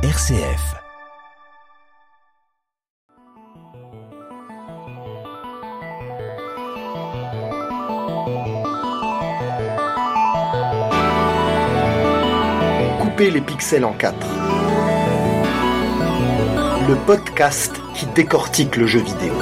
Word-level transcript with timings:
RCF. 0.00 0.76
Couper 13.00 13.32
les 13.32 13.40
pixels 13.40 13.84
en 13.84 13.92
quatre. 13.92 14.14
Le 16.86 16.94
podcast 17.04 17.74
qui 17.96 18.06
décortique 18.14 18.76
le 18.76 18.86
jeu 18.86 19.00
vidéo. 19.00 19.34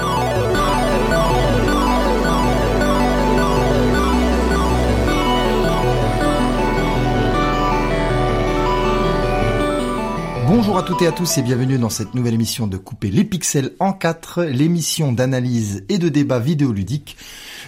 Bonjour 10.49 10.79
à 10.79 10.85
toutes 10.85 11.03
et 11.03 11.09
à 11.09 11.13
tous 11.13 11.39
et 11.39 11.43
bienvenue 11.43 11.77
dans 11.77 11.91
cette 11.91 12.15
nouvelle 12.15 12.35
émission 12.35 12.69
de 12.69 12.77
Couper 12.77 13.11
les 13.11 13.25
pixels 13.25 13.73
en 13.81 13.93
4, 13.93 14.45
l'émission 14.45 15.11
d'analyse 15.11 15.85
et 15.89 15.99
de 15.99 16.09
débat 16.09 16.39
vidéoludique 16.39 17.17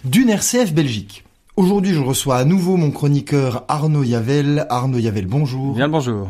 d'une 0.05 0.31
RCF 0.31 0.73
Belgique. 0.73 1.25
Aujourd'hui, 1.59 1.93
je 1.93 1.99
reçois 1.99 2.37
à 2.37 2.45
nouveau 2.45 2.77
mon 2.77 2.93
chroniqueur 2.93 3.65
Arnaud 3.67 4.05
Yavel. 4.05 4.65
Arnaud 4.71 5.01
Yavel, 5.01 5.27
bonjour. 5.27 5.75
Bien 5.75 5.87
le 5.87 5.91
bonjour. 5.93 6.29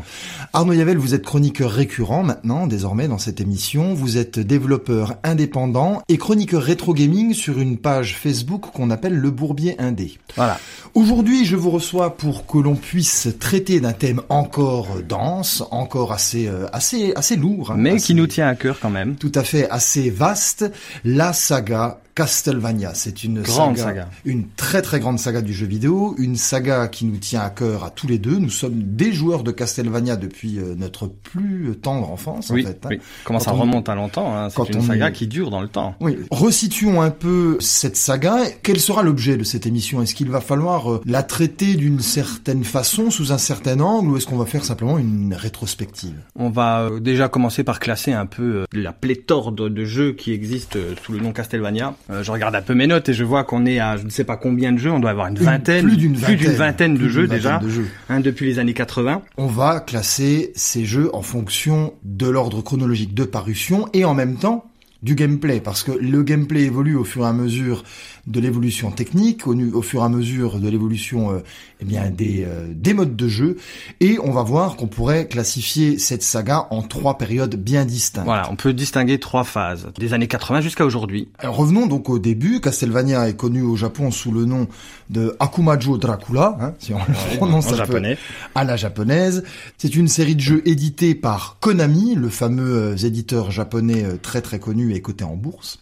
Arnaud 0.53 0.73
Yavel, 0.73 0.97
vous 0.97 1.13
êtes 1.13 1.23
chroniqueur 1.23 1.69
récurrent 1.69 2.23
maintenant, 2.23 2.65
désormais, 2.65 3.07
dans 3.07 3.19
cette 3.19 3.39
émission. 3.39 3.93
Vous 3.93 4.17
êtes 4.17 4.39
développeur 4.39 5.17
indépendant 5.23 6.01
et 6.09 6.17
chroniqueur 6.17 6.63
rétro 6.63 6.95
gaming 6.95 7.35
sur 7.35 7.59
une 7.59 7.77
page 7.77 8.17
Facebook 8.17 8.71
qu'on 8.73 8.89
appelle 8.89 9.13
Le 9.13 9.29
Bourbier 9.29 9.75
Indé. 9.79 10.17
Voilà. 10.35 10.57
Aujourd'hui, 10.95 11.45
je 11.45 11.55
vous 11.55 11.69
reçois 11.69 12.17
pour 12.17 12.47
que 12.47 12.57
l'on 12.57 12.73
puisse 12.75 13.27
traiter 13.39 13.79
d'un 13.79 13.93
thème 13.93 14.23
encore 14.29 14.87
dense, 15.07 15.61
encore 15.69 16.11
assez, 16.11 16.47
euh, 16.47 16.65
assez, 16.73 17.13
assez 17.15 17.35
lourd. 17.35 17.69
hein, 17.69 17.75
Mais 17.77 17.91
assez- 17.91 18.05
qui 18.07 18.15
nous 18.15 18.25
tient 18.25 18.47
à 18.47 18.55
cœur 18.55 18.79
quand 18.81 18.89
même. 18.89 19.13
tout 19.15 19.31
à 19.35 19.43
fait 19.43 19.69
assez 19.69 20.09
vaste, 20.09 20.71
la 21.05 21.33
saga 21.33 21.99
Castlevania. 22.23 22.91
C'est 22.95 23.23
une 23.23 23.41
Grande 23.41 23.77
saga. 23.77 24.09
une 24.25 24.43
très 24.57 24.81
très 24.81 24.99
grande 24.99 25.19
saga 25.19 25.41
du 25.41 25.53
jeu 25.53 25.65
vidéo, 25.65 26.15
une 26.17 26.35
saga 26.35 26.89
qui 26.89 27.05
nous 27.05 27.15
tient 27.15 27.39
à 27.39 27.49
cœur 27.49 27.85
à 27.85 27.91
tous 27.91 28.07
les 28.07 28.17
deux. 28.17 28.37
Nous 28.37 28.49
sommes 28.49 28.73
des 28.83 29.13
joueurs 29.13 29.41
de 29.43 29.51
Castlevania 29.51 30.17
depuis 30.17 30.59
euh, 30.59 30.75
notre 30.77 31.07
plus 31.07 31.73
tendre 31.81 32.11
enfance 32.11 32.49
oui, 32.49 32.63
en 32.63 32.67
fait. 32.67 32.79
hein. 32.83 32.87
oui. 32.91 32.99
Comment 33.23 33.39
ça 33.39 33.53
on- 33.53 33.59
remonte 33.59 33.87
à 33.87 33.95
longtemps 33.95 34.35
hein. 34.37 34.49
C'est 34.49 34.73
une 34.75 34.81
saga 34.81 35.07
est- 35.07 35.13
qui 35.13 35.27
dure 35.27 35.49
dans 35.49 35.61
le 35.61 35.69
temps. 35.69 35.95
Oui. 36.01 36.17
Resituons 36.29 37.01
un 37.01 37.09
peu 37.09 37.55
cette 37.61 37.95
saga. 37.95 38.39
Quel 38.63 38.81
sera 38.81 39.01
l'objet 39.01 39.37
de 39.37 39.45
cette 39.45 39.65
émission? 39.65 40.01
Est-ce 40.01 40.13
qu'il 40.13 40.29
va 40.29 40.41
falloir 40.41 40.91
euh, 40.91 41.01
la 41.05 41.23
traiter 41.23 41.75
d'une 41.75 42.01
certaine 42.01 42.65
façon, 42.65 43.11
sous 43.11 43.31
un 43.31 43.37
certain 43.37 43.79
angle, 43.79 44.09
ou 44.09 44.17
est-ce 44.17 44.25
qu'on 44.27 44.37
va 44.37 44.45
faire 44.45 44.65
simplement 44.65 44.97
une 44.97 45.33
rétrospective? 45.33 46.15
On 46.35 46.49
va 46.49 46.81
euh, 46.81 46.99
déjà 46.99 47.29
commencer 47.29 47.63
par 47.63 47.79
classer 47.79 48.11
un 48.11 48.25
peu 48.25 48.65
la 48.73 48.91
pléthore 48.91 49.53
de, 49.53 49.69
de 49.69 49.85
jeux 49.85 50.11
qui 50.11 50.33
existent 50.33 50.77
sous 51.01 51.13
le 51.13 51.19
nom 51.19 51.31
Castlevania. 51.31 51.95
Euh, 52.09 52.23
je 52.23 52.31
regarde 52.31 52.55
un 52.55 52.61
peu 52.61 52.73
mes 52.73 52.87
notes 52.87 53.07
et 53.09 53.13
je 53.13 53.23
vois 53.23 53.43
qu'on 53.43 53.65
est 53.65 53.79
à 53.79 53.97
je 53.97 54.03
ne 54.03 54.09
sais 54.09 54.23
pas 54.23 54.35
combien 54.37 54.71
de 54.71 54.77
jeux. 54.77 54.91
On 54.91 54.99
doit 54.99 55.11
avoir 55.11 55.27
une 55.27 55.37
vingtaine, 55.37 55.85
plus 55.85 55.97
d'une 55.97 56.15
vingtaine, 56.15 56.53
vingtaine 56.53 56.93
de 56.95 56.99
plus 56.99 57.09
jeux 57.09 57.27
déjà, 57.27 57.59
de 57.59 57.69
jeux. 57.69 57.87
hein, 58.09 58.19
depuis 58.19 58.45
les 58.47 58.57
années 58.59 58.73
80. 58.73 59.21
on 59.37 59.47
va 59.47 59.79
classer 59.79 60.51
ces 60.55 60.85
jeux 60.85 61.13
en 61.13 61.21
fonction 61.21 61.93
de 62.03 62.27
l'ordre 62.27 62.61
chronologique 62.61 63.13
de 63.13 63.23
parution 63.25 63.87
et 63.93 64.05
en 64.05 64.13
même 64.15 64.37
temps 64.37 64.65
du 65.01 65.15
gameplay, 65.15 65.61
parce 65.61 65.83
que 65.83 65.93
le 65.93 66.23
gameplay 66.23 66.63
évolue 66.63 66.95
au 66.97 67.05
fur 67.05 67.23
et 67.23 67.27
à 67.27 67.31
mesure 67.31 67.83
de 68.27 68.39
l'évolution 68.39 68.91
technique, 68.91 69.47
au, 69.47 69.55
au 69.55 69.81
fur 69.81 70.01
et 70.01 70.05
à 70.05 70.09
mesure 70.09 70.59
de 70.59 70.69
l'évolution 70.69 71.31
euh, 71.31 71.39
eh 71.81 71.85
bien 71.85 72.09
des, 72.09 72.45
euh, 72.45 72.67
des 72.73 72.93
modes 72.93 73.15
de 73.15 73.27
jeu, 73.27 73.57
et 73.99 74.17
on 74.23 74.31
va 74.31 74.43
voir 74.43 74.75
qu'on 74.75 74.87
pourrait 74.87 75.27
classifier 75.27 75.97
cette 75.97 76.23
saga 76.23 76.67
en 76.71 76.81
trois 76.81 77.17
périodes 77.17 77.55
bien 77.55 77.85
distinctes. 77.85 78.25
Voilà, 78.25 78.49
on 78.51 78.55
peut 78.55 78.73
distinguer 78.73 79.19
trois 79.19 79.43
phases, 79.43 79.87
des 79.97 80.13
années 80.13 80.27
80 80.27 80.61
jusqu'à 80.61 80.85
aujourd'hui. 80.85 81.29
Revenons 81.43 81.87
donc 81.87 82.09
au 82.09 82.19
début. 82.19 82.59
Castlevania 82.61 83.29
est 83.29 83.35
connu 83.35 83.61
au 83.61 83.75
Japon 83.75 84.11
sous 84.11 84.31
le 84.31 84.45
nom 84.45 84.67
de 85.09 85.35
Akumajo 85.39 85.97
Dracula, 85.97 86.57
hein, 86.61 86.73
si 86.79 86.93
on 86.93 86.99
le 86.99 87.37
prononce 87.37 87.73
japonais. 87.75 88.17
à 88.55 88.63
la 88.63 88.75
japonaise. 88.75 89.43
C'est 89.77 89.95
une 89.95 90.07
série 90.07 90.35
de 90.35 90.41
jeux 90.41 90.61
éditée 90.65 91.15
par 91.15 91.57
Konami, 91.59 92.15
le 92.15 92.29
fameux 92.29 92.93
euh, 92.93 92.97
éditeur 92.97 93.51
japonais 93.51 94.03
euh, 94.03 94.17
très 94.21 94.41
très 94.41 94.59
connu 94.59 94.93
et 94.93 95.01
coté 95.01 95.23
en 95.23 95.35
bourse. 95.35 95.79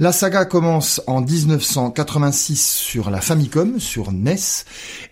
La 0.00 0.10
saga 0.12 0.44
commence 0.44 1.00
en 1.06 1.20
1986 1.20 2.60
sur 2.76 3.10
la 3.10 3.20
Famicom, 3.20 3.78
sur 3.78 4.10
NES, 4.12 4.34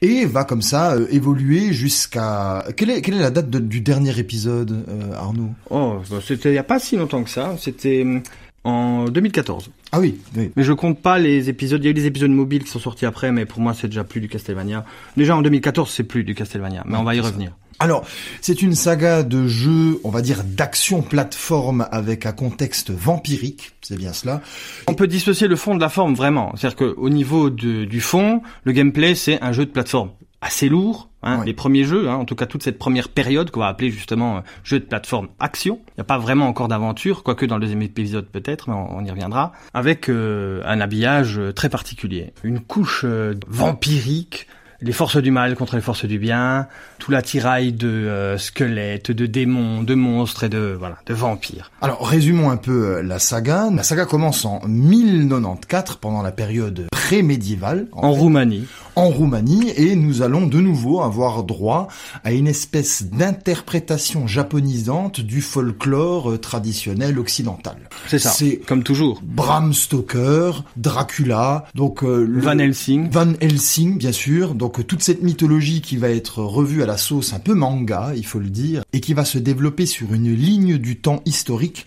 et 0.00 0.25
va 0.26 0.44
comme 0.44 0.62
ça 0.62 0.94
euh, 0.94 1.06
évoluer 1.10 1.72
jusqu'à... 1.72 2.65
Quelle 2.76 2.91
est, 2.91 3.03
quelle 3.03 3.15
est 3.15 3.20
la 3.20 3.31
date 3.31 3.48
de- 3.48 3.59
du 3.60 3.81
dernier 3.81 4.19
épisode, 4.19 4.84
euh, 4.88 5.15
Arnaud? 5.15 5.50
Oh, 5.70 5.98
bah, 6.10 6.16
c'était 6.26 6.50
il 6.50 6.54
y 6.54 6.59
a 6.59 6.65
pas 6.65 6.78
si 6.81 6.97
longtemps 6.97 7.22
que 7.22 7.31
ça. 7.31 7.54
C'était 7.60 8.03
hum, 8.03 8.22
en 8.65 9.04
2014. 9.06 9.70
Ah 9.93 10.00
oui, 10.00 10.19
oui. 10.37 10.50
Mais 10.56 10.62
je 10.65 10.72
compte 10.72 11.00
pas 11.00 11.19
les 11.19 11.49
épisodes. 11.49 11.81
Il 11.82 11.84
y 11.84 11.88
a 11.88 11.91
eu 11.91 11.94
des 11.94 12.06
épisodes 12.06 12.31
mobiles 12.31 12.64
qui 12.64 12.70
sont 12.70 12.78
sortis 12.81 13.06
après, 13.06 13.31
mais 13.31 13.44
pour 13.47 13.60
moi 13.60 13.75
c'est 13.75 13.88
déjà 13.88 14.04
plus 14.04 14.20
du 14.20 14.28
Castlevania. 14.28 14.84
Déjà 15.16 15.37
en 15.37 15.43
2014 15.43 15.91
c'est 15.91 16.04
plus 16.04 16.25
du 16.25 16.34
Castlevania, 16.34 16.82
mais 16.87 16.97
on 16.97 17.04
va 17.04 17.14
y 17.14 17.20
revenir. 17.20 17.53
Alors, 17.78 18.05
c'est 18.41 18.62
une 18.62 18.75
saga 18.75 19.22
de 19.22 19.47
jeux, 19.47 19.99
on 20.05 20.10
va 20.10 20.22
dire, 20.22 20.44
d'action 20.44 21.03
plateforme 21.03 21.87
avec 21.91 22.27
un 22.27 22.33
contexte 22.33 22.91
vampirique, 22.91 23.72
c'est 23.83 23.97
bien 23.99 24.12
cela. 24.12 24.41
On 24.88 24.94
peut 24.94 25.06
dissocier 25.09 25.49
le 25.49 25.56
fond 25.56 25.75
de 25.75 25.81
la 25.81 25.88
forme 25.88 26.15
vraiment. 26.15 26.53
C'est-à-dire 26.56 26.77
qu'au 26.94 27.09
niveau 27.11 27.50
de- 27.50 27.84
du 27.84 28.00
fond, 28.00 28.43
le 28.65 28.72
gameplay 28.72 29.15
c'est 29.15 29.41
un 29.43 29.53
jeu 29.53 29.65
de 29.66 29.71
plateforme 29.71 30.11
assez 30.41 30.69
lourd. 30.69 31.09
Hein, 31.25 31.38
Ouais. 31.38 31.47
Les 31.47 31.53
premiers 31.55 31.84
jeux, 31.84 32.09
hein, 32.09 32.16
en 32.16 32.25
tout 32.25 32.34
cas 32.34 32.47
toute 32.47 32.65
cette 32.65 32.78
première 32.78 33.09
période 33.09 33.53
qu'on 33.53 33.61
va 33.61 33.69
appeler 33.69 33.91
justement 33.91 34.38
euh, 34.38 34.41
jeu 34.65 34.81
de 34.81 34.84
plateforme 34.84 35.28
action. 35.38 35.78
Il 35.91 35.93
n'y 35.99 36.00
a 36.00 36.05
pas 36.05 36.19
vraiment 36.19 36.49
encore 36.49 36.66
d'aventure, 36.66 37.22
quoique 37.22 37.47
dans 37.47 37.55
le 37.56 37.61
deuxième 37.61 37.82
épisode 37.82 38.27
peut-être, 38.27 38.69
mais 38.69 38.75
on, 38.75 38.97
on 38.99 39.05
y 39.05 39.11
reviendra. 39.11 39.53
Avec 39.72 40.09
euh, 40.09 40.61
un 40.65 40.81
habillage 40.81 41.38
euh, 41.38 41.53
très 41.53 41.69
particulier, 41.69 42.32
une 42.43 42.59
couche 42.59 43.03
euh, 43.05 43.34
vampirique. 43.47 44.49
Les 44.82 44.93
forces 44.93 45.16
du 45.16 45.31
mal 45.31 45.54
contre 45.56 45.76
les 45.76 45.82
forces 45.82 46.04
du 46.04 46.19
bien, 46.19 46.66
tout 46.98 47.10
l'attirail 47.12 47.72
de 47.72 47.88
euh, 47.88 48.37
squelettes, 48.38 49.10
de 49.10 49.26
démons, 49.26 49.82
de 49.82 49.94
monstres 49.94 50.44
et 50.44 50.48
de 50.48 50.76
voilà, 50.78 50.97
de 51.06 51.15
vampires. 51.15 51.70
Alors, 51.81 52.06
résumons 52.06 52.50
un 52.50 52.56
peu 52.56 52.97
euh, 52.97 53.03
la 53.03 53.19
saga. 53.19 53.69
La 53.75 53.82
saga 53.82 54.04
commence 54.06 54.44
en 54.44 54.60
1094, 54.66 55.97
pendant 56.00 56.22
la 56.22 56.32
période 56.32 56.87
pré-médiévale, 56.91 57.87
en, 57.93 58.09
En 58.09 58.12
fait, 58.15 58.20
Roumanie, 58.20 58.66
en 58.97 59.09
Roumanie, 59.09 59.70
et 59.76 59.97
nous 59.97 60.22
allons 60.22 60.47
de 60.47 60.60
nouveau 60.60 61.00
avoir 61.03 61.44
droit 61.44 61.88
à 62.25 62.32
une 62.32 62.47
espèce 62.47 63.04
d'interprétation 63.04 64.26
japonisante 64.26 65.20
du 65.20 65.41
folklore 65.43 66.31
euh, 66.32 66.38
traditionnel 66.38 67.19
occidental. 67.19 67.76
c'est 68.09 68.19
ça, 68.19 68.31
C'est 68.31 68.56
comme 68.59 68.82
toujours. 68.82 69.20
Bram 69.22 69.72
Stoker, 69.72 70.64
Dracula, 70.76 71.64
donc 71.75 72.03
euh, 72.03 72.25
le- 72.28 72.41
Van 72.41 72.59
Helsing, 72.59 73.10
Van 73.10 73.32
Helsing, 73.41 73.99
bien 73.99 74.12
sûr. 74.12 74.54
Donc 74.54 74.72
euh, 74.81 74.84
toute 74.84 75.03
cette 75.03 75.22
mythologie 75.22 75.81
qui 75.81 75.97
va 75.97 76.10
être 76.10 76.43
revue 76.43 76.83
à 76.83 76.87
la 76.87 76.97
sauce 76.97 77.33
un 77.33 77.38
peu 77.38 77.55
manga, 77.55 78.12
il 78.16 78.27
faut 78.27 78.38
le 78.38 78.50
dire, 78.50 78.83
et 78.93 79.00
qui 79.00 79.15
va 79.15 79.25
se 79.25 79.38
développer 79.38 79.87
sur 79.87 80.12
une 80.12 80.34
ligne 80.34 80.78
du 80.78 81.00
temps 81.00 81.22
historique 81.25 81.87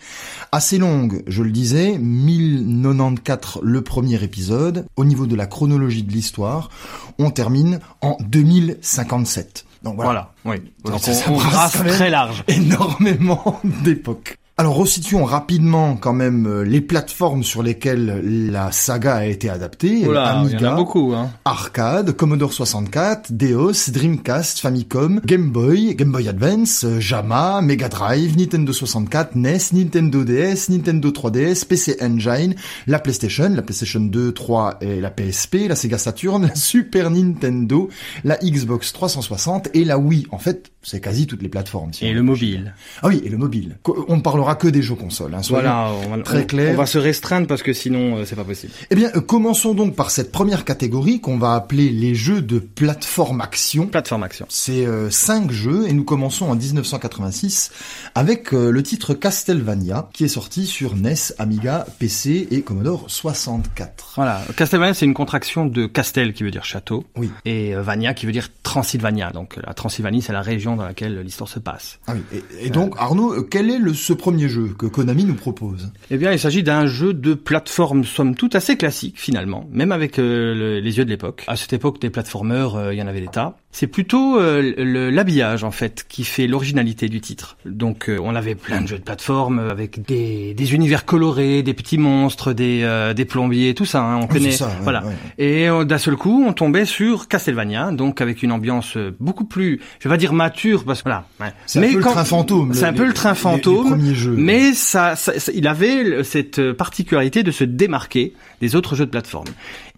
assez 0.52 0.78
longue. 0.78 1.22
Je 1.26 1.42
le 1.42 1.50
disais, 1.50 1.98
1094 1.98 3.60
le 3.62 3.82
premier 3.82 4.22
épisode. 4.22 4.86
Au 4.96 5.04
niveau 5.04 5.26
de 5.26 5.36
la 5.36 5.46
chronologie 5.46 6.02
de 6.02 6.12
l'histoire, 6.12 6.70
on 7.18 7.30
termine 7.30 7.80
en 8.00 8.16
2057. 8.20 9.64
Donc 9.82 9.96
voilà. 9.96 10.32
voilà, 10.44 10.58
oui. 10.58 10.72
Donc, 10.84 10.94
Donc 10.94 11.16
on, 11.28 11.32
on 11.34 11.36
brasse 11.36 11.72
très 11.72 12.10
large. 12.10 12.44
énormément 12.48 13.60
d'époques. 13.84 14.38
Alors 14.58 14.76
resituons 14.76 15.26
rapidement 15.26 15.98
quand 15.98 16.14
même 16.14 16.46
euh, 16.46 16.62
les 16.62 16.80
plateformes 16.80 17.44
sur 17.44 17.62
lesquelles 17.62 18.22
la 18.50 18.72
saga 18.72 19.16
a 19.16 19.26
été 19.26 19.50
adaptée. 19.50 20.06
Oula, 20.06 20.32
il 20.46 20.52
y 20.52 20.54
en 20.54 20.56
Amiga, 20.56 20.72
a 20.72 20.76
beaucoup, 20.76 21.12
hein. 21.12 21.28
Arcade, 21.44 22.12
Commodore 22.12 22.54
64, 22.54 23.32
Deos, 23.32 23.90
Dreamcast, 23.90 24.60
Famicom, 24.60 25.20
Game 25.26 25.50
Boy, 25.50 25.94
Game 25.94 26.10
Boy 26.10 26.26
Advance, 26.26 26.84
euh, 26.84 27.00
JAMA, 27.00 27.60
Mega 27.60 27.90
Drive, 27.90 28.38
Nintendo 28.38 28.72
64, 28.72 29.36
NES, 29.36 29.58
Nintendo 29.74 30.24
DS, 30.24 30.70
Nintendo 30.70 31.10
3DS, 31.10 31.66
PC 31.66 31.98
Engine, 32.00 32.54
la 32.86 32.98
PlayStation, 32.98 33.50
la 33.50 33.60
PlayStation 33.60 34.00
2, 34.00 34.32
3 34.32 34.78
et 34.80 35.02
la 35.02 35.10
PSP, 35.10 35.68
la 35.68 35.76
Sega 35.76 35.98
Saturn, 35.98 36.42
la 36.48 36.54
Super 36.54 37.10
Nintendo, 37.10 37.90
la 38.24 38.38
Xbox 38.38 38.94
360 38.94 39.68
et 39.74 39.84
la 39.84 39.98
Wii. 39.98 40.26
En 40.30 40.38
fait, 40.38 40.72
c'est 40.86 41.00
quasi 41.00 41.26
toutes 41.26 41.42
les 41.42 41.48
plateformes. 41.48 41.92
si 41.92 42.06
Et 42.06 42.12
le 42.12 42.22
mobile. 42.22 42.72
Ah 43.02 43.08
oui, 43.08 43.20
et 43.24 43.28
le 43.28 43.36
mobile. 43.36 43.76
On 44.06 44.16
ne 44.16 44.20
parlera 44.22 44.54
que 44.54 44.68
des 44.68 44.82
jeux 44.82 44.94
consoles. 44.94 45.34
Hein, 45.34 45.40
Voilà, 45.50 45.90
on 46.06 46.10
va, 46.16 46.22
très 46.22 46.46
clair. 46.46 46.72
on 46.74 46.76
va 46.76 46.86
se 46.86 46.98
restreindre 46.98 47.48
parce 47.48 47.64
que 47.64 47.72
sinon 47.72 48.18
euh, 48.18 48.24
c'est 48.24 48.36
pas 48.36 48.44
possible. 48.44 48.72
Eh 48.90 48.94
bien, 48.94 49.10
euh, 49.16 49.20
commençons 49.20 49.74
donc 49.74 49.96
par 49.96 50.12
cette 50.12 50.30
première 50.30 50.64
catégorie 50.64 51.20
qu'on 51.20 51.38
va 51.38 51.54
appeler 51.54 51.90
les 51.90 52.14
jeux 52.14 52.40
de 52.40 52.60
plateforme 52.60 53.40
action. 53.40 53.88
Plateforme 53.88 54.22
action. 54.22 54.46
C'est 54.48 54.86
euh, 54.86 55.10
cinq 55.10 55.50
jeux 55.50 55.88
et 55.88 55.92
nous 55.92 56.04
commençons 56.04 56.46
en 56.46 56.54
1986 56.54 57.72
avec 58.14 58.54
euh, 58.54 58.70
le 58.70 58.82
titre 58.84 59.12
Castlevania 59.14 60.08
qui 60.12 60.24
est 60.24 60.28
sorti 60.28 60.66
sur 60.66 60.94
NES, 60.94 61.14
Amiga, 61.38 61.84
PC 61.98 62.46
et 62.50 62.62
Commodore 62.62 63.06
64. 63.08 64.12
Voilà, 64.16 64.42
Castlevania 64.56 64.94
c'est 64.94 65.04
une 65.06 65.14
contraction 65.14 65.66
de 65.66 65.86
Castel 65.86 66.32
qui 66.32 66.44
veut 66.44 66.50
dire 66.50 66.64
château 66.64 67.04
Oui. 67.16 67.30
et 67.44 67.74
Vania 67.74 68.14
qui 68.14 68.26
veut 68.26 68.32
dire 68.32 68.48
Transylvania. 68.62 69.30
Donc 69.32 69.56
la 69.66 69.74
Transylvanie 69.74 70.22
c'est 70.22 70.32
la 70.32 70.42
région 70.42 70.75
dans 70.76 70.84
laquelle 70.84 71.20
l'histoire 71.20 71.48
se 71.48 71.58
passe. 71.58 71.98
Ah 72.06 72.12
oui. 72.14 72.20
Et, 72.60 72.66
et 72.66 72.70
donc 72.70 72.94
Arnaud, 72.98 73.42
quel 73.50 73.70
est 73.70 73.78
le, 73.78 73.94
ce 73.94 74.12
premier 74.12 74.48
jeu 74.48 74.74
que 74.78 74.86
Konami 74.86 75.24
nous 75.24 75.34
propose? 75.34 75.90
Eh 76.10 76.16
bien, 76.16 76.32
il 76.32 76.38
s'agit 76.38 76.62
d'un 76.62 76.86
jeu 76.86 77.14
de 77.14 77.34
plateforme 77.34 78.04
somme 78.04 78.34
toute 78.34 78.54
assez 78.54 78.76
classique 78.76 79.18
finalement, 79.18 79.68
même 79.72 79.92
avec 79.92 80.18
euh, 80.18 80.54
le, 80.54 80.80
les 80.80 80.98
yeux 80.98 81.04
de 81.04 81.10
l'époque. 81.10 81.44
À 81.46 81.56
cette 81.56 81.72
époque, 81.72 82.00
des 82.00 82.10
platformers, 82.10 82.74
euh, 82.74 82.94
il 82.94 82.98
y 82.98 83.02
en 83.02 83.06
avait 83.06 83.20
des 83.20 83.28
tas. 83.28 83.56
C'est 83.72 83.86
plutôt 83.86 84.38
euh, 84.38 85.10
l'habillage 85.10 85.62
en 85.62 85.70
fait 85.70 86.06
qui 86.08 86.24
fait 86.24 86.46
l'originalité 86.46 87.08
du 87.08 87.20
titre. 87.20 87.58
Donc, 87.66 88.10
on 88.22 88.34
avait 88.34 88.54
plein 88.54 88.80
de 88.80 88.86
jeux 88.86 88.98
de 88.98 89.02
plateforme 89.02 89.58
avec 89.58 90.00
des, 90.06 90.54
des 90.54 90.74
univers 90.74 91.04
colorés, 91.04 91.62
des 91.62 91.74
petits 91.74 91.98
monstres, 91.98 92.54
des, 92.54 93.12
des 93.14 93.24
plombiers, 93.26 93.74
tout 93.74 93.84
ça. 93.84 94.02
Hein, 94.02 94.20
on 94.22 94.26
connaît. 94.26 94.52
Ça, 94.52 94.70
voilà. 94.80 95.04
Et 95.36 95.68
d'un 95.86 95.98
seul 95.98 96.16
coup, 96.16 96.44
on 96.46 96.54
tombait 96.54 96.86
sur 96.86 97.28
Castlevania, 97.28 97.92
donc 97.92 98.22
avec 98.22 98.42
une 98.42 98.50
ambiance 98.50 98.96
beaucoup 99.20 99.44
plus, 99.44 99.80
je 99.98 100.08
vais 100.08 100.14
pas 100.14 100.18
dire 100.18 100.32
mature 100.32 100.65
parce 100.84 101.02
que 101.02 101.08
voilà. 101.08 101.26
C'est 101.66 101.78
un 101.78 101.92
peu 101.92 101.96
le 101.96 102.02
train 102.02 102.24
fantôme. 102.24 102.74
C'est 102.74 102.84
un 102.84 102.92
peu 102.92 103.06
le 103.06 103.12
train 103.12 103.34
fantôme. 103.34 104.00
Mais 104.36 104.72
ça, 104.74 105.16
ça, 105.16 105.32
il 105.54 105.66
avait 105.66 106.24
cette 106.24 106.72
particularité 106.72 107.42
de 107.42 107.50
se 107.50 107.64
démarquer 107.64 108.34
des 108.60 108.76
autres 108.76 108.94
jeux 108.96 109.06
de 109.06 109.10
plateforme. 109.10 109.48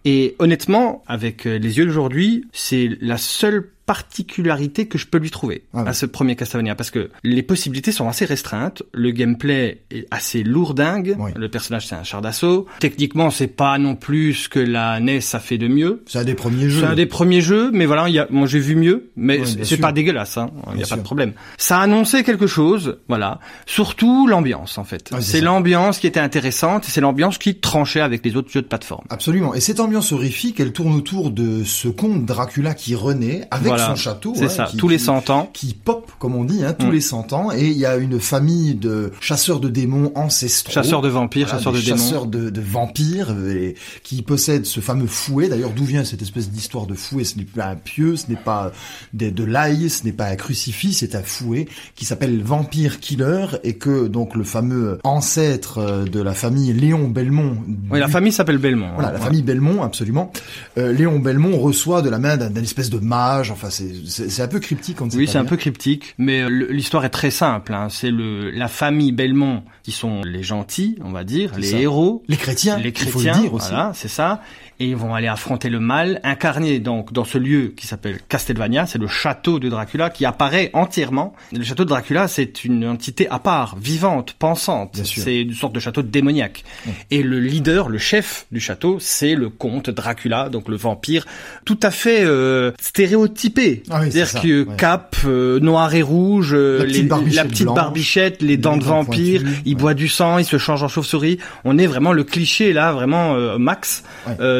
Et 0.04 0.36
honnêtement, 0.38 1.02
avec 1.06 1.44
les 1.44 1.78
yeux 1.78 1.86
d'aujourd'hui, 1.86 2.46
c'est 2.52 2.90
la 3.00 3.18
seule 3.18 3.70
particularité 3.88 4.86
que 4.86 4.98
je 4.98 5.06
peux 5.06 5.16
lui 5.16 5.30
trouver 5.30 5.64
ah 5.72 5.84
à 5.86 5.92
ce 5.94 6.04
premier 6.04 6.36
Castlevania 6.36 6.74
parce 6.74 6.90
que 6.90 7.08
les 7.24 7.42
possibilités 7.42 7.90
sont 7.90 8.06
assez 8.06 8.26
restreintes, 8.26 8.82
le 8.92 9.12
gameplay 9.12 9.80
est 9.90 10.06
assez 10.10 10.42
lourdingue, 10.42 11.16
le 11.34 11.48
personnage 11.48 11.86
c'est 11.86 11.94
un 11.94 12.02
char 12.02 12.20
d'assaut, 12.20 12.66
techniquement 12.80 13.30
c'est 13.30 13.46
pas 13.46 13.78
non 13.78 13.96
plus 13.96 14.34
ce 14.34 14.48
que 14.50 14.58
la 14.58 15.00
NES 15.00 15.20
a 15.32 15.38
fait 15.38 15.56
de 15.56 15.68
mieux. 15.68 16.02
C'est 16.06 16.18
un 16.18 16.24
des 16.24 16.34
premiers 16.34 16.68
jeux. 16.68 16.80
C'est 16.82 16.86
un 16.86 16.94
des 16.94 17.06
premiers 17.06 17.40
jeux, 17.40 17.70
mais 17.72 17.86
voilà, 17.86 18.10
il 18.10 18.14
y 18.14 18.18
a, 18.18 18.26
moi 18.28 18.46
j'ai 18.46 18.58
vu 18.58 18.76
mieux, 18.76 19.10
mais 19.16 19.40
c'est 19.62 19.78
pas 19.78 19.92
dégueulasse, 19.92 20.36
hein, 20.36 20.50
il 20.74 20.80
y 20.80 20.84
a 20.84 20.86
pas 20.86 20.96
de 20.96 21.02
problème. 21.02 21.32
Ça 21.56 21.80
annonçait 21.80 22.24
quelque 22.24 22.46
chose, 22.46 22.98
voilà, 23.08 23.40
surtout 23.64 24.26
l'ambiance 24.26 24.76
en 24.76 24.84
fait. 24.84 25.14
c'est 25.20 25.40
l'ambiance 25.40 25.98
qui 25.98 26.06
était 26.06 26.20
intéressante, 26.20 26.84
c'est 26.84 27.00
l'ambiance 27.00 27.38
qui 27.38 27.54
tranchait 27.54 28.02
avec 28.02 28.22
les 28.22 28.36
autres 28.36 28.50
jeux 28.50 28.60
de 28.60 28.66
plateforme. 28.66 29.06
Absolument, 29.08 29.54
et 29.54 29.60
cette 29.60 29.80
ambiance 29.80 30.12
horrifique, 30.12 30.60
elle 30.60 30.74
tourne 30.74 30.92
autour 30.92 31.30
de 31.30 31.64
ce 31.64 31.88
conte 31.88 32.26
Dracula 32.26 32.74
qui 32.74 32.94
renaît 32.94 33.48
avec 33.50 33.77
son 33.78 33.96
château. 33.96 34.32
C'est 34.36 34.48
ça, 34.48 34.70
tous 34.76 34.88
les 34.88 34.98
100 34.98 35.30
ans. 35.30 35.50
Qui 35.52 35.74
pop, 35.74 36.10
comme 36.18 36.34
on 36.34 36.44
dit, 36.44 36.64
hein, 36.64 36.72
tous 36.72 36.86
mm. 36.86 36.92
les 36.92 37.00
100 37.00 37.32
ans. 37.32 37.52
Et 37.52 37.66
il 37.66 37.78
y 37.78 37.86
a 37.86 37.96
une 37.96 38.20
famille 38.20 38.74
de 38.74 39.12
chasseurs 39.20 39.60
de 39.60 39.68
démons 39.68 40.12
ancestraux. 40.14 40.72
Chasseurs 40.72 41.02
de 41.02 41.08
vampires, 41.08 41.48
chasseurs 41.48 41.72
de 41.72 41.80
démons. 41.80 41.96
Chasseurs 41.96 42.26
de, 42.26 42.50
de 42.50 42.60
vampires, 42.60 43.34
et, 43.48 43.74
qui 44.02 44.22
possèdent 44.22 44.66
ce 44.66 44.80
fameux 44.80 45.06
fouet. 45.06 45.48
D'ailleurs, 45.48 45.70
d'où 45.70 45.84
vient 45.84 46.04
cette 46.04 46.22
espèce 46.22 46.50
d'histoire 46.50 46.86
de 46.86 46.94
fouet? 46.94 47.24
Ce 47.24 47.36
n'est 47.36 47.44
pas 47.44 47.66
un 47.66 47.76
pieu, 47.76 48.16
ce 48.16 48.28
n'est 48.28 48.36
pas 48.36 48.72
de, 49.14 49.30
de 49.30 49.44
l'ail, 49.44 49.90
ce 49.90 50.04
n'est 50.04 50.12
pas 50.12 50.26
un 50.26 50.36
crucifix, 50.36 50.94
c'est 50.94 51.14
un 51.14 51.22
fouet 51.22 51.66
qui 51.94 52.04
s'appelle 52.04 52.42
Vampire 52.42 53.00
Killer 53.00 53.46
et 53.64 53.74
que 53.74 54.06
donc 54.06 54.34
le 54.34 54.44
fameux 54.44 54.98
ancêtre 55.04 55.78
euh, 55.78 56.04
de 56.04 56.20
la 56.20 56.34
famille 56.34 56.72
Léon 56.72 57.08
Belmont. 57.08 57.58
Oui, 57.90 57.98
la 57.98 58.08
famille 58.08 58.32
s'appelle 58.32 58.58
Belmont. 58.58 58.90
Voilà, 58.94 59.12
la 59.12 59.18
famille 59.18 59.42
Belmont, 59.42 59.82
absolument. 59.82 60.32
Euh, 60.76 60.92
Léon 60.92 61.18
Belmont 61.18 61.58
reçoit 61.58 62.02
de 62.02 62.10
la 62.10 62.18
main 62.18 62.36
d'un 62.36 62.62
espèce 62.62 62.90
de 62.90 62.98
mage. 62.98 63.50
Enfin, 63.50 63.67
c'est 63.70 64.42
un 64.42 64.48
peu 64.48 64.60
cryptique. 64.60 65.00
On 65.00 65.08
oui, 65.08 65.26
c'est 65.26 65.38
un 65.38 65.44
peu 65.44 65.56
cryptique, 65.56 66.14
mais 66.18 66.42
euh, 66.42 66.48
l'histoire 66.48 67.04
est 67.04 67.10
très 67.10 67.30
simple. 67.30 67.74
Hein. 67.74 67.88
C'est 67.90 68.10
le 68.10 68.50
la 68.50 68.68
famille 68.68 69.12
Belmont 69.12 69.62
qui 69.82 69.92
sont 69.92 70.22
les 70.22 70.42
gentils, 70.42 70.96
on 71.04 71.10
va 71.10 71.24
dire, 71.24 71.52
les 71.58 71.74
héros, 71.74 72.22
les 72.28 72.36
chrétiens, 72.36 72.78
les 72.78 72.92
chrétiens. 72.92 73.08
Il 73.08 73.12
faut 73.12 73.22
le 73.22 73.42
dire 73.42 73.54
aussi. 73.54 73.68
Voilà, 73.70 73.92
c'est 73.94 74.08
ça 74.08 74.42
et 74.80 74.86
ils 74.86 74.96
vont 74.96 75.14
aller 75.14 75.26
affronter 75.26 75.68
le 75.70 75.80
mal, 75.80 76.20
incarné 76.22 76.78
donc 76.78 77.12
dans 77.12 77.24
ce 77.24 77.38
lieu 77.38 77.74
qui 77.76 77.86
s'appelle 77.86 78.18
Castlevania, 78.28 78.86
c'est 78.86 78.98
le 78.98 79.08
château 79.08 79.58
de 79.58 79.68
Dracula 79.68 80.10
qui 80.10 80.24
apparaît 80.24 80.70
entièrement. 80.72 81.34
Le 81.52 81.64
château 81.64 81.84
de 81.84 81.88
Dracula, 81.88 82.28
c'est 82.28 82.64
une 82.64 82.86
entité 82.86 83.28
à 83.28 83.38
part, 83.38 83.76
vivante, 83.76 84.34
pensante. 84.38 85.00
C'est 85.04 85.42
une 85.42 85.54
sorte 85.54 85.74
de 85.74 85.80
château 85.80 86.02
démoniaque. 86.02 86.64
Et 87.10 87.22
le 87.22 87.40
leader, 87.40 87.88
le 87.88 87.98
chef 87.98 88.46
du 88.52 88.60
château, 88.60 88.98
c'est 89.00 89.34
le 89.34 89.48
comte 89.48 89.90
Dracula, 89.90 90.48
donc 90.48 90.68
le 90.68 90.76
vampire, 90.76 91.26
tout 91.64 91.80
à 91.82 91.90
fait 91.90 92.24
euh, 92.24 92.72
stéréotypé. 92.80 93.82
Ah 93.90 94.02
C'est-à-dire 94.02 94.40
que 94.40 94.62
cap 94.76 95.16
euh, 95.24 95.58
noir 95.60 95.94
et 95.94 96.02
rouge, 96.02 96.52
euh, 96.54 96.86
la 97.32 97.44
petite, 97.44 97.66
barbichette, 97.66 98.42
les 98.42 98.56
dents 98.56 98.76
de 98.76 98.84
vampire, 98.84 99.42
il 99.64 99.76
boit 99.76 99.94
du 99.94 100.08
sang, 100.08 100.38
il 100.38 100.44
se 100.44 100.58
change 100.58 100.82
en 100.82 100.88
chauve-souris. 100.88 101.38
On 101.64 101.78
est 101.78 101.86
vraiment 101.86 102.12
le 102.12 102.24
cliché 102.24 102.72
là, 102.72 102.92
vraiment 102.92 103.34
euh, 103.34 103.58
max 103.58 104.04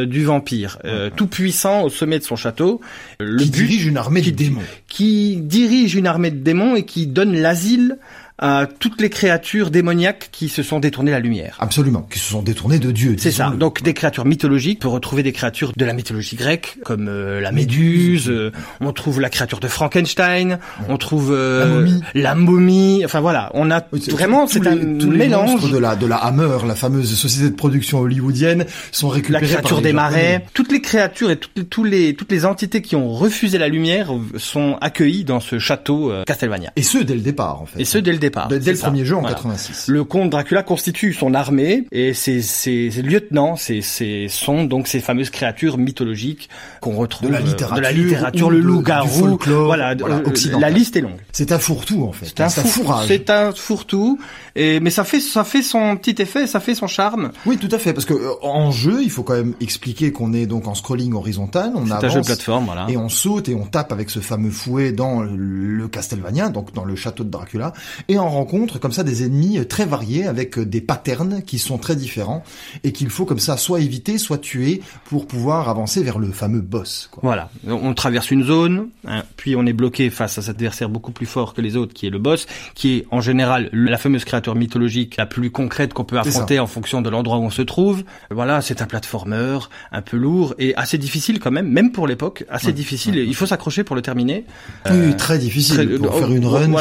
du 0.09 0.25
vampire, 0.25 0.79
euh, 0.85 1.11
tout 1.15 1.27
puissant 1.27 1.83
au 1.83 1.91
sommet 1.91 2.19
de 2.19 2.25
son 2.25 2.37
château. 2.37 2.81
Le 3.21 3.43
qui 3.43 3.51
dirige 3.51 3.87
une 3.87 3.97
armée 3.97 4.23
de 4.23 4.31
démons. 4.31 4.63
Qui 4.89 5.37
dirige 5.37 5.95
une 5.95 6.07
armée 6.07 6.31
de 6.31 6.43
démons 6.43 6.77
et 6.77 6.85
qui 6.85 7.07
donne 7.07 7.37
l'asile 7.37 7.99
à 8.39 8.67
toutes 8.79 9.01
les 9.01 9.11
créatures 9.11 9.71
démoniaques 9.71 10.29
qui 10.31 10.49
se 10.49 10.63
sont 10.63 10.79
détournées 10.79 11.11
la 11.11 11.19
lumière. 11.19 11.57
Absolument, 11.59 12.03
qui 12.03 12.19
se 12.21 12.31
sont 12.31 12.43
détournées 12.43 12.79
de 12.79 12.93
Dieu. 12.93 13.17
C'est 13.19 13.33
ça. 13.33 13.51
Donc 13.51 13.83
des 13.83 13.95
créatures 13.95 14.25
mythologiques. 14.25 14.79
On 14.83 14.83
peut 14.83 14.89
retrouver 14.89 15.23
des 15.25 15.33
créatures 15.33 15.73
de 15.77 15.85
la 15.85 15.93
mythologie 15.93 16.37
grecque, 16.37 16.79
comme 16.85 17.09
euh, 17.09 17.41
la 17.41 17.51
méduse. 17.51 18.31
Euh, 18.31 18.53
on 18.81 18.93
trouve 18.93 19.21
la 19.21 19.29
créature 19.29 19.59
de 19.59 19.67
Frankenstein. 19.67 20.59
On 20.89 20.97
trouve 20.99 21.33
euh, 21.33 21.61
la, 21.61 21.67
momie. 21.67 22.03
la 22.15 22.35
momie. 22.37 23.03
Enfin 23.05 23.21
voilà, 23.21 23.51
on 23.55 23.71
a 23.73 23.83
vraiment 24.09 24.47
c'est 24.47 24.67
un 24.67 24.77
mélange 24.77 25.71
de 25.71 25.79
la 25.79 25.97
de 25.97 26.07
la 26.07 26.17
Hammer, 26.17 26.59
la 26.67 26.77
fameuse 26.77 27.13
société 27.15 27.51
de 27.51 27.57
production 27.57 28.01
hollywoodienne, 28.01 28.67
sont 28.93 29.09
récupérées. 29.09 29.47
La 29.47 29.49
créature 29.49 29.81
des 29.81 29.93
marais. 29.93 30.47
Toutes 30.55 30.71
les 30.71 30.81
créatures 30.81 31.31
et 31.31 31.37
toutes, 31.37 31.69
tous 31.69 31.85
les 31.85 32.15
toutes 32.15 32.31
les 32.31 32.45
entités 32.45 32.83
qui 32.83 32.95
ont 32.95 33.13
refusé 33.13 33.59
la 33.59 33.69
lumière 33.69 34.13
sont 34.37 34.79
accueillies 34.81 35.25
dans 35.25 35.41
ce 35.41 35.59
château 35.59 36.13
Castlevania. 36.25 36.73
Et 36.77 36.83
ce 36.83 36.99
dès 36.99 37.15
le 37.15 37.21
départ 37.21 37.63
en 37.63 37.67
fait. 37.67 37.81
Et 37.81 37.85
ce 37.85 37.99
dès 37.99 38.13
le 38.13 38.19
départ. 38.19 38.28
Dès, 38.49 38.73
le 38.73 38.79
premier 38.79 39.05
jeu 39.05 39.17
en 39.17 39.23
86. 39.23 39.89
Le 39.89 40.05
comte 40.05 40.31
Dracula 40.31 40.63
constitue 40.63 41.13
son 41.13 41.35
armée 41.35 41.85
et 41.93 42.15
ses, 42.15 42.43
ses, 42.43 42.91
lieutenants, 42.91 43.57
c'est 43.57 43.81
sont 44.29 44.65
donc 44.65 44.89
ces 44.89 45.01
fameuses 45.01 45.31
créatures 45.31 45.79
mythologiques 45.79 46.49
qu'on 46.81 46.97
retrouve 46.97 47.29
de 47.29 47.33
la 47.33 47.41
littérature, 47.41 47.77
de 47.77 47.81
la 47.81 47.93
littérature 47.93 48.51
le 48.51 48.61
loup-garou, 48.61 49.39
voilà, 49.47 49.95
voilà 49.95 50.17
euh, 50.17 50.59
la 50.59 50.71
liste 50.71 50.97
est 50.97 51.01
longue. 51.01 51.21
C'est 51.33 51.53
un 51.53 51.59
fourre-tout 51.59 52.05
en 52.05 52.13
fait. 52.13 52.27
C'est 52.27 52.41
un, 52.41 52.49
fourrage. 52.49 53.09
C'est 53.09 53.31
un 53.31 53.53
fourre-tout 53.53 54.19
et 54.57 54.81
mais 54.81 54.91
ça 54.91 55.05
fait 55.05 55.21
ça 55.21 55.45
fait 55.45 55.63
son 55.63 55.97
petit 55.97 56.21
effet, 56.23 56.47
ça 56.47 56.61
fait 56.61 56.75
son 56.75 56.87
charme. 56.87 57.31
Oui, 57.47 57.57
tout 57.57 57.69
à 57.71 57.79
fait 57.79 57.93
parce 57.93 58.05
que 58.05 58.15
euh, 58.15 58.33
en 58.43 58.71
jeu, 58.71 59.03
il 59.03 59.11
faut 59.11 59.23
quand 59.23 59.35
même 59.35 59.55
expliquer 59.61 60.13
qu'on 60.13 60.33
est 60.33 60.47
donc 60.47 60.67
en 60.67 60.75
scrolling 60.75 61.15
horizontal, 61.15 61.73
on 61.75 61.91
avance 61.91 62.05
un 62.05 62.09
jeu 62.09 62.21
de 62.21 62.27
plateforme, 62.27 62.67
voilà. 62.67 62.87
et 62.89 62.97
on 62.97 63.09
saute 63.09 63.49
et 63.49 63.55
on 63.55 63.67
tape 63.67 63.93
avec 63.93 64.11
ce 64.11 64.21
fameux 64.21 64.51
fouet 64.51 64.93
dans 64.93 65.23
le 65.23 65.89
Castlevania, 65.89 66.49
donc 66.49 66.73
dans 66.75 66.85
le 66.85 66.97
château 66.97 67.25
de 67.25 67.31
Dracula 67.31 67.73
et 68.09 68.18
on 68.23 68.31
rencontre 68.31 68.79
comme 68.79 68.93
ça 68.93 69.03
des 69.03 69.25
ennemis 69.25 69.67
très 69.67 69.85
variés 69.85 70.27
avec 70.27 70.59
des 70.59 70.81
patterns 70.81 71.43
qui 71.43 71.59
sont 71.59 71.79
très 71.79 71.97
différents 71.97 72.45
et 72.85 72.93
qu'il 72.93 73.11
faut 73.11 73.25
comme 73.25 73.39
ça 73.39 73.57
soit 73.57 73.81
éviter, 73.81 74.19
soit 74.19 74.39
tuer 74.39 74.83
pour 75.05 75.27
pouvoir 75.27 75.69
avancer 75.69 76.03
vers 76.03 76.19
le 76.19 76.31
fameux 76.33 76.61
boss. 76.61 77.09
Quoi. 77.11 77.21
Voilà, 77.23 77.51
on 77.67 77.95
traverse 77.95 78.31
une 78.31 78.45
zone, 78.45 78.89
hein, 79.07 79.23
puis 79.37 79.57
on 79.57 79.67
est 79.67 79.73
bloqué 79.73 80.11
face 80.11 80.39
à 80.39 80.43
cet 80.43 80.57
adversaire 80.57 80.89
beaucoup 80.89 81.13
plus 81.13 81.27
fort 81.27 81.55
que 81.55 81.61
les 81.61 81.77
autres, 81.77 81.95
qui 81.95 82.07
est 82.07 82.11
le 82.11 82.19
boss, 82.19 82.47
qui 82.75 82.99
est 82.99 83.07
en 83.11 83.21
général 83.21 83.69
la 83.73 83.99
fameuse 83.99 84.25
créature 84.25 84.55
mythologique 84.55 85.17
la 85.17 85.27
plus 85.27 85.51
concrète 85.51 85.95
qu'on 85.95 86.05
peut 86.05 86.19
affronter 86.19 86.59
en 86.59 86.67
fonction 86.67 87.03
de 87.03 87.11
l'endroit 87.11 87.39
où 87.39 87.43
on 87.43 87.51
se 87.51 87.63
trouve. 87.63 88.05
Voilà, 88.31 88.61
c'est 88.61 88.83
un 88.83 88.87
platformer 88.87 89.59
un 89.93 90.03
peu 90.03 90.17
lourd 90.17 90.55
et 90.59 90.75
assez 90.77 90.99
difficile 90.99 91.39
quand 91.41 91.51
même, 91.51 91.69
même 91.69 91.93
pour 91.93 92.07
l'époque, 92.07 92.45
assez 92.49 92.73
difficile. 92.73 93.17
Il 93.17 93.35
faut 93.35 93.47
s'accrocher 93.47 93.85
pour 93.85 93.97
le 93.97 94.03
terminer. 94.03 94.45
Oui, 94.87 94.93
euh, 94.93 95.13
très 95.13 95.39
difficile. 95.39 95.99
pour 95.99 96.19
faire 96.19 96.33
une 96.33 96.47
run, 96.47 96.73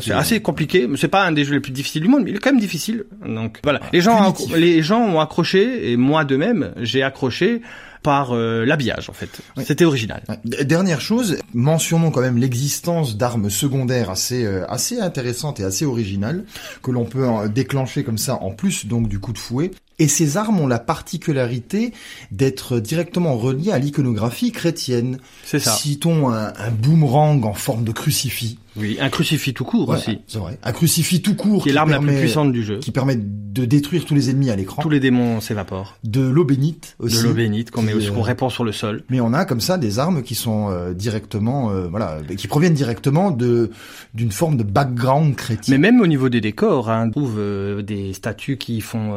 c'est 0.00 0.12
assez 0.12 0.40
compliqué 0.40 0.85
c'est 0.96 1.08
pas 1.08 1.24
un 1.24 1.32
des 1.32 1.44
jeux 1.44 1.54
les 1.54 1.60
plus 1.60 1.72
difficiles 1.72 2.02
du 2.02 2.08
monde, 2.08 2.22
mais 2.24 2.30
il 2.30 2.36
est 2.36 2.38
quand 2.38 2.52
même 2.52 2.60
difficile. 2.60 3.04
Donc 3.26 3.60
voilà, 3.62 3.80
les 3.92 4.00
gens, 4.00 4.34
les 4.54 4.82
gens 4.82 5.00
ont 5.00 5.20
accroché 5.20 5.90
et 5.90 5.96
moi 5.96 6.24
de 6.24 6.36
même, 6.36 6.72
j'ai 6.80 7.02
accroché 7.02 7.62
par 8.02 8.32
euh, 8.32 8.64
l'habillage 8.64 9.10
en 9.10 9.12
fait. 9.12 9.40
C'était 9.64 9.84
original. 9.84 10.22
Dernière 10.44 11.00
chose, 11.00 11.38
mentionnons 11.54 12.12
quand 12.12 12.20
même 12.20 12.38
l'existence 12.38 13.16
d'armes 13.16 13.50
secondaires 13.50 14.10
assez 14.10 14.44
euh, 14.44 14.64
assez 14.68 15.00
intéressantes 15.00 15.58
et 15.58 15.64
assez 15.64 15.84
originales 15.84 16.44
que 16.82 16.92
l'on 16.92 17.04
peut 17.04 17.26
déclencher 17.52 18.04
comme 18.04 18.18
ça 18.18 18.36
en 18.42 18.52
plus 18.52 18.86
donc 18.86 19.08
du 19.08 19.18
coup 19.18 19.32
de 19.32 19.38
fouet. 19.38 19.72
Et 19.98 20.08
ces 20.08 20.36
armes 20.36 20.60
ont 20.60 20.66
la 20.66 20.78
particularité 20.78 21.92
d'être 22.30 22.78
directement 22.78 23.36
reliées 23.36 23.72
à 23.72 23.78
l'iconographie 23.78 24.52
chrétienne. 24.52 25.18
C'est 25.42 25.58
ça. 25.58 25.72
Citons 25.72 26.28
un, 26.28 26.52
un 26.54 26.70
boomerang 26.70 27.44
en 27.44 27.54
forme 27.54 27.82
de 27.82 27.92
crucifix. 27.92 28.58
Oui, 28.76 28.98
un 29.00 29.08
crucifix 29.08 29.54
tout 29.54 29.64
court 29.64 29.88
aussi. 29.88 30.20
C'est 30.26 30.38
vrai. 30.38 30.58
Un 30.62 30.72
crucifix 30.72 31.22
tout 31.22 31.34
court. 31.34 31.62
Qui 31.62 31.70
est 31.70 31.72
l'arme 31.72 31.90
la 31.90 31.98
plus 31.98 32.16
puissante 32.16 32.52
du 32.52 32.62
jeu. 32.62 32.78
Qui 32.78 32.90
permet 32.90 33.16
de 33.16 33.64
détruire 33.64 34.04
tous 34.04 34.14
les 34.14 34.30
ennemis 34.30 34.50
à 34.50 34.56
l'écran. 34.56 34.82
Tous 34.82 34.90
les 34.90 35.00
démons 35.00 35.40
s'évaporent. 35.40 35.96
De 36.04 36.20
l'eau 36.20 36.44
bénite 36.44 36.96
aussi. 36.98 37.18
De 37.18 37.22
l'eau 37.22 37.32
bénite 37.32 37.70
qu'on 37.70 37.82
met 37.82 37.94
aussi, 37.94 38.10
qu'on 38.10 38.22
répand 38.22 38.50
sur 38.50 38.64
le 38.64 38.72
sol. 38.72 39.02
Mais 39.08 39.20
on 39.20 39.32
a 39.32 39.44
comme 39.44 39.60
ça 39.60 39.78
des 39.78 39.98
armes 39.98 40.22
qui 40.22 40.34
sont 40.34 40.70
euh, 40.70 40.92
directement, 40.92 41.70
euh, 41.70 41.86
voilà, 41.88 42.18
qui 42.36 42.48
proviennent 42.48 42.74
directement 42.74 43.30
de 43.30 43.70
d'une 44.14 44.32
forme 44.32 44.56
de 44.56 44.62
background 44.62 45.34
chrétien. 45.36 45.74
Mais 45.74 45.78
même 45.78 46.00
au 46.00 46.06
niveau 46.06 46.28
des 46.28 46.40
décors, 46.40 46.90
hein, 46.90 47.06
on 47.06 47.10
trouve 47.10 47.36
euh, 47.38 47.82
des 47.82 48.12
statues 48.12 48.58
qui 48.58 48.80
font 48.80 49.14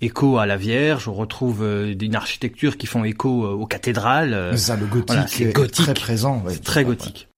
écho 0.00 0.38
à 0.38 0.46
la 0.46 0.56
Vierge. 0.56 1.08
On 1.08 1.14
retrouve 1.14 1.64
une 1.64 2.14
architecture 2.14 2.76
qui 2.76 2.86
font 2.86 3.04
écho 3.04 3.46
aux 3.46 3.66
cathédrales. 3.66 4.56
ça, 4.58 4.76
le 4.76 4.86
gothique, 4.86 5.40
est 5.40 5.52
gothique. 5.52 5.86
très 5.86 5.94
présent. 5.94 6.44
très 6.62 6.84
gothique. 6.84 7.28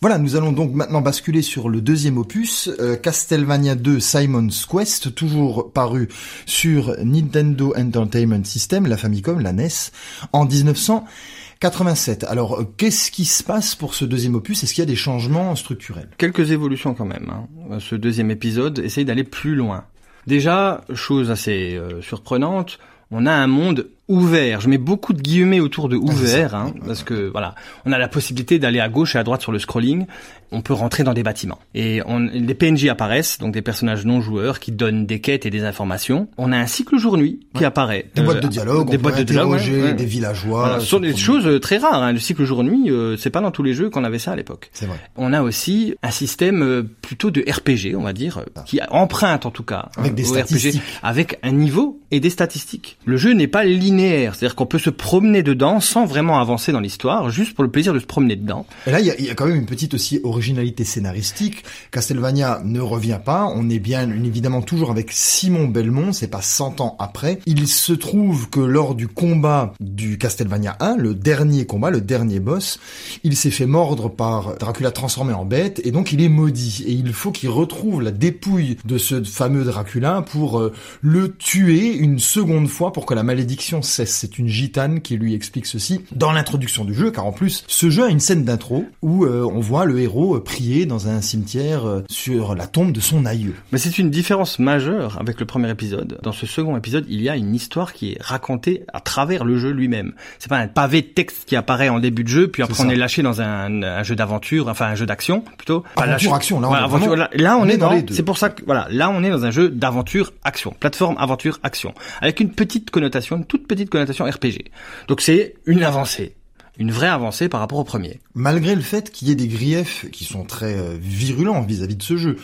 Voilà, 0.00 0.18
nous 0.18 0.36
allons 0.36 0.52
donc 0.52 0.74
maintenant 0.74 1.00
basculer 1.00 1.42
sur 1.42 1.68
le 1.68 1.80
deuxième 1.80 2.18
opus, 2.18 2.70
euh, 2.78 2.94
Castlevania 2.94 3.74
2 3.74 3.98
Simon's 3.98 4.64
Quest, 4.64 5.12
toujours 5.12 5.72
paru 5.72 6.06
sur 6.46 6.94
Nintendo 7.02 7.74
Entertainment 7.76 8.44
System, 8.44 8.86
la 8.86 8.96
Famicom, 8.96 9.40
la 9.40 9.52
NES, 9.52 9.90
en 10.32 10.44
1987. 10.44 12.22
Alors, 12.28 12.60
euh, 12.60 12.64
qu'est-ce 12.76 13.10
qui 13.10 13.24
se 13.24 13.42
passe 13.42 13.74
pour 13.74 13.94
ce 13.94 14.04
deuxième 14.04 14.36
opus? 14.36 14.62
Est-ce 14.62 14.72
qu'il 14.72 14.82
y 14.82 14.86
a 14.86 14.86
des 14.86 14.94
changements 14.94 15.56
structurels? 15.56 16.10
Quelques 16.16 16.52
évolutions 16.52 16.94
quand 16.94 17.04
même. 17.04 17.32
Hein. 17.32 17.80
Ce 17.80 17.96
deuxième 17.96 18.30
épisode 18.30 18.78
essaye 18.78 19.04
d'aller 19.04 19.24
plus 19.24 19.56
loin. 19.56 19.84
Déjà, 20.28 20.84
chose 20.94 21.32
assez 21.32 21.74
euh, 21.74 22.00
surprenante, 22.02 22.78
on 23.10 23.26
a 23.26 23.32
un 23.32 23.48
monde 23.48 23.88
ouvert. 24.08 24.60
Je 24.60 24.68
mets 24.68 24.78
beaucoup 24.78 25.12
de 25.12 25.20
guillemets 25.20 25.60
autour 25.60 25.88
de 25.88 25.96
ouvert, 25.96 26.54
hein, 26.54 26.72
parce 26.86 27.02
que 27.02 27.28
voilà, 27.28 27.54
on 27.84 27.92
a 27.92 27.98
la 27.98 28.08
possibilité 28.08 28.58
d'aller 28.58 28.80
à 28.80 28.88
gauche 28.88 29.14
et 29.14 29.18
à 29.18 29.24
droite 29.24 29.42
sur 29.42 29.52
le 29.52 29.58
scrolling. 29.58 30.06
On 30.50 30.62
peut 30.62 30.72
rentrer 30.72 31.04
dans 31.04 31.12
des 31.12 31.22
bâtiments 31.22 31.58
et 31.74 32.00
on, 32.06 32.20
les 32.20 32.54
PNJ 32.54 32.86
apparaissent, 32.86 33.38
donc 33.38 33.52
des 33.52 33.60
personnages 33.60 34.06
non 34.06 34.22
joueurs 34.22 34.60
qui 34.60 34.72
donnent 34.72 35.04
des 35.04 35.20
quêtes 35.20 35.44
et 35.44 35.50
des 35.50 35.62
informations. 35.64 36.28
On 36.38 36.52
a 36.52 36.56
un 36.56 36.66
cycle 36.66 36.96
jour-nuit 36.96 37.40
qui 37.54 37.66
apparaît. 37.66 38.06
Des 38.14 38.22
boîtes 38.22 38.40
de 38.40 38.46
euh, 38.46 38.50
dialogue, 38.50 38.88
des 38.88 38.96
on 38.96 39.00
boîtes 39.00 39.16
peut 39.16 39.20
de 39.20 39.26
dialogue, 39.26 39.54
interroger 39.54 39.76
ouais, 39.76 39.88
ouais. 39.88 39.94
des 39.94 40.06
villageois. 40.06 40.60
Voilà, 40.60 40.80
ce 40.80 40.86
sont 40.86 41.00
des 41.00 41.14
choses 41.14 41.46
euh, 41.46 41.60
très 41.60 41.76
rares. 41.76 42.02
Hein. 42.02 42.12
Le 42.12 42.18
cycle 42.18 42.44
jour-nuit, 42.44 42.90
euh, 42.90 43.16
c'est 43.18 43.28
pas 43.28 43.42
dans 43.42 43.50
tous 43.50 43.62
les 43.62 43.74
jeux 43.74 43.90
qu'on 43.90 44.04
avait 44.04 44.18
ça 44.18 44.32
à 44.32 44.36
l'époque. 44.36 44.70
C'est 44.72 44.86
vrai. 44.86 44.98
On 45.16 45.34
a 45.34 45.42
aussi 45.42 45.94
un 46.02 46.10
système 46.10 46.62
euh, 46.62 46.82
plutôt 47.02 47.30
de 47.30 47.40
RPG, 47.40 47.96
on 47.96 48.02
va 48.02 48.12
dire, 48.12 48.38
euh, 48.38 48.60
qui 48.64 48.80
emprunte 48.90 49.46
en 49.46 49.50
tout 49.50 49.62
cas 49.62 49.90
Avec 49.96 50.12
hein, 50.12 50.14
des 50.14 50.24
statistiques. 50.24 50.80
RPG, 50.80 51.00
avec 51.02 51.38
un 51.42 51.52
niveau 51.52 52.00
et 52.10 52.20
des 52.20 52.30
statistiques. 52.30 52.98
Le 53.04 53.16
jeu 53.16 53.32
n'est 53.32 53.48
pas 53.48 53.64
linéaire, 53.64 53.97
c'est-à-dire 53.98 54.54
qu'on 54.54 54.66
peut 54.66 54.78
se 54.78 54.90
promener 54.90 55.42
dedans 55.42 55.80
sans 55.80 56.06
vraiment 56.06 56.40
avancer 56.40 56.72
dans 56.72 56.80
l'histoire, 56.80 57.30
juste 57.30 57.54
pour 57.54 57.64
le 57.64 57.70
plaisir 57.70 57.92
de 57.92 57.98
se 57.98 58.06
promener 58.06 58.36
dedans. 58.36 58.66
Et 58.86 58.90
là, 58.90 59.00
il 59.00 59.06
y 59.06 59.30
a, 59.30 59.34
quand 59.34 59.46
même 59.46 59.56
une 59.56 59.66
petite 59.66 59.94
aussi 59.94 60.20
originalité 60.22 60.84
scénaristique. 60.84 61.64
Castlevania 61.90 62.60
ne 62.64 62.80
revient 62.80 63.18
pas. 63.24 63.50
On 63.54 63.68
est 63.70 63.78
bien 63.78 64.10
évidemment 64.10 64.62
toujours 64.62 64.90
avec 64.90 65.10
Simon 65.10 65.66
Belmont. 65.66 66.12
C'est 66.12 66.28
pas 66.28 66.42
100 66.42 66.80
ans 66.80 66.96
après. 66.98 67.40
Il 67.46 67.66
se 67.66 67.92
trouve 67.92 68.48
que 68.50 68.60
lors 68.60 68.94
du 68.94 69.08
combat 69.08 69.72
du 69.80 70.18
Castlevania 70.18 70.76
1, 70.80 70.96
le 70.96 71.14
dernier 71.14 71.66
combat, 71.66 71.90
le 71.90 72.00
dernier 72.00 72.40
boss, 72.40 72.78
il 73.24 73.36
s'est 73.36 73.50
fait 73.50 73.66
mordre 73.66 74.08
par 74.08 74.56
Dracula 74.56 74.90
transformé 74.90 75.32
en 75.32 75.44
bête 75.44 75.80
et 75.84 75.90
donc 75.90 76.12
il 76.12 76.22
est 76.22 76.28
maudit. 76.28 76.84
Et 76.86 76.92
il 76.92 77.12
faut 77.12 77.32
qu'il 77.32 77.50
retrouve 77.50 78.02
la 78.02 78.10
dépouille 78.10 78.76
de 78.84 78.98
ce 78.98 79.22
fameux 79.24 79.64
Dracula 79.64 80.22
pour 80.22 80.58
euh, 80.58 80.72
le 81.00 81.34
tuer 81.34 81.94
une 81.94 82.18
seconde 82.18 82.68
fois 82.68 82.92
pour 82.92 83.06
que 83.06 83.14
la 83.14 83.22
malédiction 83.22 83.82
cesse. 83.88 84.10
C'est 84.14 84.38
une 84.38 84.48
gitane 84.48 85.00
qui 85.00 85.16
lui 85.16 85.34
explique 85.34 85.66
ceci 85.66 86.00
dans 86.12 86.32
l'introduction 86.32 86.84
du 86.84 86.94
jeu, 86.94 87.10
car 87.10 87.26
en 87.26 87.32
plus, 87.32 87.64
ce 87.66 87.90
jeu 87.90 88.04
a 88.04 88.08
une 88.08 88.20
scène 88.20 88.44
d'intro 88.44 88.86
où 89.02 89.24
euh, 89.24 89.48
on 89.52 89.60
voit 89.60 89.84
le 89.84 89.98
héros 90.00 90.36
euh, 90.36 90.42
prier 90.44 90.86
dans 90.86 91.08
un 91.08 91.20
cimetière 91.20 91.86
euh, 91.86 92.02
sur 92.10 92.54
la 92.54 92.66
tombe 92.66 92.92
de 92.92 93.00
son 93.00 93.24
aïeux. 93.26 93.54
Mais 93.72 93.78
c'est 93.78 93.98
une 93.98 94.10
différence 94.10 94.58
majeure 94.58 95.18
avec 95.20 95.40
le 95.40 95.46
premier 95.46 95.70
épisode. 95.70 96.18
Dans 96.22 96.32
ce 96.32 96.46
second 96.46 96.76
épisode, 96.76 97.04
il 97.08 97.20
y 97.22 97.28
a 97.28 97.36
une 97.36 97.54
histoire 97.54 97.92
qui 97.92 98.12
est 98.12 98.18
racontée 98.20 98.82
à 98.92 99.00
travers 99.00 99.44
le 99.44 99.58
jeu 99.58 99.70
lui-même. 99.70 100.12
C'est 100.38 100.48
pas 100.48 100.58
un 100.58 100.68
pavé 100.68 101.02
de 101.02 101.06
texte 101.08 101.44
qui 101.46 101.56
apparaît 101.56 101.88
en 101.88 101.98
début 102.00 102.24
de 102.24 102.28
jeu, 102.28 102.48
puis 102.48 102.62
après 102.62 102.82
on 102.84 102.88
est 102.90 102.96
lâché 102.96 103.22
dans 103.22 103.40
un, 103.40 103.82
un 103.82 104.02
jeu 104.02 104.16
d'aventure, 104.16 104.68
enfin 104.68 104.86
un 104.86 104.94
jeu 104.94 105.06
d'action 105.06 105.42
plutôt. 105.56 105.84
Pas 105.94 106.02
lâché- 106.06 106.26
Aventure-action, 106.26 106.60
là, 106.60 106.68
on 106.68 106.74
est 106.74 106.76
aventure- 106.78 106.98
vraiment- 107.08 107.14
là, 107.16 107.30
là, 107.34 107.56
on, 107.56 107.62
on 107.62 107.68
est, 107.68 107.74
est 107.74 107.76
dans 107.78 107.88
dans. 107.88 107.94
les 107.94 108.02
deux. 108.02 108.14
C'est 108.14 108.22
pour 108.22 108.38
ça 108.38 108.48
que 108.50 108.62
voilà, 108.64 108.86
là 108.90 109.10
on 109.10 109.22
est 109.22 109.30
dans 109.30 109.44
un 109.44 109.50
jeu 109.50 109.68
d'aventure 109.70 110.32
action, 110.44 110.74
plateforme 110.78 111.16
aventure 111.18 111.60
action, 111.62 111.94
avec 112.20 112.40
une 112.40 112.50
petite 112.50 112.90
connotation, 112.90 113.36
une 113.36 113.44
toute 113.44 113.66
petite 113.68 113.77
connotation 113.86 114.24
RPG. 114.24 114.70
Donc 115.08 115.20
c'est 115.20 115.54
une 115.66 115.82
avancée, 115.82 116.34
une 116.78 116.90
vraie 116.92 117.08
avancée 117.08 117.48
par 117.48 117.60
rapport 117.60 117.78
au 117.78 117.84
premier. 117.84 118.20
Malgré 118.34 118.74
le 118.74 118.80
fait 118.82 119.10
qu'il 119.10 119.28
y 119.28 119.30
ait 119.30 119.34
des 119.36 119.48
griefs 119.48 120.06
qui 120.12 120.24
sont 120.24 120.44
très 120.44 120.74
euh, 120.76 120.96
virulents 121.00 121.62
vis-à-vis 121.62 121.96
de 121.96 122.02
ce 122.02 122.16
jeu. 122.16 122.36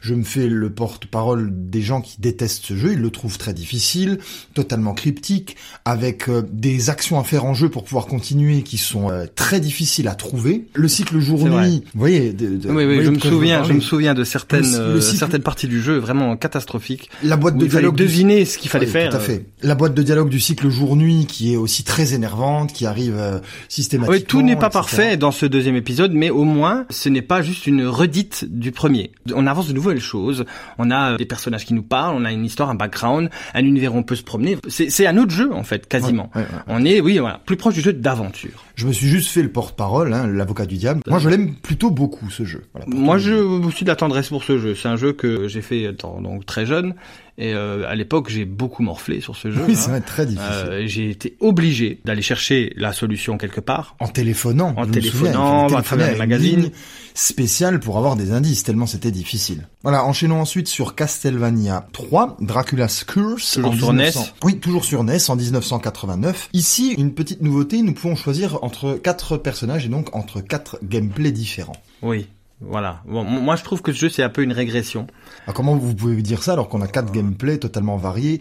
Je 0.00 0.14
me 0.14 0.22
fais 0.22 0.46
le 0.46 0.70
porte-parole 0.70 1.50
des 1.52 1.82
gens 1.82 2.00
qui 2.00 2.20
détestent 2.20 2.64
ce 2.64 2.76
jeu, 2.76 2.92
ils 2.92 3.00
le 3.00 3.10
trouvent 3.10 3.36
très 3.36 3.52
difficile, 3.52 4.18
totalement 4.54 4.94
cryptique, 4.94 5.56
avec 5.84 6.28
euh, 6.28 6.42
des 6.52 6.88
actions 6.88 7.18
à 7.18 7.24
faire 7.24 7.44
en 7.44 7.52
jeu 7.52 7.68
pour 7.68 7.82
pouvoir 7.82 8.06
continuer 8.06 8.62
qui 8.62 8.78
sont 8.78 9.10
euh, 9.10 9.26
très 9.34 9.58
difficiles 9.58 10.06
à 10.06 10.14
trouver. 10.14 10.66
Le 10.74 10.86
cycle 10.86 11.18
jour-nuit, 11.18 11.82
vous 11.94 11.98
voyez, 11.98 12.32
de, 12.32 12.56
de- 12.56 12.68
Oui, 12.68 12.76
oui, 12.76 12.84
voyez 12.84 13.04
je 13.04 13.10
me 13.10 13.18
souviens, 13.18 13.64
je 13.64 13.72
me 13.72 13.80
souviens 13.80 14.14
de 14.14 14.22
certaines, 14.22 14.62
cycle- 14.64 15.02
certaines 15.18 15.42
parties 15.42 15.66
du 15.66 15.82
jeu 15.82 15.96
vraiment 15.98 16.36
catastrophiques. 16.36 17.10
La 17.24 17.36
boîte 17.36 17.56
de 17.58 17.66
dialogue 17.66 17.96
deviner 17.96 18.44
ce 18.44 18.56
qu'il 18.58 18.70
fallait 18.70 18.86
Oui, 18.86 18.92
faire. 18.92 19.10
Tout 19.10 19.16
à 19.16 19.20
fait. 19.20 19.46
La 19.62 19.74
boîte 19.74 19.94
de 19.94 20.02
dialogue 20.04 20.28
du 20.28 20.38
cycle 20.38 20.68
jour-nuit 20.70 21.26
qui 21.26 21.52
est 21.52 21.56
aussi 21.56 21.82
très 21.82 22.14
énervante, 22.14 22.72
qui 22.72 22.86
arrive 22.86 23.16
euh, 23.18 23.40
systématiquement. 23.78 24.18
Oui, 24.18 24.24
tout 24.24 24.42
n'est 24.42 24.56
pas 24.56 24.66
etc. 24.66 24.72
parfait 24.72 25.16
dans 25.16 25.30
ce 25.30 25.46
deuxième 25.46 25.76
épisode, 25.76 26.12
mais 26.12 26.30
au 26.30 26.44
moins, 26.44 26.84
ce 26.90 27.08
n'est 27.08 27.22
pas 27.22 27.42
juste 27.42 27.66
une 27.66 27.86
redite 27.86 28.44
du 28.48 28.72
premier. 28.72 29.12
On 29.34 29.46
avance 29.46 29.68
de 29.68 29.72
nouvelles 29.72 30.00
choses. 30.00 30.44
On 30.78 30.90
a 30.90 31.12
euh, 31.12 31.16
des 31.16 31.26
personnages 31.26 31.64
qui 31.64 31.74
nous 31.74 31.82
parlent, 31.82 32.16
on 32.16 32.24
a 32.24 32.32
une 32.32 32.44
histoire, 32.44 32.70
un 32.70 32.74
background, 32.74 33.30
un 33.54 33.64
univers 33.64 33.94
où 33.94 33.98
on 33.98 34.02
peut 34.02 34.16
se 34.16 34.22
promener. 34.22 34.58
C'est 34.68 35.06
un 35.06 35.16
autre 35.16 35.30
jeu, 35.30 35.52
en 35.52 35.62
fait, 35.62 35.86
quasiment. 35.86 36.30
Ouais, 36.34 36.42
ouais, 36.42 36.48
ouais. 36.48 36.62
On 36.66 36.84
est, 36.84 37.00
oui, 37.00 37.18
voilà, 37.18 37.40
plus 37.44 37.56
proche 37.56 37.74
du 37.74 37.80
jeu 37.80 37.92
d'aventure. 37.92 38.64
Je 38.74 38.86
me 38.86 38.92
suis 38.92 39.08
juste 39.08 39.30
fait 39.30 39.42
le 39.42 39.50
porte-parole, 39.50 40.12
hein, 40.12 40.26
l'avocat 40.26 40.66
du 40.66 40.76
diable. 40.76 41.00
Moi, 41.06 41.18
je 41.18 41.28
l'aime 41.28 41.54
plutôt 41.54 41.90
beaucoup 41.90 42.30
ce 42.30 42.44
jeu. 42.44 42.64
Voilà, 42.72 42.86
Moi, 42.88 43.18
je 43.18 43.70
suis 43.70 43.84
de 43.84 43.90
la 43.90 43.96
tendresse 43.96 44.28
pour 44.28 44.44
ce 44.44 44.58
jeu. 44.58 44.74
C'est 44.74 44.88
un 44.88 44.96
jeu 44.96 45.12
que 45.12 45.48
j'ai 45.48 45.62
fait 45.62 45.82
étant 45.82 46.20
donc 46.20 46.46
très 46.46 46.66
jeune. 46.66 46.94
Et 47.40 47.54
euh, 47.54 47.88
à 47.88 47.94
l'époque, 47.94 48.28
j'ai 48.28 48.44
beaucoup 48.44 48.82
morflé 48.82 49.20
sur 49.20 49.36
ce 49.36 49.52
jeu. 49.52 49.62
Oui, 49.64 49.74
hein. 49.74 49.76
ça 49.76 49.92
va 49.92 49.98
être 49.98 50.06
très 50.06 50.26
difficile. 50.26 50.66
Euh, 50.68 50.82
j'ai 50.86 51.08
été 51.08 51.36
obligé 51.38 52.00
d'aller 52.04 52.20
chercher 52.20 52.72
la 52.76 52.92
solution 52.92 53.38
quelque 53.38 53.60
part. 53.60 53.94
En 54.00 54.08
téléphonant. 54.08 54.74
En 54.76 54.86
téléphonant, 54.86 55.68
à 55.68 55.82
travers 55.82 56.10
les 56.10 56.18
magazines. 56.18 56.62
ligne 56.62 56.70
spéciale 57.14 57.78
pour 57.78 57.96
avoir 57.96 58.16
des 58.16 58.32
indices, 58.32 58.64
tellement 58.64 58.86
c'était 58.86 59.12
difficile. 59.12 59.68
Voilà, 59.82 60.04
enchaînons 60.04 60.40
ensuite 60.40 60.66
sur 60.66 60.96
Castlevania 60.96 61.86
3, 61.92 62.38
Dracula's 62.40 63.04
Curse. 63.04 63.54
Toujours 63.54 63.68
en 63.68 63.72
sur 63.76 63.92
1900 63.92 64.20
NES. 64.20 64.26
Oui, 64.42 64.58
toujours 64.58 64.84
sur 64.84 65.04
NES 65.04 65.18
en 65.28 65.36
1989. 65.36 66.48
Ici, 66.52 66.94
une 66.98 67.14
petite 67.14 67.40
nouveauté, 67.40 67.82
nous 67.82 67.94
pouvons 67.94 68.16
choisir 68.16 68.62
entre 68.62 68.94
quatre 68.94 69.36
personnages 69.36 69.86
et 69.86 69.88
donc 69.88 70.14
entre 70.14 70.40
quatre 70.40 70.78
gameplays 70.82 71.32
différents. 71.32 71.76
Oui, 72.02 72.28
voilà. 72.60 73.02
Bon, 73.06 73.24
moi, 73.24 73.56
je 73.56 73.62
trouve 73.62 73.82
que 73.82 73.92
ce 73.92 73.98
jeu, 73.98 74.08
c'est 74.08 74.22
un 74.22 74.28
peu 74.28 74.42
une 74.42 74.52
régression. 74.52 75.06
Alors, 75.44 75.54
comment 75.54 75.76
vous 75.76 75.94
pouvez 75.94 76.20
dire 76.22 76.42
ça 76.42 76.52
alors 76.54 76.68
qu'on 76.68 76.82
a 76.82 76.88
quatre 76.88 77.12
gameplays 77.12 77.58
totalement 77.58 77.96
variés 77.96 78.40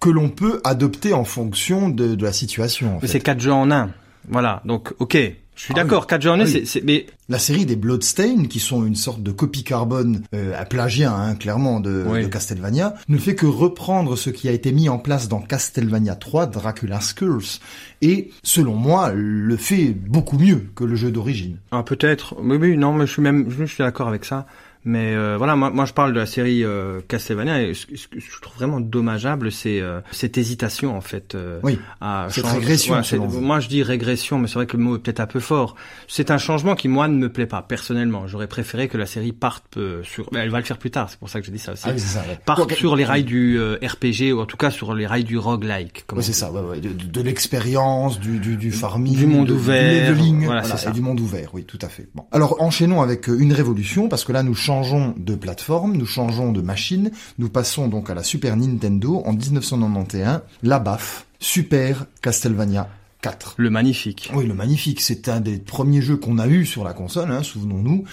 que 0.00 0.10
l'on 0.10 0.28
peut 0.28 0.60
adopter 0.64 1.12
en 1.12 1.24
fonction 1.24 1.88
de, 1.88 2.14
de 2.14 2.24
la 2.24 2.32
situation 2.32 2.96
en 2.96 3.00
c'est 3.06 3.20
quatre 3.20 3.40
jeux 3.40 3.52
en 3.52 3.70
un. 3.70 3.90
Voilà. 4.28 4.62
Donc, 4.64 4.94
ok. 4.98 5.18
Je 5.58 5.64
suis 5.64 5.74
Ah 5.76 5.82
d'accord. 5.82 6.02
oui. 6.02 6.06
Quatre 6.08 6.22
jeux 6.22 6.30
en 6.30 6.34
un, 6.38 6.44
Ah 6.44 6.48
oui. 6.54 6.62
c'est, 6.66 6.84
mais 6.84 7.06
La 7.28 7.40
série 7.40 7.66
des 7.66 7.74
Bloodstain, 7.74 8.44
qui 8.44 8.60
sont 8.60 8.86
une 8.86 8.94
sorte 8.94 9.24
de 9.24 9.32
copie 9.32 9.64
carbone 9.64 10.22
euh, 10.32 10.52
à 10.56 10.64
plagiat, 10.64 11.12
hein, 11.12 11.34
clairement, 11.34 11.80
de, 11.80 12.04
Oui. 12.08 12.22
de 12.22 12.28
Castlevania, 12.28 12.94
ne 13.08 13.18
fait 13.18 13.34
que 13.34 13.44
reprendre 13.46 14.16
ce 14.16 14.30
qui 14.30 14.48
a 14.48 14.52
été 14.52 14.70
mis 14.70 14.88
en 14.88 14.98
place 14.98 15.28
dans 15.28 15.40
Castlevania 15.40 16.14
3, 16.14 16.46
Dracula's 16.46 17.12
Curse, 17.12 17.60
et, 18.02 18.30
selon 18.44 18.76
moi, 18.76 19.10
le 19.12 19.56
fait 19.56 19.86
beaucoup 19.88 20.38
mieux 20.38 20.68
que 20.76 20.84
le 20.84 20.94
jeu 20.94 21.10
d'origine. 21.10 21.56
ah, 21.72 21.82
peut-être. 21.82 22.36
Oui, 22.40 22.56
oui. 22.56 22.76
Non, 22.76 22.92
mais 22.92 23.06
je 23.08 23.12
suis 23.14 23.22
même, 23.22 23.50
je 23.50 23.64
suis 23.64 23.82
d'accord 23.82 24.06
avec 24.08 24.24
ça. 24.24 24.46
Mais 24.84 25.14
euh, 25.14 25.36
voilà, 25.36 25.56
moi, 25.56 25.70
moi 25.70 25.84
je 25.84 25.92
parle 25.92 26.12
de 26.12 26.18
la 26.18 26.26
série 26.26 26.64
euh, 26.64 27.00
Castlevania 27.08 27.62
et 27.62 27.74
ce, 27.74 27.86
ce 27.96 28.08
que 28.08 28.20
je 28.20 28.40
trouve 28.40 28.56
vraiment 28.56 28.80
dommageable, 28.80 29.50
c'est 29.52 29.80
euh, 29.80 30.00
cette 30.12 30.38
hésitation 30.38 30.96
en 30.96 31.00
fait. 31.00 31.34
euh, 31.34 31.60
Oui, 31.62 31.78
à 32.00 32.28
cette 32.30 32.44
changer- 32.44 32.58
régression, 32.60 32.94
Ouais, 32.94 33.40
moi 33.40 33.60
je 33.60 33.68
dis 33.68 33.82
régression, 33.82 34.38
mais 34.38 34.46
c'est 34.48 34.54
vrai 34.54 34.66
que 34.66 34.76
le 34.76 34.82
mot 34.82 34.96
est 34.96 35.00
peut-être 35.00 35.20
un 35.20 35.26
peu 35.26 35.40
fort. 35.40 35.74
C'est 36.06 36.30
un 36.30 36.38
changement 36.38 36.74
qui 36.74 36.88
moi 36.88 37.08
ne 37.08 37.16
me 37.16 37.28
plaît 37.30 37.46
pas 37.46 37.62
personnellement. 37.62 38.26
J'aurais 38.26 38.46
préféré 38.46 38.88
que 38.88 38.96
la 38.96 39.06
série 39.06 39.32
parte 39.32 39.76
euh, 39.76 40.02
sur. 40.04 40.28
mais 40.32 40.40
elle 40.40 40.50
va 40.50 40.58
le 40.58 40.64
faire 40.64 40.78
plus 40.78 40.90
tard, 40.90 41.08
c'est 41.10 41.18
pour 41.18 41.28
ça 41.28 41.40
que 41.40 41.46
je 41.46 41.50
dis 41.50 41.58
ça 41.58 41.72
aussi. 41.72 41.82
Ah 41.86 41.90
oui, 41.92 42.00
ça. 42.00 42.20
ouais. 42.20 42.38
parte 42.44 42.72
sur 42.74 42.96
les 42.96 43.04
rails 43.04 43.24
du 43.24 43.58
euh, 43.58 43.76
RPG 43.82 44.32
ou 44.32 44.40
en 44.40 44.46
tout 44.46 44.56
cas 44.56 44.70
sur 44.70 44.94
les 44.94 45.06
rails 45.06 45.24
du 45.24 45.38
roguelike. 45.38 46.04
on 46.12 46.20
c'est 46.20 46.32
ça, 46.32 46.50
ouais, 46.52 46.60
ouais, 46.60 46.80
de, 46.80 46.90
de- 46.90 47.22
l'expérience, 47.22 48.20
du, 48.20 48.38
du, 48.38 48.56
du 48.56 48.70
farming, 48.72 49.16
Du 49.16 49.26
monde 49.26 49.48
de- 49.48 49.54
ouvert, 49.54 50.06
du 50.12 50.14
leveling, 50.14 50.44
voilà, 50.44 50.60
voilà, 50.62 50.76
c'est 50.76 50.84
ça. 50.84 50.90
et 50.90 50.92
du 50.92 51.00
monde 51.00 51.20
ouvert, 51.20 51.50
oui, 51.54 51.64
tout 51.64 51.78
à 51.82 51.88
fait. 51.88 52.08
Bon. 52.14 52.24
Alors 52.32 52.60
enchaînons 52.62 53.02
avec 53.02 53.26
une 53.28 53.52
révolution, 53.52 54.08
parce 54.08 54.24
que 54.24 54.32
là 54.32 54.42
nous 54.42 54.54
changeons 54.68 55.14
de 55.16 55.34
plateforme, 55.34 55.96
nous 55.96 56.04
changeons 56.04 56.52
de 56.52 56.60
machine, 56.60 57.10
nous 57.38 57.48
passons 57.48 57.88
donc 57.88 58.10
à 58.10 58.14
la 58.14 58.22
Super 58.22 58.54
Nintendo 58.54 59.22
en 59.24 59.32
1991, 59.32 60.42
la 60.62 60.78
BAF, 60.78 61.24
Super 61.40 62.04
Castlevania 62.20 62.86
4. 63.22 63.54
Le 63.56 63.68
magnifique. 63.70 64.30
Oui, 64.34 64.46
le 64.46 64.54
magnifique, 64.54 65.00
c'est 65.00 65.28
un 65.28 65.40
des 65.40 65.58
premiers 65.58 66.00
jeux 66.02 66.16
qu'on 66.16 66.38
a 66.38 66.46
eu 66.46 66.64
sur 66.64 66.84
la 66.84 66.92
console, 66.92 67.32
hein, 67.32 67.42
souvenons-nous, 67.42 68.04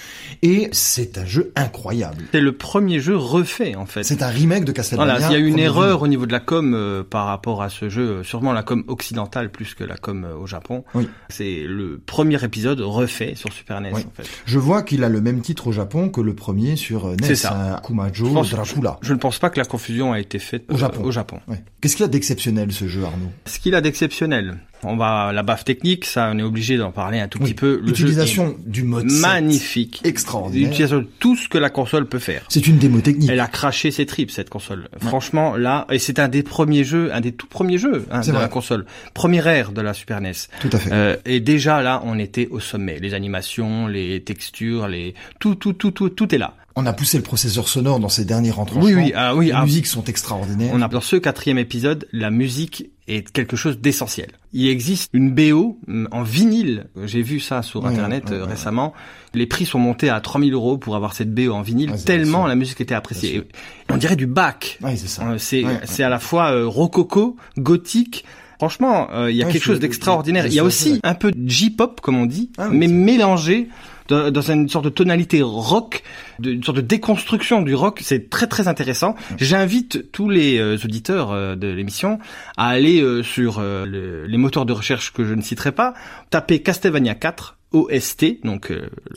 et 0.42 0.70
c'est 0.72 1.18
un 1.20 1.26
jeu 1.26 1.52
incroyable. 1.56 2.24
C'est 2.32 2.42
le 2.42 2.54
premier 2.58 3.00
jeu 3.00 3.16
refait 3.16 3.76
en 3.76 3.86
fait. 3.86 4.04
C'est 4.04 4.24
un 4.24 4.28
remake 4.30 4.66
de 4.66 4.72
Castlevania. 4.72 5.14
Voilà, 5.14 5.28
s'il 5.28 5.38
y 5.38 5.42
a 5.42 5.44
eu 5.46 5.48
une 5.48 5.60
erreur 5.60 6.00
jeu. 6.00 6.04
au 6.06 6.08
niveau 6.08 6.26
de 6.26 6.32
la 6.32 6.40
com 6.40 6.74
euh, 6.74 7.04
par 7.04 7.28
rapport 7.28 7.62
à 7.62 7.70
ce 7.70 7.88
jeu, 7.90 8.02
euh, 8.02 8.24
sûrement 8.24 8.52
la 8.52 8.64
com 8.64 8.84
occidentale 8.88 9.52
plus 9.52 9.76
que 9.76 9.84
la 9.84 9.96
com 9.98 10.26
euh, 10.26 10.36
au 10.36 10.48
Japon. 10.48 10.84
Oui. 10.96 11.08
C'est 11.30 11.64
le 11.68 12.00
premier 12.04 12.44
épisode 12.44 12.80
refait 12.82 13.34
sur 13.36 13.54
Super 13.54 13.82
NES 13.82 13.92
Oui. 13.94 14.02
en 14.08 14.24
fait. 14.24 14.28
Je 14.46 14.58
vois 14.60 14.82
qu'il 14.84 15.04
a 15.04 15.10
le 15.10 15.22
même 15.22 15.42
titre 15.42 15.68
au 15.68 15.72
Japon 15.72 16.10
que 16.10 16.22
le 16.22 16.34
premier 16.34 16.76
sur 16.78 17.06
euh, 17.06 17.12
NES, 17.16 17.28
C'est 17.28 17.36
ça. 17.36 17.76
hein, 17.76 17.82
Kumajo 17.86 18.26
Je 18.26 18.32
pense- 18.34 18.50
Dracula. 18.50 18.98
Je 19.04 19.14
ne 19.14 19.20
pense 19.20 19.38
pas 19.38 19.50
que 19.52 19.60
la 19.60 19.66
confusion 19.66 20.14
a 20.14 20.20
été 20.20 20.40
faite 20.40 20.64
Au 20.70 20.78
Japon. 20.78 21.04
au 21.04 21.12
Japon. 21.12 21.40
Ouais. 21.48 21.64
Qu'est-ce 21.82 21.96
qu'il 21.96 22.06
a 22.06 22.08
d'exceptionnel 22.08 22.72
ce 22.72 22.88
jeu, 22.88 23.04
Arnaud? 23.04 23.30
Ce 23.46 23.60
qu'il 23.60 23.76
a 23.76 23.82
d'exceptionnel, 23.82 24.58
On 24.86 24.96
va 24.96 25.32
la 25.34 25.44
baffe 25.44 25.66
technique, 25.66 26.06
ça 26.06 26.32
on 26.34 26.40
est 26.40 26.44
obligé 26.44 26.78
d'en 26.78 26.92
parler 26.92 27.20
un 27.20 27.28
tout 27.28 27.40
petit 27.40 27.54
peu. 27.54 27.80
L'utilisation 27.82 28.56
du 28.66 28.84
mode 28.84 29.12
magnifique, 29.12 30.02
extraordinaire. 30.04 30.70
L'utilisation 30.70 31.00
de 31.00 31.08
tout 31.20 31.36
ce 31.36 31.50
que 31.50 31.58
la 31.58 31.70
console 31.70 32.08
peut 32.08 32.20
faire. 32.20 32.44
C'est 32.50 32.68
une 32.68 32.78
démo 32.78 33.02
technique. 33.02 33.30
Elle 33.30 33.40
a 33.40 33.48
craché 33.48 33.92
ses 33.92 34.06
tripes 34.06 34.32
cette 34.32 34.50
console. 34.50 34.90
Franchement 35.00 35.56
là, 35.56 35.88
et 35.90 36.00
c'est 36.00 36.20
un 36.20 36.28
des 36.28 36.44
premiers 36.44 36.84
jeux, 36.84 37.14
un 37.14 37.22
des 37.22 37.32
tout 37.32 37.48
premiers 37.48 37.78
jeux 37.78 38.06
hein, 38.12 38.22
de 38.22 38.32
la 38.32 38.48
console, 38.48 38.86
première 39.14 39.48
ère 39.48 39.72
de 39.72 39.82
la 39.82 39.94
Super 39.94 40.22
NES. 40.22 40.34
Tout 40.60 40.70
à 40.72 40.78
fait. 40.78 40.90
Euh, 40.92 41.16
et 41.26 41.40
déjà 41.40 41.82
là, 41.82 42.02
on 42.06 42.20
était 42.20 42.48
au 42.48 42.60
sommet. 42.60 43.00
Les 43.00 43.14
animations, 43.14 43.88
les 43.88 44.24
textures, 44.24 44.88
les 44.88 45.14
tout, 45.40 45.56
tout, 45.56 45.74
tout, 45.74 45.92
tout, 45.92 46.10
tout 46.10 46.34
est 46.34 46.38
là. 46.38 46.56
On 46.78 46.86
a 46.86 46.92
poussé 46.92 47.18
le 47.18 47.24
processeur 47.24 47.70
sonore 47.70 48.02
dans 48.02 48.10
ces 48.10 48.26
derniers 48.26 48.52
rentrants. 48.52 48.82
Oui, 48.82 48.94
oui, 48.94 49.14
ah, 49.16 49.34
oui. 49.34 49.46
Les 49.46 49.52
ah. 49.54 49.64
musiques 49.64 49.88
sont 49.88 50.04
extraordinaires. 50.04 50.72
On 50.74 50.82
a 50.82 50.90
dans 50.90 51.00
ce 51.00 51.16
quatrième 51.16 51.58
épisode, 51.58 52.06
la 52.12 52.32
musique 52.32 52.90
est 53.08 53.32
quelque 53.32 53.56
chose 53.56 53.80
d'essentiel. 53.80 54.32
Il 54.52 54.68
existe 54.68 55.10
une 55.14 55.34
BO 55.34 55.80
mm, 55.88 56.08
en 56.12 56.24
vinyle. 56.24 56.88
J'ai 57.06 57.22
vu 57.22 57.40
ça 57.40 57.62
sur 57.62 57.86
internet 57.86 58.32
euh, 58.32 58.44
récemment. 58.44 58.94
Les 59.34 59.46
prix 59.46 59.66
sont 59.66 59.80
montés 59.80 60.10
à 60.10 60.20
3000 60.20 60.54
euros 60.54 60.78
pour 60.78 60.98
avoir 60.98 61.14
cette 61.14 61.34
BO 61.34 61.52
en 61.52 61.62
vinyle, 61.62 61.94
tellement 62.04 62.46
la 62.46 62.56
musique 62.56 62.82
était 62.82 62.96
appréciée. 62.96 63.48
On 63.90 63.96
dirait 63.96 64.18
du 64.18 64.28
bac. 64.28 64.78
Oui, 64.82 64.98
c'est 64.98 65.08
ça. 65.08 65.24
Euh, 65.26 66.04
à 66.06 66.10
la 66.10 66.20
fois 66.20 66.52
euh, 66.52 66.68
rococo, 66.68 67.38
gothique. 67.58 68.26
Franchement, 68.58 69.10
il 69.28 69.36
y 69.36 69.44
a 69.44 69.48
quelque 69.48 69.64
chose 69.64 69.80
d'extraordinaire. 69.80 70.46
Il 70.46 70.54
y 70.54 70.60
a 70.60 70.64
aussi 70.64 71.02
un 71.04 71.14
peu 71.14 71.32
de 71.32 71.50
J-pop, 71.50 72.00
comme 72.02 72.18
on 72.18 72.26
dit, 72.26 72.52
Ah 72.58 72.70
mais 72.72 72.88
mélangé 72.88 73.68
dans 74.08 74.52
une 74.52 74.70
sorte 74.70 74.86
de 74.86 74.90
tonalité 74.90 75.42
rock, 75.42 76.04
une 76.44 76.64
sorte 76.64 76.78
de 76.78 76.82
déconstruction 76.82 77.62
du 77.62 77.76
rock. 77.76 78.00
C'est 78.04 78.30
très 78.30 78.48
très 78.48 78.68
intéressant. 78.68 79.16
J'invite 79.38 80.12
tous 80.12 80.30
les 80.30 80.60
euh, 80.60 80.78
auditeurs 80.84 81.32
euh, 81.32 81.56
de 81.56 81.68
l'émission 81.68 82.20
à 82.58 82.70
aller 82.70 83.02
euh, 83.02 83.24
sur 83.24 83.62
les 83.62 84.38
moteurs 84.38 84.66
de 84.66 84.74
recherche 84.74 85.14
que 85.14 85.24
je 85.26 85.34
ne 85.34 85.42
citerai 85.42 85.72
pas, 85.72 85.94
taper 86.30 86.62
Castlevania 86.62 87.16
4 87.16 87.55
OST, 87.72 88.44
donc 88.44 88.72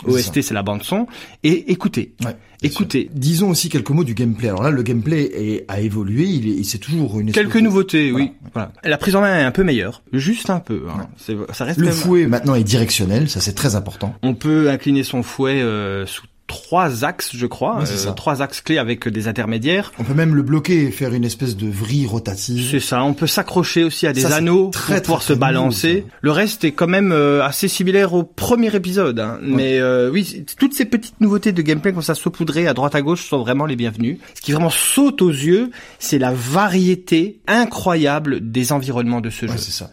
OST 0.05 0.43
c'est 0.43 0.55
la 0.55 0.63
bande 0.63 0.83
son, 0.83 1.07
et 1.45 1.71
écoutez. 1.71 2.15
Ouais, 2.25 2.37
écoutez. 2.63 3.03
Sûr. 3.03 3.11
Disons 3.15 3.51
aussi 3.51 3.69
quelques 3.69 3.91
mots 3.91 4.05
du 4.05 4.15
gameplay. 4.15 4.49
Alors 4.49 4.63
là, 4.63 4.71
le 4.71 4.83
gameplay 4.83 5.23
est, 5.23 5.65
a 5.69 5.81
évolué, 5.81 6.25
il, 6.25 6.61
est, 6.61 6.65
c'est 6.65 6.79
toujours 6.79 7.21
une 7.21 7.31
quelques 7.31 7.57
nouveautés, 7.57 8.11
voilà. 8.11 8.25
oui. 8.27 8.33
Voilà. 8.53 8.73
La 8.83 8.99
prise 8.99 9.15
en 9.15 9.21
main 9.21 9.39
est 9.39 9.45
un 9.45 9.53
peu 9.53 9.63
meilleure, 9.63 10.03
juste 10.13 10.51
un 10.51 10.61
peu. 10.61 10.87
Hein. 10.89 11.09
Ouais. 11.29 11.37
Ça 11.53 11.65
reste 11.65 11.79
le 11.79 11.87
même... 11.87 11.95
fouet 11.95 12.27
maintenant 12.27 12.55
est 12.55 12.65
directionnel, 12.65 13.29
ça 13.29 13.41
c'est 13.41 13.55
très 13.55 13.77
important. 13.77 14.15
On 14.23 14.35
peut 14.35 14.71
incliner 14.71 15.05
son 15.05 15.23
fouet 15.23 15.63
euh, 15.63 16.07
sous 16.07 16.27
trois 16.49 17.05
axes, 17.05 17.31
je 17.35 17.47
crois, 17.47 17.77
ouais, 17.77 17.85
euh, 18.07 18.13
trois 18.13 18.43
axes 18.43 18.63
clés 18.63 18.79
avec 18.79 19.07
des 19.07 19.29
intermédiaires. 19.29 19.93
On 19.99 20.05
peut 20.05 20.15
même 20.15 20.35
le 20.35 20.43
bloquer 20.43 20.85
et 20.85 20.91
faire 20.91 21.15
une 21.15 21.25
espèce 21.25 21.57
de 21.57 21.69
vrille 21.69 22.07
rotative. 22.07 22.69
C'est 22.71 22.81
ça. 22.81 23.05
On 23.05 23.15
peut 23.15 23.27
s'accrocher 23.27 23.85
aussi 23.85 24.07
à 24.07 24.13
des 24.13 24.23
ça, 24.23 24.37
anneaux 24.37 24.71
très, 24.71 24.95
pour 24.95 25.03
pouvoir 25.03 25.21
très, 25.21 25.35
se 25.35 25.39
balancer. 25.39 26.07
Le 26.23 26.31
reste 26.33 26.65
est 26.65 26.73
quand 26.73 26.89
même 26.89 27.13
euh, 27.13 27.45
assez 27.45 27.69
similaire 27.69 28.15
au 28.15 28.25
premier 28.25 28.75
épisode, 28.75 29.21
hein. 29.21 29.39
ouais. 29.43 29.49
mais 29.49 29.79
euh, 29.79 30.11
oui, 30.11 30.45
toutes 30.59 30.73
ces 30.73 30.87
petites 30.87 31.21
nouveautés 31.21 31.53
de 31.53 31.61
gameplay 31.61 31.93
comme 31.93 32.03
ça 32.03 32.15
saupoudrées 32.15 32.67
à 32.67 32.75
droite 32.75 32.95
à 32.95 33.03
gauche 33.03 33.29
sont 33.29 33.39
vraiment 33.39 33.67
les 33.67 33.77
bienvenues. 33.77 34.19
Ce 34.35 34.41
qui 34.41 34.53
vraiment 34.53 34.71
saute 34.71 35.21
aux 35.21 35.31
yeux, 35.31 35.71
c'est 35.99 36.19
la 36.19 36.33
variété 36.33 37.41
incroyable 37.47 38.51
des 38.51 38.73
environnements 38.73 39.21
de 39.21 39.29
ce 39.29 39.45
ouais, 39.45 39.53
jeu. 39.53 39.59
C'est 39.59 39.73
ça. 39.73 39.91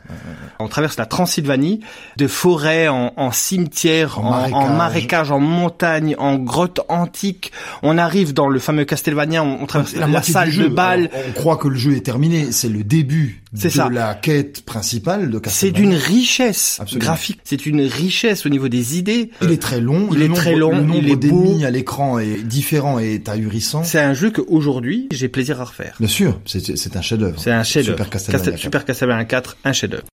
On 0.59 0.69
traverse 0.69 0.97
la 0.97 1.05
Transylvanie, 1.05 1.81
de 2.15 2.27
forêts 2.27 2.87
en, 2.87 3.11
en 3.17 3.31
cimetière, 3.33 4.19
en, 4.19 4.27
en, 4.27 4.29
marécage. 4.31 4.53
en 4.53 4.73
marécage, 4.73 5.31
en 5.31 5.39
montagne, 5.39 6.15
en 6.17 6.44
grotte 6.45 6.79
antique. 6.89 7.51
On 7.83 7.97
arrive 7.97 8.33
dans 8.33 8.47
le 8.47 8.59
fameux 8.59 8.85
Castlevania, 8.85 9.43
on, 9.43 9.61
on 9.61 9.65
traverse 9.65 9.95
la, 9.95 10.07
la 10.07 10.21
salle 10.21 10.55
de 10.55 10.67
bal. 10.67 11.09
On 11.29 11.31
croit 11.33 11.57
que 11.57 11.67
le 11.67 11.75
jeu 11.75 11.95
est 11.95 12.05
terminé, 12.05 12.51
c'est 12.51 12.69
le 12.69 12.83
début 12.83 13.41
de 13.53 13.69
ça. 13.69 13.89
la 13.89 14.13
quête 14.15 14.63
principale 14.65 15.29
de 15.29 15.37
C'est 15.45 15.71
Castlevania. 15.71 15.79
d'une 15.81 15.93
richesse 15.97 16.77
Absolument. 16.81 17.05
graphique, 17.05 17.39
c'est 17.43 17.65
une 17.65 17.81
richesse 17.81 18.45
au 18.45 18.49
niveau 18.49 18.67
des 18.69 18.97
idées. 18.97 19.31
Il 19.41 19.51
est 19.51 19.61
très 19.61 19.79
long, 19.81 20.09
il 20.11 20.19
le 20.19 20.25
est 20.25 20.27
nombre, 20.27 20.39
très 20.39 20.55
long, 20.55 20.71
le 20.75 20.81
nombre 20.81 20.99
il 21.01 21.09
est 21.09 21.15
d'ennemis 21.15 21.65
à 21.65 21.71
l'écran 21.71 22.19
est 22.19 22.43
différent 22.43 22.99
et 22.99 23.21
ahurissant. 23.27 23.83
C'est 23.83 23.99
un 23.99 24.13
jeu 24.13 24.31
qu'aujourd'hui 24.31 25.07
j'ai 25.11 25.29
plaisir 25.29 25.61
à 25.61 25.65
refaire. 25.65 25.95
Bien 25.99 26.07
sûr, 26.09 26.39
c'est 26.45 26.95
un 26.97 27.01
chef-d'œuvre. 27.01 27.39
C'est 27.39 27.51
un 27.51 27.63
chef-d'œuvre. 27.63 27.97
Super 27.97 28.09
Castlevania 28.09 28.51
4. 28.51 28.59
Super 28.61 28.85
Castlevania 28.85 29.25
4, 29.25 29.57
un 29.63 29.73
chef-d'œuvre. 29.73 30.03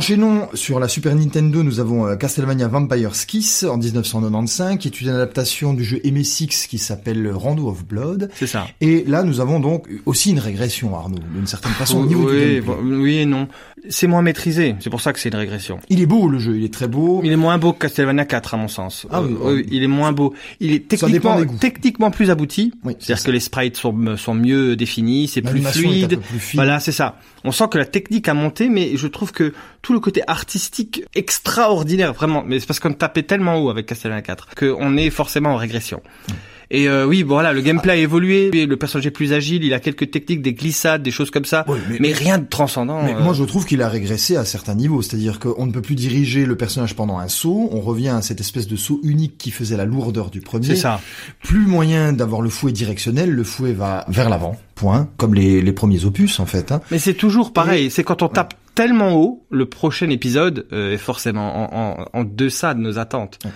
Enchaînons 0.00 0.48
sur 0.54 0.80
la 0.80 0.88
Super 0.88 1.14
Nintendo, 1.14 1.62
nous 1.62 1.78
avons 1.78 2.06
euh, 2.06 2.16
Castlevania 2.16 2.68
Vampire's 2.68 3.26
Kiss 3.26 3.64
en 3.64 3.76
1995, 3.76 4.78
qui 4.78 4.88
est 4.88 5.00
une 5.02 5.10
adaptation 5.10 5.74
du 5.74 5.84
jeu 5.84 6.00
MSX 6.02 6.68
qui 6.68 6.78
s'appelle 6.78 7.30
Rondo 7.30 7.68
of 7.68 7.84
Blood. 7.84 8.30
C'est 8.34 8.46
ça. 8.46 8.66
Et 8.80 9.04
là, 9.06 9.24
nous 9.24 9.40
avons 9.40 9.60
donc 9.60 9.88
aussi 10.06 10.30
une 10.30 10.38
régression, 10.38 10.96
Arnaud, 10.96 11.18
d'une 11.34 11.46
certaine 11.46 11.72
façon, 11.72 11.98
au 11.98 12.06
niveau 12.06 12.30
oui, 12.30 12.38
du 12.38 12.62
gameplay. 12.62 12.96
Oui 12.96 13.18
et 13.18 13.26
non. 13.26 13.46
C'est 13.90 14.06
moins 14.06 14.22
maîtrisé, 14.22 14.74
c'est 14.80 14.88
pour 14.88 15.02
ça 15.02 15.12
que 15.12 15.20
c'est 15.20 15.28
une 15.28 15.34
régression. 15.34 15.80
Il 15.90 16.00
est 16.00 16.06
beau 16.06 16.30
le 16.30 16.38
jeu, 16.38 16.56
il 16.56 16.64
est 16.64 16.72
très 16.72 16.88
beau. 16.88 17.20
Il 17.22 17.30
est 17.30 17.36
moins 17.36 17.58
beau 17.58 17.74
que 17.74 17.80
Castlevania 17.80 18.24
4 18.24 18.54
à 18.54 18.56
mon 18.56 18.68
sens. 18.68 19.06
Ah 19.10 19.20
oui, 19.20 19.36
euh, 19.38 19.56
oui, 19.56 19.66
il 19.70 19.82
est 19.82 19.86
moins 19.86 20.12
beau. 20.12 20.32
Il 20.60 20.72
est 20.72 20.88
techniquement, 20.88 21.44
techniquement 21.60 22.10
plus 22.10 22.30
abouti. 22.30 22.72
Oui, 22.84 22.96
C'est-à-dire 22.98 23.24
que 23.24 23.30
les 23.32 23.40
sprites 23.40 23.76
sont, 23.76 24.16
sont 24.16 24.32
mieux 24.32 24.76
définis, 24.76 25.28
c'est 25.28 25.42
plus 25.42 25.60
fluide. 25.60 26.20
Plus 26.20 26.54
voilà, 26.54 26.80
c'est 26.80 26.90
ça. 26.90 27.18
On 27.44 27.52
sent 27.52 27.64
que 27.70 27.78
la 27.78 27.86
technique 27.86 28.28
a 28.28 28.34
monté, 28.34 28.68
mais 28.68 28.96
je 28.96 29.06
trouve 29.06 29.32
que 29.32 29.52
tout 29.82 29.89
le 29.94 30.00
côté 30.00 30.22
artistique 30.26 31.04
extraordinaire, 31.14 32.12
vraiment. 32.12 32.44
Mais 32.46 32.60
c'est 32.60 32.66
parce 32.66 32.80
qu'on 32.80 32.92
tapait 32.92 33.22
tellement 33.22 33.58
haut 33.58 33.70
avec 33.70 33.86
Castlevania 33.86 34.22
4 34.22 34.48
qu'on 34.56 34.96
est 34.96 35.10
forcément 35.10 35.50
en 35.50 35.56
régression. 35.56 36.02
Mmh. 36.28 36.32
Et 36.72 36.88
euh, 36.88 37.04
oui, 37.04 37.24
bon, 37.24 37.34
voilà, 37.34 37.52
le 37.52 37.62
gameplay 37.62 37.92
a 37.94 37.96
évolué, 37.96 38.50
le 38.52 38.76
personnage 38.76 39.06
est 39.06 39.10
plus 39.10 39.32
agile, 39.32 39.64
il 39.64 39.74
a 39.74 39.80
quelques 39.80 40.10
techniques, 40.10 40.40
des 40.40 40.54
glissades, 40.54 41.02
des 41.02 41.10
choses 41.10 41.30
comme 41.32 41.44
ça, 41.44 41.64
Oui, 41.66 41.78
mais, 41.88 41.96
mais- 41.98 42.12
rien 42.12 42.38
de 42.38 42.46
transcendant. 42.46 43.02
Mais 43.02 43.14
euh. 43.14 43.20
moi, 43.20 43.32
je 43.32 43.42
trouve 43.42 43.66
qu'il 43.66 43.82
a 43.82 43.88
régressé 43.88 44.36
à 44.36 44.44
certains 44.44 44.76
niveaux. 44.76 45.02
C'est-à-dire 45.02 45.40
qu'on 45.40 45.66
ne 45.66 45.72
peut 45.72 45.82
plus 45.82 45.96
diriger 45.96 46.46
le 46.46 46.56
personnage 46.56 46.94
pendant 46.94 47.18
un 47.18 47.28
saut. 47.28 47.68
On 47.72 47.80
revient 47.80 48.10
à 48.10 48.22
cette 48.22 48.40
espèce 48.40 48.68
de 48.68 48.76
saut 48.76 49.00
unique 49.02 49.36
qui 49.36 49.50
faisait 49.50 49.76
la 49.76 49.84
lourdeur 49.84 50.30
du 50.30 50.40
premier. 50.40 50.66
c'est 50.66 50.76
ça. 50.76 51.00
Plus 51.42 51.66
moyen 51.66 52.12
d'avoir 52.12 52.40
le 52.40 52.50
fouet 52.50 52.72
directionnel. 52.72 53.30
Le 53.30 53.42
fouet 53.44 53.72
va 53.72 54.04
vers 54.08 54.28
l'avant. 54.28 54.56
Point. 54.76 55.08
Comme 55.16 55.34
les, 55.34 55.62
les 55.62 55.72
premiers 55.72 56.04
opus, 56.04 56.38
en 56.38 56.46
fait. 56.46 56.70
Hein. 56.70 56.80
Mais 56.92 56.98
c'est 57.00 57.14
toujours 57.14 57.52
pareil. 57.52 57.90
C'est 57.90 58.04
quand 58.04 58.22
on 58.22 58.28
tape 58.28 58.54
tellement 58.74 59.14
haut, 59.16 59.44
le 59.50 59.66
prochain 59.66 60.10
épisode 60.10 60.66
euh, 60.72 60.94
est 60.94 60.98
forcément 60.98 61.72
en, 61.74 62.00
en, 62.00 62.20
en 62.20 62.24
deçà 62.24 62.74
de 62.74 62.80
nos 62.80 62.98
attentes. 62.98 63.38
Ouais. 63.44 63.50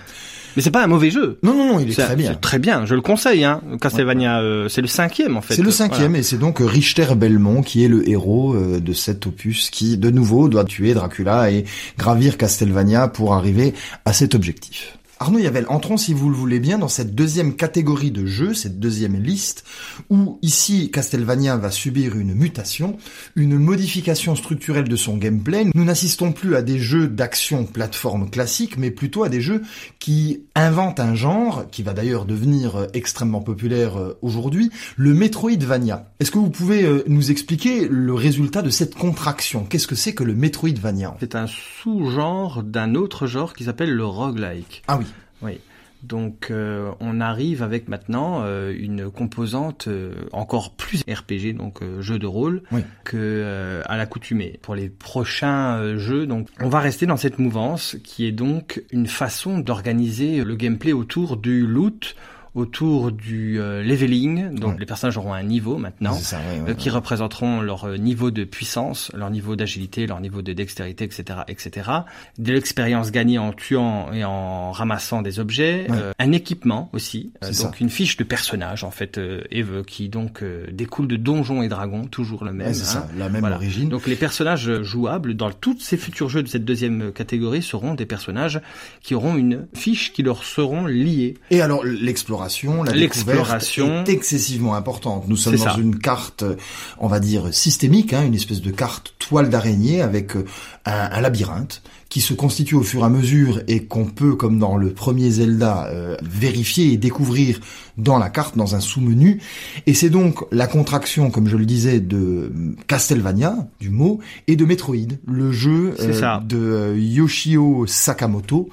Mais 0.56 0.62
c'est 0.62 0.70
pas 0.70 0.84
un 0.84 0.86
mauvais 0.86 1.10
jeu. 1.10 1.38
Non, 1.42 1.52
non, 1.52 1.72
non, 1.72 1.80
il 1.80 1.90
est 1.90 1.94
très 1.94 2.14
bien. 2.14 2.34
très 2.34 2.58
bien. 2.60 2.86
Je 2.86 2.94
le 2.94 3.00
conseille. 3.00 3.44
Hein. 3.44 3.60
Castlevania, 3.80 4.40
euh, 4.40 4.68
c'est 4.68 4.82
le 4.82 4.86
cinquième 4.86 5.36
en 5.36 5.40
fait. 5.40 5.54
C'est 5.54 5.62
le 5.62 5.70
cinquième 5.72 6.14
et 6.14 6.22
c'est 6.22 6.38
donc 6.38 6.58
Richter 6.60 7.16
Belmont 7.16 7.62
qui 7.62 7.84
est 7.84 7.88
le 7.88 8.08
héros 8.08 8.54
euh, 8.54 8.78
de 8.80 8.92
cet 8.92 9.26
opus 9.26 9.70
qui, 9.70 9.98
de 9.98 10.10
nouveau, 10.10 10.48
doit 10.48 10.64
tuer 10.64 10.94
Dracula 10.94 11.50
et 11.50 11.64
gravir 11.98 12.38
Castlevania 12.38 13.08
pour 13.08 13.34
arriver 13.34 13.74
à 14.04 14.12
cet 14.12 14.36
objectif. 14.36 14.96
Arnaud 15.24 15.38
Yavel, 15.38 15.64
entrons 15.70 15.96
si 15.96 16.12
vous 16.12 16.28
le 16.28 16.36
voulez 16.36 16.60
bien 16.60 16.76
dans 16.76 16.88
cette 16.88 17.14
deuxième 17.14 17.56
catégorie 17.56 18.10
de 18.10 18.26
jeux, 18.26 18.52
cette 18.52 18.78
deuxième 18.78 19.16
liste, 19.16 19.64
où 20.10 20.38
ici 20.42 20.90
Castlevania 20.90 21.56
va 21.56 21.70
subir 21.70 22.14
une 22.18 22.34
mutation, 22.34 22.98
une 23.34 23.56
modification 23.56 24.36
structurelle 24.36 24.86
de 24.86 24.96
son 24.96 25.16
gameplay. 25.16 25.64
Nous 25.74 25.84
n'assistons 25.86 26.32
plus 26.32 26.56
à 26.56 26.60
des 26.60 26.78
jeux 26.78 27.08
d'action 27.08 27.64
plateforme 27.64 28.28
classiques, 28.28 28.76
mais 28.76 28.90
plutôt 28.90 29.24
à 29.24 29.30
des 29.30 29.40
jeux 29.40 29.62
qui 29.98 30.42
inventent 30.54 31.00
un 31.00 31.14
genre, 31.14 31.64
qui 31.70 31.82
va 31.82 31.94
d'ailleurs 31.94 32.26
devenir 32.26 32.76
euh, 32.76 32.86
extrêmement 32.92 33.40
populaire 33.40 33.96
euh, 33.96 34.18
aujourd'hui, 34.20 34.70
le 34.98 35.14
Metroidvania. 35.14 36.12
Est-ce 36.24 36.30
que 36.30 36.38
vous 36.38 36.48
pouvez 36.48 36.84
euh, 36.84 37.02
nous 37.06 37.30
expliquer 37.30 37.86
le 37.86 38.14
résultat 38.14 38.62
de 38.62 38.70
cette 38.70 38.94
contraction? 38.94 39.66
Qu'est-ce 39.66 39.86
que 39.86 39.94
c'est 39.94 40.14
que 40.14 40.24
le 40.24 40.34
Metroidvania 40.34 41.14
C'est 41.20 41.34
un 41.34 41.46
sous-genre 41.46 42.62
d'un 42.62 42.94
autre 42.94 43.26
genre 43.26 43.52
qui 43.52 43.64
s'appelle 43.64 43.92
le 43.92 44.06
roguelike. 44.06 44.82
Ah 44.88 44.96
oui, 44.96 45.04
Oui. 45.42 45.60
Donc 46.02 46.48
euh, 46.50 46.92
on 47.00 47.20
arrive 47.20 47.62
avec 47.62 47.88
maintenant 47.88 48.40
euh, 48.42 48.74
une 48.74 49.10
composante 49.10 49.86
euh, 49.88 50.14
encore 50.32 50.70
plus 50.76 51.02
RPG, 51.06 51.54
donc 51.54 51.80
jeu 52.00 52.18
de 52.18 52.26
rôle, 52.26 52.62
Oui. 52.72 52.80
que 53.04 53.82
à 53.84 53.98
l'accoutumée. 53.98 54.58
Pour 54.62 54.74
les 54.74 54.88
prochains 54.88 55.98
jeux, 55.98 56.26
donc 56.26 56.48
on 56.58 56.70
va 56.70 56.80
rester 56.80 57.04
dans 57.04 57.18
cette 57.18 57.38
mouvance 57.38 57.96
qui 58.02 58.24
est 58.24 58.32
donc 58.32 58.82
une 58.92 59.08
façon 59.08 59.58
d'organiser 59.58 60.42
le 60.42 60.56
gameplay 60.56 60.94
autour 60.94 61.36
du 61.36 61.66
loot, 61.66 62.16
autour 62.54 63.10
du 63.12 63.58
euh, 63.60 63.82
leveling. 63.82 64.54
Donc 64.54 64.74
Ouais. 64.74 64.80
les 64.80 64.86
personnages 64.86 65.16
auront 65.18 65.32
un 65.32 65.42
niveau 65.42 65.76
maintenant. 65.78 66.14
ça. 66.14 66.38
ouais, 66.38 66.60
ouais, 66.62 66.70
euh, 66.70 66.74
qui 66.74 66.88
représenteront 66.90 67.60
leur 67.60 67.84
euh, 67.84 67.96
niveau 67.96 68.30
de 68.30 68.44
puissance, 68.44 69.10
leur 69.14 69.30
niveau 69.30 69.56
d'agilité, 69.56 70.06
leur 70.06 70.20
niveau 70.20 70.42
de 70.42 70.52
dextérité, 70.52 71.04
etc., 71.04 71.40
etc. 71.48 71.90
De 72.38 72.52
l'expérience 72.52 73.10
gagnée 73.10 73.38
en 73.38 73.52
tuant 73.52 74.12
et 74.12 74.24
en 74.24 74.70
ramassant 74.72 75.22
des 75.22 75.40
objets, 75.40 75.86
euh, 75.90 76.12
un 76.18 76.32
équipement 76.32 76.90
aussi, 76.92 77.32
euh, 77.42 77.48
donc 77.48 77.54
ça. 77.56 77.70
une 77.80 77.90
fiche 77.90 78.16
de 78.16 78.24
personnage 78.24 78.84
en 78.84 78.90
fait, 78.90 79.18
euh, 79.18 79.42
Eve, 79.50 79.82
qui 79.84 80.08
donc 80.08 80.42
euh, 80.42 80.66
découle 80.72 81.08
de 81.08 81.16
Donjons 81.16 81.62
et 81.62 81.68
Dragons, 81.68 82.06
toujours 82.06 82.44
le 82.44 82.52
même. 82.52 82.68
Hein. 82.68 82.74
ça, 82.74 83.08
la 83.16 83.28
même 83.28 83.40
Voilà. 83.40 83.56
origine. 83.56 83.88
Donc 83.88 84.06
les 84.06 84.16
personnages 84.16 84.82
jouables 84.82 85.34
dans 85.34 85.50
tous 85.50 85.78
ces 85.80 85.96
futurs 85.96 86.28
jeux 86.28 86.42
de 86.42 86.48
cette 86.48 86.64
deuxième 86.64 87.12
catégorie 87.12 87.62
seront 87.62 87.94
des 87.94 88.06
personnages 88.06 88.60
qui 89.02 89.14
auront 89.14 89.36
une 89.36 89.66
fiche 89.74 90.12
qui 90.12 90.22
leur 90.22 90.44
seront 90.44 90.86
liées. 90.86 91.34
Et 91.50 91.60
alors 91.60 91.84
l'exploration, 91.84 92.43
la 92.82 92.92
L'exploration. 92.92 93.84
découverte 93.86 94.08
est 94.08 94.12
excessivement 94.12 94.74
importante. 94.74 95.24
Nous 95.28 95.36
sommes 95.36 95.56
dans 95.56 95.64
ça. 95.64 95.76
une 95.78 95.98
carte, 95.98 96.42
euh, 96.42 96.56
on 96.98 97.08
va 97.08 97.20
dire 97.20 97.52
systémique, 97.52 98.12
hein, 98.12 98.24
une 98.24 98.34
espèce 98.34 98.60
de 98.60 98.70
carte 98.70 99.14
toile 99.18 99.48
d'araignée 99.50 100.00
avec 100.02 100.36
euh, 100.36 100.44
un, 100.86 101.10
un 101.12 101.20
labyrinthe 101.20 101.82
qui 102.14 102.20
se 102.20 102.32
constitue 102.32 102.76
au 102.76 102.82
fur 102.82 103.00
et 103.00 103.04
à 103.06 103.08
mesure 103.08 103.60
et 103.66 103.86
qu'on 103.86 104.04
peut, 104.04 104.36
comme 104.36 104.60
dans 104.60 104.76
le 104.76 104.90
premier 104.92 105.30
Zelda, 105.30 105.86
euh, 105.88 106.16
vérifier 106.22 106.92
et 106.92 106.96
découvrir 106.96 107.58
dans 107.98 108.18
la 108.18 108.30
carte, 108.30 108.56
dans 108.56 108.76
un 108.76 108.80
sous-menu. 108.80 109.40
Et 109.86 109.94
c'est 109.94 110.10
donc 110.10 110.44
la 110.52 110.68
contraction, 110.68 111.32
comme 111.32 111.48
je 111.48 111.56
le 111.56 111.66
disais, 111.66 111.98
de 111.98 112.52
Castlevania, 112.86 113.56
du 113.80 113.90
mot, 113.90 114.20
et 114.46 114.54
de 114.54 114.64
Metroid, 114.64 114.94
le 115.26 115.50
jeu 115.50 115.96
ça. 116.12 116.40
de 116.46 116.56
euh, 116.56 116.96
Yoshio 116.96 117.84
Sakamoto, 117.88 118.68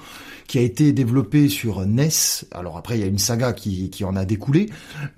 qui 0.52 0.58
a 0.58 0.60
été 0.60 0.92
développé 0.92 1.48
sur 1.48 1.80
NES. 1.86 2.10
Alors 2.50 2.76
après, 2.76 2.98
il 2.98 3.00
y 3.00 3.04
a 3.04 3.06
une 3.06 3.16
saga 3.16 3.54
qui, 3.54 3.88
qui 3.88 4.04
en 4.04 4.14
a 4.16 4.26
découlé 4.26 4.68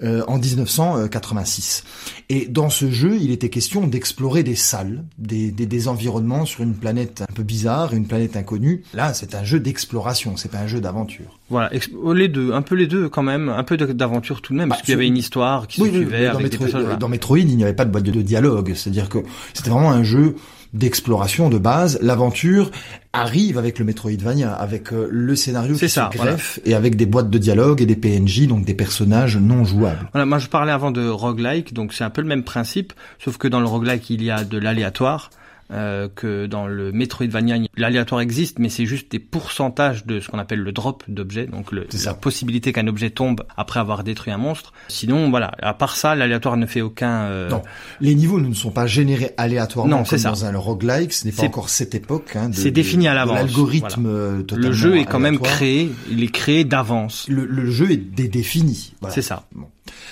euh, 0.04 0.22
en 0.28 0.38
1986. 0.38 1.82
Et 2.28 2.46
dans 2.46 2.70
ce 2.70 2.88
jeu, 2.92 3.16
il 3.20 3.32
était 3.32 3.48
question 3.48 3.88
d'explorer 3.88 4.44
des 4.44 4.54
salles, 4.54 5.02
des, 5.18 5.50
des, 5.50 5.66
des 5.66 5.88
environnements 5.88 6.44
sur 6.46 6.62
une 6.62 6.74
planète 6.74 7.24
un 7.28 7.32
peu 7.34 7.42
bizarre, 7.42 7.94
une 7.94 8.06
planète 8.06 8.36
inconnue. 8.36 8.84
Là, 8.94 9.12
c'est 9.12 9.34
un 9.34 9.42
jeu 9.42 9.58
d'exploration, 9.58 10.36
c'est 10.36 10.52
pas 10.52 10.58
un 10.60 10.68
jeu 10.68 10.80
d'aventure. 10.80 11.40
Voilà, 11.50 11.68
oh, 12.00 12.12
les 12.12 12.28
deux, 12.28 12.52
un 12.52 12.62
peu 12.62 12.76
les 12.76 12.86
deux 12.86 13.08
quand 13.08 13.24
même, 13.24 13.48
un 13.48 13.64
peu 13.64 13.76
d'aventure 13.76 14.40
tout 14.40 14.52
de 14.52 14.58
même, 14.58 14.68
Bah, 14.68 14.76
parce 14.76 14.82
qu'il 14.82 14.92
y 14.92 14.94
avait 14.96 15.08
une 15.08 15.16
histoire 15.16 15.66
qui 15.66 15.80
se 15.80 15.86
suivait 15.88 16.04
mais 16.20 16.24
dans, 16.26 16.34
avec 16.34 16.36
des 16.38 16.42
Metroid, 16.44 16.58
personnages. 16.66 16.84
voilà. 16.84 16.96
dans 16.98 17.08
Metroid, 17.08 17.38
il 17.40 17.56
n'y 17.56 17.64
avait 17.64 17.74
pas 17.74 17.84
de 17.84 17.90
boîte 17.90 18.04
de 18.04 18.22
dialogue. 18.22 18.72
C'est-à-dire 18.76 19.08
que 19.08 19.18
c'était 19.52 19.70
vraiment 19.70 19.90
un 19.90 20.04
jeu 20.04 20.36
d'exploration 20.74 21.48
de 21.48 21.58
base. 21.58 21.98
L'aventure 22.02 22.70
arrive 23.12 23.56
avec 23.58 23.78
le 23.78 23.84
Metroidvania, 23.84 24.52
avec 24.52 24.92
euh, 24.92 25.08
le 25.10 25.36
scénario 25.36 25.76
qui 25.76 25.88
ça, 25.88 26.10
se 26.12 26.18
greffe 26.18 26.60
et 26.64 26.74
avec 26.74 26.96
des 26.96 27.06
boîtes 27.06 27.30
de 27.30 27.38
dialogue 27.38 27.80
et 27.80 27.86
des 27.86 27.96
PNJ, 27.96 28.48
donc 28.48 28.64
des 28.64 28.74
personnages 28.74 29.36
non 29.36 29.64
jouables. 29.64 30.08
Voilà, 30.12 30.26
moi 30.26 30.38
je 30.38 30.48
parlais 30.48 30.72
avant 30.72 30.90
de 30.90 31.08
roguelike, 31.08 31.72
donc 31.72 31.92
c'est 31.92 32.04
un 32.04 32.10
peu 32.10 32.20
le 32.20 32.28
même 32.28 32.42
principe, 32.42 32.92
sauf 33.18 33.38
que 33.38 33.48
dans 33.48 33.60
le 33.60 33.66
roguelike 33.66 34.10
il 34.10 34.22
y 34.22 34.30
a 34.30 34.44
de 34.44 34.58
l'aléatoire, 34.58 35.30
euh, 35.72 36.08
que 36.14 36.46
dans 36.46 36.66
le 36.66 36.92
Metroidvania 36.92 37.56
l'aléatoire 37.76 38.20
existe, 38.20 38.58
mais 38.58 38.68
c'est 38.68 38.86
juste 38.86 39.10
des 39.10 39.18
pourcentages 39.18 40.04
de 40.06 40.20
ce 40.20 40.28
qu'on 40.28 40.38
appelle 40.38 40.60
le 40.60 40.72
drop 40.72 41.02
d'objets, 41.08 41.46
donc 41.46 41.72
le, 41.72 41.86
la 42.04 42.14
possibilité 42.14 42.72
qu'un 42.72 42.86
objet 42.86 43.10
tombe 43.10 43.44
après 43.56 43.80
avoir 43.80 44.04
détruit 44.04 44.32
un 44.32 44.38
monstre. 44.38 44.72
Sinon 44.88 45.30
voilà, 45.30 45.52
à 45.62 45.74
part 45.74 45.96
ça, 45.96 46.14
l'aléatoire 46.14 46.56
ne 46.56 46.66
fait 46.66 46.80
aucun. 46.82 47.24
euh, 47.24 47.48
Non, 47.50 47.62
les 48.00 48.14
niveaux 48.14 48.40
ne 48.40 48.52
sont 48.54 48.70
pas 48.70 48.86
générés 48.86 49.32
aléatoirement 49.36 49.98
Non, 49.98 50.04
comme 50.04 50.18
ça. 50.18 50.30
dans 50.30 50.44
un 50.44 50.56
roguelike. 50.56 51.12
Ce 51.12 51.24
n'est 51.24 51.32
pas 51.32 51.42
C'est- 51.42 51.48
encore 51.48 51.68
cette 51.68 51.94
époque. 51.94 52.36
Hein, 52.36 52.50
c'est 52.52 52.70
défini 52.70 53.08
à 53.08 53.14
l'avance, 53.14 53.36
L'algorithme 53.38 54.06
euh, 54.06 54.42
totalement 54.42 54.68
le 54.68 54.72
jeu 54.74 54.96
est 54.98 55.04
quand 55.04 55.18
même 55.20 55.38
créé, 55.38 55.90
il 56.10 56.22
est 56.22 56.28
créé 56.32 56.64
d'avance. 56.64 57.26
Le, 57.28 57.44
le 57.46 57.70
jeu 57.70 57.90
est 57.90 57.96
dé- 57.96 58.28
défini. 58.28 58.94
Voilà. 59.00 59.14
C'est 59.14 59.22
ça. 59.22 59.44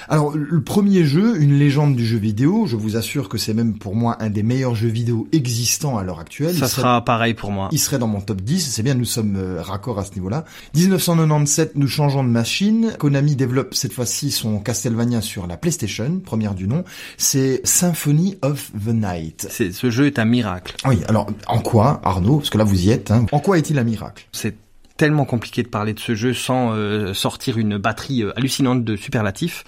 Alors, 0.08 0.36
le 0.36 0.60
premier 0.62 1.04
jeu, 1.04 1.40
une 1.40 1.58
légende 1.58 1.96
du 1.96 2.04
jeu 2.04 2.18
vidéo, 2.18 2.66
je 2.66 2.76
vous 2.76 2.96
assure 2.96 3.28
que 3.28 3.38
c'est 3.38 3.54
même 3.54 3.78
pour 3.78 3.94
moi 3.94 4.16
un 4.20 4.30
des 4.30 4.42
meilleurs 4.42 4.74
jeux 4.74 4.88
vidéo 4.88 5.28
existants 5.32 5.96
à 5.96 6.02
l'heure 6.02 6.18
actuelle. 6.18 6.54
Ça 6.54 6.68
serait, 6.68 6.82
sera 6.82 7.04
pareil 7.04 7.34
pour 7.34 7.50
moi. 7.50 7.68
il 7.72 7.78
serait 7.78 7.98
dans 7.98 8.06
mon 8.06 8.20
top 8.20 8.40
10, 8.40 8.70
c'est 8.70 8.82
bien, 8.82 8.94
nous 8.94 9.04
sommes 9.04 9.36
euh, 9.36 9.62
raccords 9.62 9.98
à 9.98 10.04
ce 10.04 10.14
niveau-là. 10.14 10.44
1997, 10.74 11.76
nous 11.76 11.88
changeons 11.88 12.24
de 12.24 12.28
machine. 12.28 12.92
Konami 12.98 13.36
développe 13.36 13.74
cette 13.74 13.92
fois-ci 13.92 14.30
son 14.30 14.58
Castlevania 14.58 15.20
sur 15.20 15.46
la 15.46 15.56
PlayStation, 15.56 16.20
première 16.24 16.54
du 16.54 16.66
nom. 16.66 16.84
C'est 17.16 17.60
Symphony 17.64 18.38
of 18.42 18.70
the 18.72 18.92
Night. 18.92 19.46
C'est, 19.50 19.72
ce 19.72 19.90
jeu 19.90 20.06
est 20.06 20.18
un 20.18 20.24
miracle. 20.24 20.76
Oui, 20.86 21.00
alors, 21.08 21.28
en 21.46 21.60
quoi, 21.60 22.00
Arnaud, 22.04 22.38
parce 22.38 22.50
que 22.50 22.58
là 22.58 22.64
vous 22.64 22.86
y 22.86 22.90
êtes, 22.90 23.10
hein, 23.10 23.26
en 23.32 23.38
quoi 23.38 23.58
est-il 23.58 23.78
un 23.78 23.84
miracle? 23.84 24.26
C'est 24.32 24.56
tellement 25.02 25.24
compliqué 25.24 25.64
de 25.64 25.68
parler 25.68 25.94
de 25.94 25.98
ce 25.98 26.14
jeu 26.14 26.32
sans 26.32 26.76
euh, 26.76 27.12
sortir 27.12 27.58
une 27.58 27.76
batterie 27.76 28.22
euh, 28.22 28.38
hallucinante 28.38 28.84
de 28.84 28.94
superlatifs. 28.94 29.64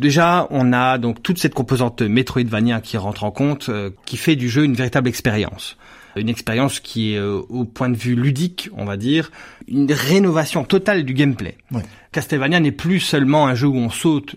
Déjà, 0.00 0.46
on 0.48 0.72
a 0.72 0.96
donc 0.96 1.22
toute 1.22 1.36
cette 1.36 1.52
composante 1.52 2.00
Metroidvania 2.00 2.80
qui 2.80 2.96
rentre 2.96 3.24
en 3.24 3.30
compte, 3.30 3.68
euh, 3.68 3.90
qui 4.06 4.16
fait 4.16 4.34
du 4.34 4.48
jeu 4.48 4.64
une 4.64 4.72
véritable 4.72 5.10
expérience. 5.10 5.76
Une 6.16 6.30
expérience 6.30 6.80
qui 6.80 7.12
est, 7.12 7.18
euh, 7.18 7.42
au 7.50 7.66
point 7.66 7.90
de 7.90 7.98
vue 7.98 8.14
ludique, 8.14 8.70
on 8.74 8.86
va 8.86 8.96
dire, 8.96 9.30
une 9.68 9.92
rénovation 9.92 10.64
totale 10.64 11.04
du 11.04 11.12
gameplay. 11.12 11.58
Ouais. 11.70 11.82
Castlevania 12.10 12.58
n'est 12.58 12.72
plus 12.72 13.00
seulement 13.00 13.48
un 13.48 13.54
jeu 13.54 13.66
où 13.66 13.76
on 13.76 13.90
saute, 13.90 14.36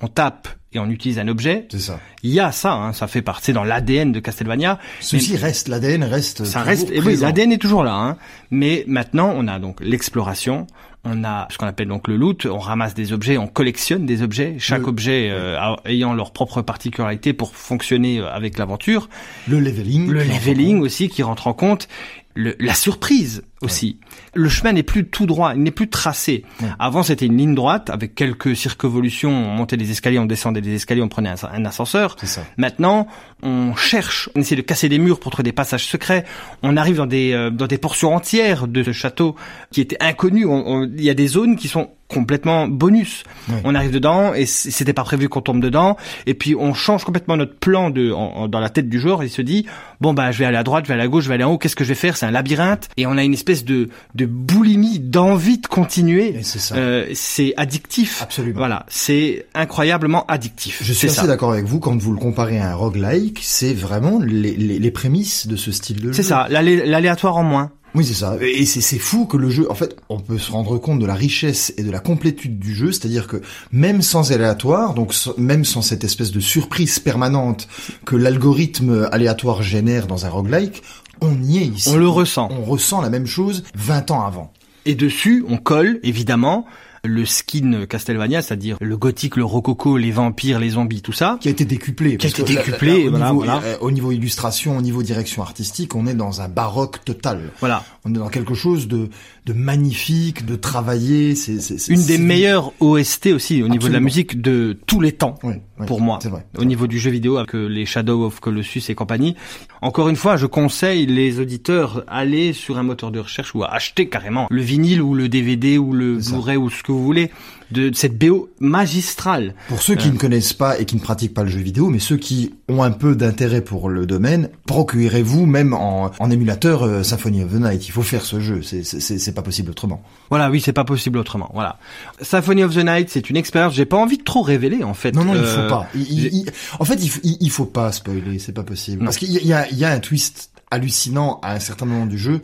on 0.00 0.08
tape 0.08 0.48
et 0.72 0.78
on 0.78 0.90
utilise 0.90 1.18
un 1.18 1.28
objet. 1.28 1.66
C'est 1.70 1.78
ça. 1.78 2.00
Il 2.22 2.30
y 2.30 2.40
a 2.40 2.50
ça, 2.50 2.72
hein, 2.72 2.92
ça 2.92 3.06
fait 3.06 3.22
partie 3.22 3.52
dans 3.52 3.62
l'ADN 3.64 4.10
de 4.12 4.20
Castlevania. 4.20 4.78
Ceci 5.00 5.36
reste, 5.36 5.68
l'ADN 5.68 6.02
reste. 6.04 6.44
Ça 6.44 6.62
reste, 6.62 6.90
et 6.90 7.00
oui, 7.00 7.16
l'ADN 7.16 7.52
est 7.52 7.58
toujours 7.58 7.84
là, 7.84 7.94
hein. 7.94 8.16
Mais 8.50 8.84
maintenant, 8.88 9.32
on 9.36 9.46
a 9.46 9.58
donc 9.60 9.78
l'exploration, 9.80 10.66
on 11.04 11.22
a 11.22 11.46
ce 11.50 11.58
qu'on 11.58 11.66
appelle 11.66 11.86
donc 11.88 12.08
le 12.08 12.16
loot, 12.16 12.46
on 12.46 12.58
ramasse 12.58 12.94
des 12.94 13.12
objets, 13.12 13.38
on 13.38 13.46
collectionne 13.46 14.04
des 14.04 14.22
objets, 14.22 14.56
chaque 14.58 14.82
Le- 14.82 14.88
objet 14.88 15.28
euh, 15.30 15.58
ayant 15.84 16.12
leur 16.12 16.32
propre 16.32 16.60
particularité 16.62 17.32
pour 17.32 17.54
fonctionner 17.54 18.18
euh, 18.18 18.28
avec 18.32 18.58
l'aventure. 18.58 19.08
Le 19.46 19.60
leveling. 19.60 20.08
Le 20.10 20.24
leveling 20.24 20.80
aussi 20.80 21.08
qui 21.08 21.22
rentre 21.22 21.46
en 21.46 21.52
compte. 21.54 21.86
Le, 22.34 22.56
la 22.58 22.74
surprise 22.74 23.44
aussi. 23.64 23.98
Le 24.34 24.48
chemin 24.48 24.72
n'est 24.72 24.82
plus 24.82 25.04
tout 25.06 25.26
droit, 25.26 25.52
il 25.54 25.62
n'est 25.62 25.70
plus 25.70 25.88
tracé. 25.88 26.44
Ouais. 26.60 26.68
Avant, 26.78 27.02
c'était 27.02 27.26
une 27.26 27.36
ligne 27.36 27.54
droite 27.54 27.90
avec 27.90 28.14
quelques 28.14 28.54
circonvolutions. 28.56 29.30
On 29.30 29.54
montait 29.56 29.76
des 29.76 29.90
escaliers, 29.90 30.18
on 30.18 30.26
descendait 30.26 30.60
des 30.60 30.74
escaliers, 30.74 31.02
on 31.02 31.08
prenait 31.08 31.30
un, 31.30 31.34
un 31.52 31.64
ascenseur. 31.64 32.16
Ça. 32.22 32.42
Maintenant, 32.56 33.06
on 33.42 33.74
cherche, 33.74 34.28
on 34.34 34.40
essaie 34.40 34.56
de 34.56 34.62
casser 34.62 34.88
des 34.88 34.98
murs 34.98 35.20
pour 35.20 35.30
trouver 35.32 35.44
des 35.44 35.52
passages 35.52 35.84
secrets. 35.86 36.24
On 36.62 36.76
arrive 36.76 36.96
dans 36.96 37.06
des 37.06 37.32
euh, 37.32 37.50
dans 37.50 37.66
des 37.66 37.78
portions 37.78 38.14
entières 38.14 38.66
de 38.68 38.82
ce 38.82 38.92
château 38.92 39.36
qui 39.70 39.80
étaient 39.80 40.02
inconnues. 40.02 40.46
On- 40.46 40.66
on- 40.66 40.84
Il 40.84 41.02
y 41.04 41.10
a 41.10 41.14
des 41.14 41.26
zones 41.26 41.56
qui 41.56 41.68
sont 41.68 41.90
complètement 42.08 42.68
bonus. 42.68 43.24
On 43.64 43.74
arrive 43.74 43.90
dedans 43.90 44.34
et 44.34 44.44
c'était 44.46 44.92
pas 44.92 45.02
prévu 45.04 45.28
qu'on 45.28 45.40
tombe 45.40 45.60
dedans 45.60 45.96
et 46.26 46.34
puis 46.34 46.54
on 46.54 46.72
change 46.74 47.02
complètement 47.04 47.36
notre 47.36 47.56
plan 47.56 47.90
de 47.90 48.12
en- 48.12 48.46
dans 48.46 48.60
la 48.60 48.68
tête 48.68 48.88
du 48.88 49.00
joueur. 49.00 49.24
Il 49.24 49.30
se 49.30 49.42
dit 49.42 49.66
bon 50.00 50.12
bah 50.14 50.30
je 50.30 50.38
vais 50.38 50.44
aller 50.44 50.56
à 50.58 50.62
droite, 50.62 50.84
je 50.84 50.88
vais 50.88 50.94
aller 50.94 51.02
à 51.04 51.08
gauche, 51.08 51.24
je 51.24 51.28
vais 51.28 51.34
aller 51.34 51.44
en 51.44 51.52
haut. 51.52 51.58
Qu'est-ce 51.58 51.74
que 51.76 51.82
je 51.84 51.88
vais 51.88 51.94
faire? 51.94 52.16
C'est 52.16 52.26
un 52.26 52.30
labyrinthe 52.30 52.88
et 52.96 53.06
on 53.06 53.16
a 53.16 53.24
une 53.24 53.32
espèce 53.32 53.53
de 53.62 53.90
de 54.16 54.26
boulimie 54.26 54.98
d'envie 54.98 55.58
de 55.58 55.66
continuer. 55.68 56.40
C'est. 56.42 56.74
Euh, 56.74 57.06
c'est 57.14 57.54
addictif. 57.56 58.22
Absolument. 58.22 58.56
Voilà, 58.58 58.86
c'est 58.88 59.46
incroyablement 59.54 60.24
addictif. 60.26 60.80
Je 60.82 60.92
suis 60.92 61.08
assez 61.08 61.26
d'accord 61.26 61.52
avec 61.52 61.66
vous 61.66 61.78
quand 61.78 61.96
vous 61.96 62.12
le 62.12 62.18
comparez 62.18 62.58
à 62.58 62.70
un 62.70 62.74
roguelike, 62.74 63.40
c'est 63.42 63.74
vraiment 63.74 64.18
les, 64.18 64.56
les, 64.56 64.78
les 64.78 64.90
prémices 64.90 65.46
de 65.46 65.56
ce 65.56 65.70
style 65.70 66.00
de 66.00 66.06
jeu. 66.08 66.12
C'est 66.14 66.22
ça, 66.22 66.46
l'alé- 66.48 66.86
l'aléatoire 66.86 67.36
en 67.36 67.44
moins. 67.44 67.70
Oui, 67.94 68.04
c'est 68.04 68.14
ça. 68.14 68.36
Et 68.40 68.66
c'est 68.66 68.80
c'est 68.80 68.98
fou 68.98 69.26
que 69.26 69.36
le 69.36 69.50
jeu, 69.50 69.70
en 69.70 69.74
fait, 69.74 69.96
on 70.08 70.18
peut 70.18 70.38
se 70.38 70.50
rendre 70.50 70.78
compte 70.78 70.98
de 70.98 71.06
la 71.06 71.14
richesse 71.14 71.72
et 71.78 71.84
de 71.84 71.90
la 71.90 72.00
complétude 72.00 72.58
du 72.58 72.74
jeu, 72.74 72.90
c'est-à-dire 72.90 73.28
que 73.28 73.40
même 73.70 74.02
sans 74.02 74.32
aléatoire, 74.32 74.94
donc 74.94 75.14
même 75.38 75.64
sans 75.64 75.80
cette 75.80 76.02
espèce 76.02 76.32
de 76.32 76.40
surprise 76.40 76.98
permanente 76.98 77.68
que 78.04 78.16
l'algorithme 78.16 79.08
aléatoire 79.12 79.62
génère 79.62 80.08
dans 80.08 80.26
un 80.26 80.28
roguelike, 80.28 80.82
on 81.20 81.40
y 81.42 81.58
est 81.58 81.66
ici. 81.66 81.88
On 81.90 81.96
le 81.96 82.08
ressent. 82.08 82.48
On 82.50 82.64
ressent 82.64 83.00
la 83.00 83.10
même 83.10 83.26
chose 83.26 83.62
20 83.76 84.10
ans 84.10 84.26
avant. 84.26 84.52
Et 84.86 84.94
dessus, 84.94 85.44
on 85.48 85.56
colle, 85.56 86.00
évidemment, 86.02 86.66
le 87.04 87.24
skin 87.26 87.86
Castlevania, 87.86 88.42
c'est-à-dire 88.42 88.76
le 88.80 88.96
gothique, 88.96 89.36
le 89.36 89.44
rococo, 89.44 89.96
les 89.96 90.10
vampires, 90.10 90.58
les 90.58 90.70
zombies, 90.70 91.02
tout 91.02 91.12
ça. 91.12 91.38
Qui 91.40 91.48
a 91.48 91.50
été 91.50 91.64
décuplé. 91.64 92.16
Qui 92.16 92.26
a 92.26 92.30
été 92.30 92.42
là- 92.42 92.62
décuplé, 92.62 93.02
là, 93.04 93.06
au, 93.06 93.10
voilà, 93.10 93.26
niveau, 93.30 93.44
voilà. 93.44 93.60
euh, 93.64 93.76
au 93.80 93.90
niveau 93.90 94.12
illustration, 94.12 94.76
au 94.76 94.82
niveau 94.82 95.02
direction 95.02 95.42
artistique, 95.42 95.94
on 95.94 96.06
est 96.06 96.14
dans 96.14 96.40
un 96.40 96.48
baroque 96.48 97.04
total. 97.04 97.50
Voilà. 97.60 97.84
On 98.06 98.10
est 98.14 98.18
dans 98.18 98.28
quelque 98.28 98.54
chose 98.54 98.86
de, 98.86 99.08
de 99.46 99.52
magnifique, 99.54 100.44
de 100.44 100.56
travaillé. 100.56 101.34
C'est 101.34 101.58
c'est- 101.60 101.78
c'est- 101.78 101.92
Une 101.92 102.04
des 102.04 102.18
meilleures 102.18 102.72
OST 102.80 103.32
aussi 103.32 103.62
au 103.62 103.68
niveau 103.68 103.88
de 103.88 103.92
la 103.94 104.00
musique 104.00 104.42
de 104.42 104.76
tous 104.86 105.00
les 105.00 105.12
temps. 105.12 105.36
Oui, 105.42 105.54
oui, 105.80 105.86
pour 105.86 106.00
moi, 106.02 106.18
c'est 106.22 106.28
vrai. 106.28 106.44
au 106.58 106.64
niveau 106.66 106.86
du 106.86 106.98
jeu 106.98 107.10
vidéo, 107.10 107.38
avec 107.38 107.54
euh, 107.54 107.66
les 107.66 107.86
Shadow 107.86 108.24
of 108.26 108.40
Colossus 108.40 108.82
et 108.90 108.94
compagnie. 108.94 109.36
Encore 109.80 110.08
une 110.10 110.16
fois, 110.16 110.36
je 110.36 110.44
conseille 110.46 111.06
les 111.06 111.40
auditeurs 111.40 112.04
aller 112.06 112.52
sur 112.52 112.76
un 112.76 112.82
moteur 112.82 113.10
de 113.10 113.20
recherche 113.20 113.54
ou 113.54 113.64
à 113.64 113.72
acheter 113.72 114.08
carrément 114.08 114.48
le 114.50 114.60
vinyle 114.60 115.00
ou 115.00 115.14
le 115.14 115.28
DVD 115.30 115.78
ou 115.78 115.92
le. 115.94 116.18
Blu-ray 116.18 116.56
ou 116.58 116.68
ce 116.70 116.82
que 116.82 116.92
vous 116.92 117.02
voulez 117.02 117.30
de 117.70 117.90
cette 117.94 118.18
BO 118.18 118.48
magistrale. 118.60 119.54
Pour 119.68 119.82
ceux 119.82 119.94
qui 119.94 120.10
ne 120.10 120.16
connaissent 120.18 120.52
pas 120.52 120.78
et 120.78 120.84
qui 120.84 120.96
ne 120.96 121.00
pratiquent 121.00 121.34
pas 121.34 121.42
le 121.42 121.48
jeu 121.50 121.60
vidéo, 121.60 121.88
mais 121.90 121.98
ceux 121.98 122.16
qui 122.16 122.54
ont 122.68 122.82
un 122.82 122.90
peu 122.90 123.14
d'intérêt 123.16 123.60
pour 123.62 123.88
le 123.88 124.06
domaine, 124.06 124.50
procurez-vous 124.66 125.46
même 125.46 125.72
en, 125.74 126.10
en 126.18 126.30
émulateur 126.30 126.82
euh, 126.82 127.02
Symphony 127.02 127.42
of 127.42 127.52
the 127.52 127.60
Night. 127.60 127.88
Il 127.88 127.90
faut 127.92 128.02
faire 128.02 128.22
ce 128.24 128.40
jeu, 128.40 128.62
c'est- 128.62 129.32
pas 129.34 129.42
possible 129.42 129.70
autrement. 129.70 130.02
Voilà, 130.30 130.50
oui, 130.50 130.60
c'est 130.60 130.72
pas 130.72 130.84
possible 130.84 131.18
autrement. 131.18 131.50
Voilà. 131.54 131.78
Symphony 132.20 132.62
of 132.64 132.74
the 132.74 132.84
Night, 132.84 133.08
c'est 133.10 133.28
une 133.30 133.36
expérience. 133.36 133.74
J'ai 133.74 133.86
pas 133.86 133.96
envie 133.96 134.18
de 134.18 134.22
trop 134.24 134.42
révéler 134.42 134.84
en 134.84 134.94
fait. 134.94 135.12
Non, 135.12 135.24
non, 135.24 135.34
il 135.34 135.40
Euh, 135.40 135.62
faut 135.64 135.68
pas. 135.68 135.88
Il- 135.94 136.02
il- 136.12 136.20
j'ai- 136.20 136.30
il- 136.34 136.46
en 136.78 136.84
fait, 136.84 137.00
il, 137.24 137.50
faut 137.50 137.64
pas 137.66 137.90
spoiler, 137.92 138.38
c'est 138.38 138.52
pas 138.52 138.62
possible. 138.62 139.00
Non. 139.00 139.06
Parce 139.06 139.18
qu'il 139.18 139.32
y 139.32 139.36
a, 139.38 139.40
il 139.40 139.46
y 139.48 139.52
a- 139.52 139.68
il 139.70 139.78
y 139.78 139.84
a 139.84 139.90
un 139.90 139.98
twist 140.00 140.50
hallucinant 140.70 141.38
à 141.42 141.54
un 141.54 141.60
certain 141.60 141.86
moment 141.86 142.06
du 142.06 142.18
jeu. 142.18 142.40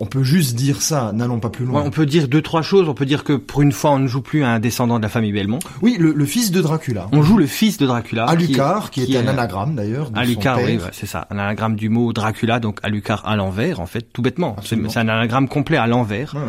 On 0.00 0.06
peut 0.06 0.24
juste 0.24 0.56
dire 0.56 0.82
ça, 0.82 1.12
n'allons 1.14 1.38
pas 1.38 1.50
plus 1.50 1.64
Ouais, 1.64 1.70
loin. 1.72 1.82
on 1.86 1.90
peut 1.90 2.04
dire 2.04 2.26
deux 2.26 2.42
trois 2.42 2.62
choses. 2.62 2.88
On 2.88 2.94
peut 2.94 3.06
dire 3.06 3.22
que 3.22 3.32
pour 3.32 3.62
une 3.62 3.70
fois, 3.70 3.92
on 3.92 4.00
ne 4.00 4.08
joue 4.08 4.22
plus 4.22 4.42
à 4.42 4.48
un 4.48 4.58
descendant 4.58 4.98
de 4.98 5.02
la 5.04 5.08
famille 5.08 5.32
Belmont. 5.32 5.60
Oui, 5.82 5.96
le, 6.00 6.12
le 6.12 6.26
fils 6.26 6.50
de 6.50 6.60
Dracula. 6.60 7.06
On 7.12 7.22
joue 7.22 7.38
le 7.38 7.46
fils 7.46 7.78
de 7.78 7.86
Dracula. 7.86 8.24
Alucard, 8.24 8.90
qui, 8.90 9.02
est 9.14 9.16
un 9.18 9.28
anagramme 9.28 9.76
d'ailleurs. 9.76 10.10
Alucard, 10.14 10.58
oui, 10.64 10.76
ouais, 10.78 10.82
c'est 10.92 11.06
ça. 11.06 11.26
Un 11.30 11.38
anagramme 11.38 11.76
du 11.76 11.88
mot 11.90 12.12
Dracula, 12.12 12.58
donc 12.58 12.80
Alucard 12.82 13.22
à 13.24 13.36
l'envers, 13.36 13.78
en 13.80 13.86
fait, 13.86 14.02
tout 14.12 14.20
bêtement. 14.22 14.56
C'est 14.64 14.76
un 14.96 15.08
anagramme 15.08 15.48
complet 15.48 15.76
à 15.76 15.86
l'envers. 15.86 16.34
Ouais. 16.34 16.40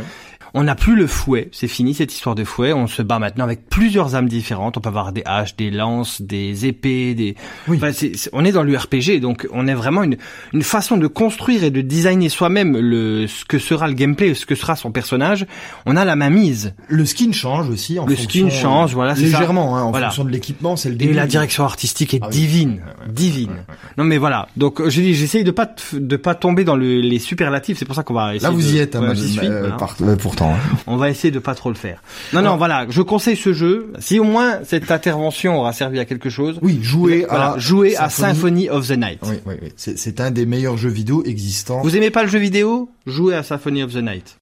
On 0.58 0.64
n'a 0.64 0.74
plus 0.76 0.96
le 0.96 1.06
fouet, 1.06 1.50
c'est 1.52 1.68
fini 1.68 1.94
cette 1.94 2.14
histoire 2.14 2.34
de 2.34 2.46
fouet. 2.46 2.72
On 2.72 2.88
se 2.88 3.02
bat 3.02 3.20
maintenant 3.20 3.44
avec 3.44 3.68
plusieurs 3.70 4.16
âmes 4.16 4.30
différentes. 4.30 4.78
On 4.78 4.80
peut 4.80 4.88
avoir 4.88 5.12
des 5.12 5.22
haches, 5.26 5.58
des 5.58 5.70
lances, 5.70 6.22
des 6.22 6.66
épées, 6.66 7.14
des. 7.14 7.36
Oui. 7.68 7.76
Enfin, 7.78 7.92
on 8.32 8.46
est 8.46 8.54
dans 8.54 8.64
le 8.64 8.76
RPG, 8.78 9.20
donc 9.20 9.48
on 9.52 9.68
est 9.68 9.74
vraiment 9.74 10.02
une 10.04 10.16
une 10.54 10.64
façon 10.64 10.96
de 10.96 11.08
construire 11.08 11.66
et 11.66 11.72
de 11.72 11.82
designer 11.82 12.30
soi-même 12.30 12.78
le 12.78 13.28
ce 13.28 13.44
que 13.44 13.60
sera 13.60 13.90
le 13.90 13.96
gameplay, 13.96 14.34
ce 14.34 14.46
que 14.46 14.56
sera 14.56 14.78
son 14.78 14.92
personnage. 14.94 15.46
On 15.86 15.98
a 15.98 16.06
la 16.06 16.16
main 16.16 16.30
mise. 16.30 16.74
Le 16.88 17.06
skin 17.06 17.34
change 17.34 17.70
aussi. 17.70 18.00
En 18.00 18.06
Le 18.06 18.16
fonction, 18.16 18.50
skin 18.50 18.58
change, 18.58 18.94
voilà, 18.94 19.14
ça. 19.16 19.22
légèrement. 19.22 19.76
Hein, 19.76 19.84
en 19.84 19.92
Voilà. 19.92 20.08
fonction 20.08 20.24
de 20.24 20.30
l'équipement, 20.32 20.78
c'est 20.78 20.88
le 20.88 20.96
Et 20.96 21.00
début. 21.00 21.14
la 21.16 21.28
direction 21.28 21.66
artistique 21.66 22.14
est 22.14 22.20
Ah 22.22 22.28
oui. 22.30 22.34
divine, 22.34 22.82
divine. 23.10 23.52
Non 23.98 24.06
mais 24.06 24.18
voilà. 24.18 24.48
Donc 24.56 24.80
euh, 24.80 24.90
je 24.90 25.02
dis, 25.02 25.14
j'essaye 25.16 25.44
de 25.44 25.52
pas 25.52 25.70
de 25.92 26.16
pas 26.16 26.34
tomber 26.34 26.64
dans 26.64 26.78
le- 26.78 27.02
les 27.02 27.20
superlatifs. 27.20 27.78
C'est 27.78 27.86
pour 27.86 27.96
ça 27.96 28.04
qu'on 28.04 28.14
va 28.14 28.36
essayer. 28.36 28.50
Là, 28.50 28.56
vous 28.56 28.62
de- 28.62 28.68
y 28.74 28.78
êtes, 28.78 28.96
hein, 28.96 29.14
j'y 29.14 29.34
suis, 29.34 29.46
euh, 29.48 29.60
voilà. 29.60 29.76
par- 29.76 29.96
euh, 30.02 30.16
pourtant. 30.16 30.45
Hein. 30.54 30.60
On 30.88 30.98
va 30.98 31.10
essayer 31.10 31.32
de 31.32 31.40
pas 31.40 31.56
trop 31.56 31.70
le 31.70 31.76
faire. 31.76 32.02
Non, 32.34 32.42
non, 32.42 32.58
voilà. 32.58 32.86
Je 32.90 33.02
conseille 33.02 33.36
ce 33.36 33.54
jeu. 33.54 33.94
Si 34.00 34.20
au 34.20 34.24
moins 34.24 34.60
cette 34.64 34.92
intervention 34.92 35.58
aura 35.58 35.74
servi 35.74 36.00
à 36.00 36.06
quelque 36.06 36.30
chose. 36.30 36.60
Oui, 36.62 36.80
jouer 36.82 37.26
voilà, 37.28 37.54
à 37.54 37.58
jouer 37.58 37.96
à 37.96 38.10
Symphony. 38.10 38.66
Symphony 38.66 38.70
of 38.70 38.88
the 38.88 38.98
Night. 38.98 39.20
Oui, 39.24 39.36
oui, 39.46 39.74
c'est 39.76 40.20
un 40.22 40.32
des 40.32 40.46
meilleurs 40.46 40.78
jeux 40.78 40.90
vidéo 40.90 41.24
existants. 41.26 41.82
Vous 41.82 41.96
aimez 41.96 42.10
pas 42.10 42.24
le 42.24 42.30
jeu 42.30 42.40
vidéo? 42.40 42.90
Jouez 43.06 43.36
à 43.36 43.44
Symphony 43.44 43.84
of 43.84 43.94
the 43.94 43.98
Night. 43.98 44.38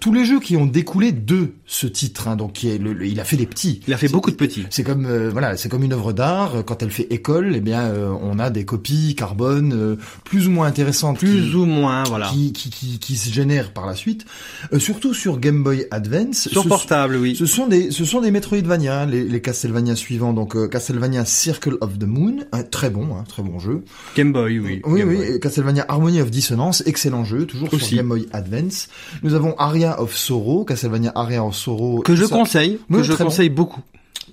Tous 0.00 0.12
les 0.12 0.24
jeux 0.24 0.38
qui 0.38 0.56
ont 0.56 0.66
découlé 0.66 1.10
de 1.10 1.54
ce 1.66 1.88
titre, 1.88 2.28
hein, 2.28 2.36
donc 2.36 2.52
qui 2.52 2.68
est 2.70 2.78
le, 2.78 2.92
le- 2.92 3.06
il 3.06 3.18
a 3.18 3.24
fait 3.24 3.36
des 3.36 3.46
petits. 3.46 3.80
Il 3.88 3.92
a 3.92 3.96
fait 3.96 4.06
beaucoup 4.08 4.30
de 4.30 4.36
petits. 4.36 4.64
C'est 4.70 4.84
comme 4.84 5.06
euh, 5.06 5.28
voilà, 5.28 5.56
c'est 5.56 5.68
comme 5.68 5.82
une 5.82 5.92
œuvre 5.92 6.12
d'art. 6.12 6.62
Quand 6.64 6.82
elle 6.84 6.90
fait 6.92 7.08
école, 7.10 7.52
eh 7.56 7.60
bien, 7.60 7.80
euh, 7.80 8.14
on 8.22 8.38
a 8.38 8.48
des 8.50 8.64
copies 8.64 9.16
carbone 9.16 9.72
euh, 9.74 9.96
plus 10.24 10.46
ou 10.46 10.52
moins 10.52 10.68
intéressantes, 10.68 11.18
Plus 11.18 11.50
qui, 11.50 11.54
ou 11.56 11.64
moins, 11.64 12.04
voilà. 12.04 12.28
qui, 12.28 12.52
qui, 12.52 12.70
qui, 12.70 12.98
qui 13.00 13.16
se 13.16 13.30
génèrent 13.32 13.72
par 13.72 13.86
la 13.86 13.96
suite. 13.96 14.24
Euh, 14.72 14.78
surtout 14.78 15.14
sur 15.14 15.40
Game 15.40 15.64
Boy 15.64 15.86
Advance. 15.90 16.48
Sur 16.48 16.62
ce- 16.62 16.68
portable, 16.68 17.16
oui. 17.16 17.34
Ce 17.34 17.46
sont 17.46 17.66
des, 17.66 17.90
ce 17.90 18.04
sont 18.04 18.20
des 18.20 18.30
Metroidvania, 18.30 19.04
les, 19.04 19.24
les 19.24 19.40
Castlevania 19.42 19.96
suivants. 19.96 20.32
Donc 20.32 20.54
euh, 20.54 20.68
Castlevania 20.68 21.24
Circle 21.24 21.76
of 21.80 21.98
the 21.98 22.04
Moon, 22.04 22.36
un 22.52 22.62
très 22.62 22.90
bon, 22.90 23.16
hein, 23.16 23.24
très 23.28 23.42
bon 23.42 23.58
jeu. 23.58 23.82
Game 24.16 24.32
Boy, 24.32 24.60
oui. 24.60 24.80
Oui, 24.84 25.00
Game 25.00 25.08
oui. 25.08 25.16
Boy. 25.16 25.40
Castlevania 25.40 25.84
Harmony 25.88 26.20
of 26.20 26.30
Dissonance, 26.30 26.84
excellent 26.86 27.24
jeu, 27.24 27.46
toujours 27.46 27.74
Aussi. 27.74 27.84
sur 27.86 27.96
Game 27.96 28.08
Boy 28.08 28.28
Advance. 28.32 28.88
Nous 29.24 29.34
avons 29.34 29.56
Aria 29.58 29.88
of 30.00 30.16
Sorrow, 30.16 30.64
Castlevania 30.64 31.12
Aria 31.14 31.44
of 31.44 31.54
Sorrow. 31.54 32.00
Que 32.02 32.14
je 32.16 32.24
ça- 32.24 32.34
conseille, 32.36 32.78
Oui, 32.90 32.98
que 32.98 33.02
je 33.02 33.12
bon. 33.12 33.24
conseille 33.24 33.50
beaucoup. 33.50 33.80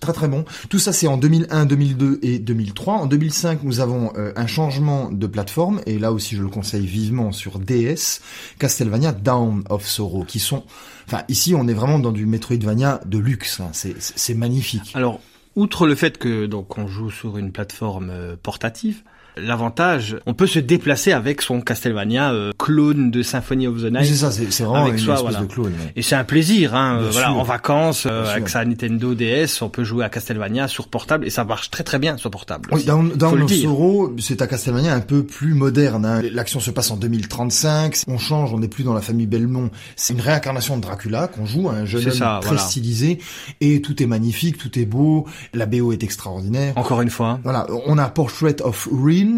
Très 0.01 0.11
très 0.11 0.27
bon. 0.27 0.43
Tout 0.69 0.77
ça 0.77 0.91
c'est 0.91 1.07
en 1.07 1.15
2001, 1.17 1.65
2002 1.65 2.19
et 2.21 2.37
2003. 2.37 2.95
En 2.95 3.05
2005, 3.05 3.63
nous 3.63 3.79
avons 3.79 4.11
euh, 4.17 4.33
un 4.35 4.45
changement 4.45 5.09
de 5.09 5.25
plateforme 5.25 5.79
et 5.85 5.97
là 5.97 6.11
aussi 6.11 6.35
je 6.35 6.41
le 6.43 6.49
conseille 6.49 6.85
vivement 6.85 7.31
sur 7.31 7.59
DS, 7.59 8.19
Castlevania 8.59 9.13
Down 9.13 9.63
of 9.69 9.87
Sorrow, 9.87 10.25
qui 10.25 10.39
sont, 10.39 10.63
enfin 11.07 11.23
ici 11.29 11.55
on 11.55 11.67
est 11.69 11.73
vraiment 11.73 11.97
dans 11.99 12.11
du 12.11 12.25
Metroidvania 12.25 12.99
de 13.05 13.17
luxe. 13.17 13.61
hein. 13.61 13.69
C'est 13.73 14.33
magnifique. 14.35 14.91
Alors, 14.95 15.21
outre 15.55 15.87
le 15.87 15.95
fait 15.95 16.17
que 16.17 16.45
donc 16.45 16.77
on 16.77 16.87
joue 16.87 17.09
sur 17.09 17.37
une 17.37 17.53
plateforme 17.53 18.09
euh, 18.11 18.35
portative, 18.41 19.01
l'avantage, 19.37 20.17
on 20.25 20.33
peut 20.33 20.47
se 20.47 20.59
déplacer 20.59 21.11
avec 21.11 21.41
son 21.41 21.61
Castlevania 21.61 22.31
euh, 22.31 22.51
clone 22.57 23.11
de 23.11 23.21
Symphony 23.21 23.67
of 23.67 23.81
the 23.81 23.91
Night. 23.91 24.05
C'est 24.05 24.15
ça, 24.15 24.31
c'est 24.31 24.63
vraiment 24.63 24.83
Avec 24.85 24.93
une 24.93 24.99
soi, 24.99 25.15
voilà. 25.21 25.39
de 25.41 25.45
clone. 25.45 25.67
ouais. 25.67 25.91
Et 25.95 26.01
c'est 26.01 26.15
un 26.15 26.23
plaisir, 26.23 26.75
hein. 26.75 26.99
Euh, 27.01 27.09
voilà, 27.11 27.33
en 27.33 27.43
vacances, 27.43 28.07
euh, 28.09 28.31
avec 28.31 28.49
sa 28.49 28.63
Nintendo 28.65 29.13
DS, 29.15 29.61
on 29.61 29.69
peut 29.69 29.83
jouer 29.83 30.03
à 30.05 30.09
Castlevania 30.09 30.67
sur 30.67 30.87
portable 30.87 31.25
et 31.25 31.29
ça 31.29 31.43
marche 31.43 31.69
très 31.71 31.83
très 31.83 31.99
bien 31.99 32.17
sur 32.17 32.29
portable. 32.31 32.69
Oui, 32.71 32.83
Down 32.85 33.11
Faut 33.19 33.35
le. 33.35 33.47
Sorrow, 33.47 34.13
c'est 34.19 34.41
à 34.41 34.47
Castlevania 34.47 34.93
un 34.93 34.99
peu 35.01 35.23
plus 35.23 35.53
moderne. 35.53 36.05
hein. 36.05 36.21
L'action 36.31 36.59
se 36.59 36.71
passe 36.71 36.91
en 36.91 36.97
2035. 36.97 38.03
On 38.07 38.17
change, 38.17 38.53
on 38.53 38.59
n'est 38.59 38.67
plus 38.67 38.83
dans 38.83 38.93
la 38.93 39.01
famille 39.01 39.27
Belmont. 39.27 39.69
C'est 39.95 40.13
une 40.13 40.21
réincarnation 40.21 40.77
de 40.77 40.81
Dracula 40.81 41.27
qu'on 41.27 41.45
joue, 41.45 41.69
un 41.69 41.85
jeune 41.85 42.05
homme 42.05 42.11
ça, 42.11 42.37
très 42.41 42.49
voilà. 42.51 42.63
stylisé. 42.63 43.19
Et 43.61 43.81
tout 43.81 44.01
est 44.01 44.05
magnifique, 44.07 44.57
tout 44.57 44.77
est 44.79 44.85
beau. 44.85 45.25
La 45.53 45.65
BO 45.65 45.91
est 45.93 46.03
extraordinaire. 46.03 46.73
Encore 46.77 47.01
une 47.01 47.09
fois. 47.09 47.39
Voilà, 47.43 47.67
on 47.85 47.97
a 47.97 48.07
Portrait 48.09 48.61
of 48.61 48.87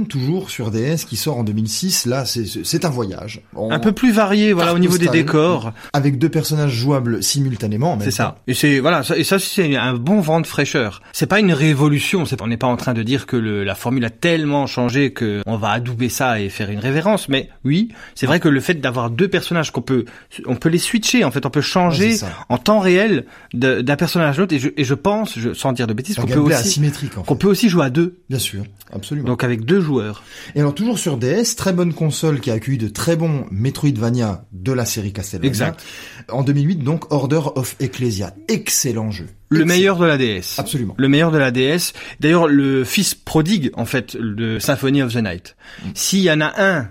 Toujours 0.09 0.49
sur 0.49 0.71
DS, 0.71 1.05
qui 1.07 1.15
sort 1.15 1.37
en 1.37 1.43
2006. 1.43 2.05
Là, 2.05 2.25
c'est 2.25 2.85
un 2.85 2.89
voyage. 2.89 3.41
Un 3.69 3.79
peu 3.79 3.91
plus 3.91 4.11
varié, 4.11 4.53
voilà, 4.53 4.73
au 4.73 4.79
niveau 4.79 4.97
des 4.97 5.07
décors. 5.07 5.71
Avec 5.93 6.17
deux 6.17 6.29
personnages 6.29 6.71
jouables 6.71 7.23
simultanément. 7.23 7.97
C'est 8.01 8.11
ça. 8.11 8.37
Et 8.47 8.53
c'est 8.53 8.79
voilà, 8.79 9.03
ça, 9.03 9.17
et 9.17 9.23
ça 9.23 9.39
c'est 9.39 9.75
un 9.75 9.93
bon 9.93 10.19
vent 10.19 10.41
de 10.41 10.47
fraîcheur. 10.47 11.01
C'est 11.13 11.25
pas 11.25 11.39
une 11.39 11.53
révolution. 11.53 12.25
C'est, 12.25 12.41
on 12.41 12.47
n'est 12.47 12.57
pas 12.57 12.67
en 12.67 12.77
train 12.77 12.93
de 12.93 13.03
dire 13.03 13.25
que 13.25 13.35
le, 13.35 13.63
la 13.63 13.75
formule 13.75 14.05
a 14.05 14.09
tellement 14.09 14.67
changé 14.67 15.11
que 15.11 15.41
on 15.45 15.57
va 15.57 15.71
adouber 15.71 16.09
ça 16.09 16.39
et 16.39 16.49
faire 16.49 16.69
une 16.69 16.79
révérence. 16.79 17.29
Mais 17.29 17.49
oui, 17.63 17.89
c'est 18.15 18.25
vrai 18.25 18.39
que 18.39 18.49
le 18.49 18.59
fait 18.59 18.75
d'avoir 18.75 19.09
deux 19.09 19.27
personnages 19.27 19.71
qu'on 19.71 19.81
peut, 19.81 20.05
on 20.45 20.55
peut 20.55 20.69
les 20.69 20.77
switcher. 20.77 21.23
En 21.23 21.31
fait, 21.31 21.45
on 21.45 21.49
peut 21.49 21.61
changer 21.61 22.17
en 22.49 22.57
temps 22.57 22.79
réel 22.79 23.25
d'un 23.53 23.95
personnage 23.95 24.37
à 24.37 24.41
l'autre. 24.41 24.53
Et 24.53 24.59
je, 24.59 24.69
et 24.77 24.83
je 24.83 24.93
pense, 24.93 25.37
je, 25.37 25.53
sans 25.53 25.73
dire 25.73 25.87
de 25.87 25.93
bêtises, 25.93 26.15
qu'on 26.15 26.27
peut 26.27 26.39
aussi, 26.39 26.81
qu'on 27.25 27.35
peut 27.35 27.47
aussi 27.47 27.69
jouer 27.69 27.85
à 27.85 27.89
deux. 27.89 28.17
Bien 28.29 28.39
sûr, 28.39 28.63
absolument. 28.93 29.27
Donc 29.27 29.43
avec 29.43 29.65
deux 29.65 29.76
joueurs. 29.79 30.23
Et 30.55 30.59
alors 30.59 30.75
toujours 30.75 30.99
sur 30.99 31.17
DS, 31.17 31.55
très 31.55 31.73
bonne 31.73 31.93
console 31.93 32.39
qui 32.39 32.51
a 32.51 32.53
accueilli 32.53 32.77
de 32.77 32.87
très 32.87 33.15
bons 33.15 33.45
Metroidvania 33.51 34.45
de 34.51 34.71
la 34.71 34.85
série 34.85 35.13
Castlevania. 35.13 35.47
Exact. 35.49 35.83
En 36.29 36.43
2008 36.43 36.83
donc 36.83 37.11
Order 37.11 37.41
of 37.55 37.75
Ecclesia, 37.79 38.33
excellent 38.47 39.11
jeu. 39.11 39.27
Le 39.49 39.61
Excellent. 39.61 39.75
meilleur 39.75 39.97
de 39.97 40.05
la 40.05 40.17
DS. 40.17 40.57
Absolument. 40.59 40.93
Le 40.97 41.07
meilleur 41.07 41.31
de 41.31 41.37
la 41.37 41.51
DS. 41.51 41.93
D'ailleurs, 42.19 42.47
le 42.47 42.83
fils 42.83 43.15
prodigue, 43.15 43.71
en 43.75 43.85
fait, 43.85 44.17
de 44.17 44.59
Symphony 44.59 45.01
of 45.01 45.13
the 45.13 45.23
Night. 45.23 45.55
Mm. 45.85 45.89
S'il 45.93 46.19
y 46.19 46.31
en 46.31 46.41
a 46.41 46.53
un, 46.57 46.89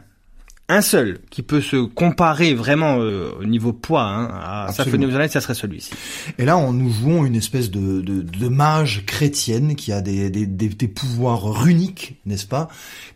un 0.68 0.80
seul, 0.80 1.18
qui 1.30 1.42
peut 1.42 1.60
se 1.60 1.76
comparer 1.84 2.52
vraiment 2.54 2.96
euh, 2.98 3.30
au 3.40 3.44
niveau 3.44 3.72
poids 3.72 4.02
hein, 4.02 4.28
à. 4.32 4.72
Symphony 4.72 5.06
of 5.06 5.12
the 5.12 5.18
Night, 5.18 5.30
ça 5.30 5.40
serait 5.40 5.54
celui-ci. 5.54 5.92
Et 6.38 6.44
là 6.44 6.58
on 6.58 6.72
nous 6.72 6.90
jouons 6.90 7.24
une 7.24 7.36
espèce 7.36 7.70
de, 7.70 8.00
de, 8.00 8.22
de 8.22 8.48
mage 8.48 9.04
chrétienne 9.06 9.76
qui 9.76 9.92
a 9.92 10.00
des, 10.00 10.28
des, 10.28 10.46
des, 10.46 10.68
des 10.68 10.88
pouvoirs 10.88 11.42
runiques, 11.42 12.16
n'est-ce 12.26 12.46
pas, 12.46 12.68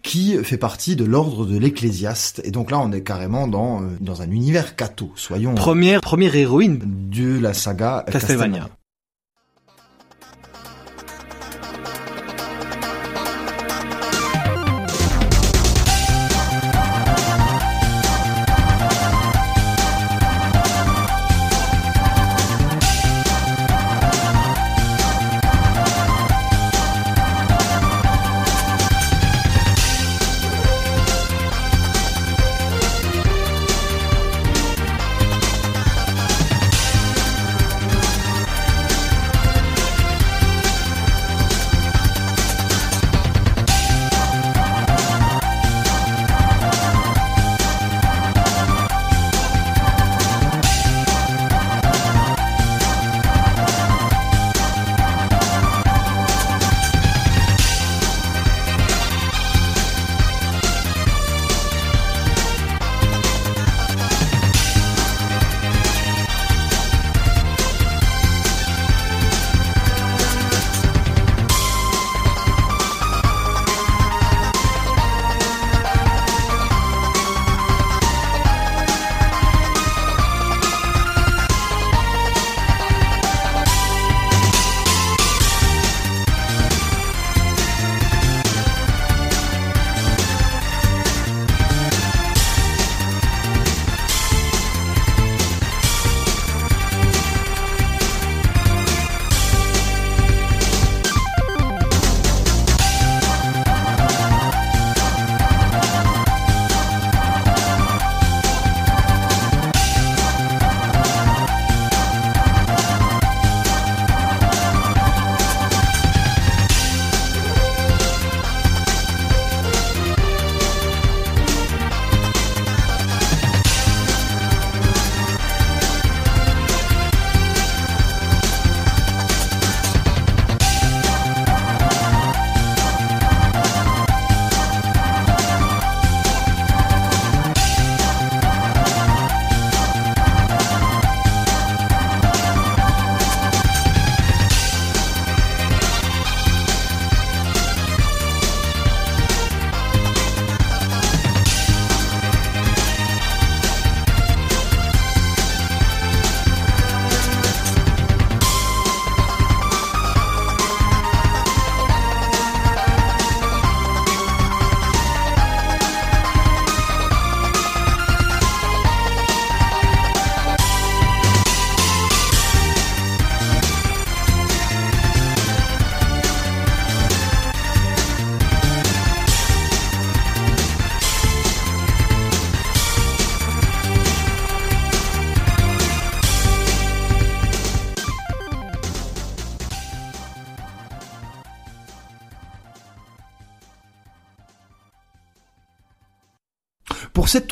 qui 0.02 0.36
fait 0.44 0.58
partie 0.58 0.94
de 0.94 1.04
l'ordre 1.04 1.44
de 1.44 1.58
l'Ecclésiaste. 1.58 2.40
Et 2.44 2.52
donc 2.52 2.70
là 2.70 2.78
on 2.78 2.92
est 2.92 3.02
carrément 3.02 3.48
dans, 3.48 3.82
euh, 3.82 3.86
dans 4.00 4.22
un 4.22 4.30
univers 4.30 4.76
catho, 4.76 5.10
soyons 5.16 5.54
Première, 5.54 6.00
première 6.00 6.36
héroïne. 6.36 6.78
de 7.10 7.38
la 7.40 7.52
saga 7.52 8.04
Castlevania. 8.10 8.58
Castlevania. 8.58 8.79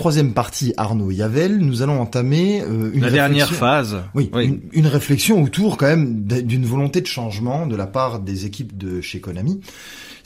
Troisième 0.09 0.33
partie, 0.33 0.73
Arnaud 0.79 1.11
Yavel, 1.11 1.59
nous 1.59 1.83
allons 1.83 2.01
entamer 2.01 2.63
euh, 2.63 2.91
une 2.95 3.03
La 3.03 3.11
dernière 3.11 3.47
réflexion- 3.47 3.59
phase. 3.59 3.97
Oui, 4.15 4.31
Une, 4.33 4.61
une 4.73 4.87
réflexion 4.87 5.43
autour 5.43 5.77
quand 5.77 5.85
même 5.87 6.23
d'une 6.25 6.65
volonté 6.65 7.03
de 7.03 7.07
changement 7.07 7.67
de 7.67 7.77
la 7.77 7.87
part 7.87 8.19
des 8.21 8.47
équipes 8.47 8.75
de 8.79 9.03
chez 9.03 9.21
Konami. 9.21 9.61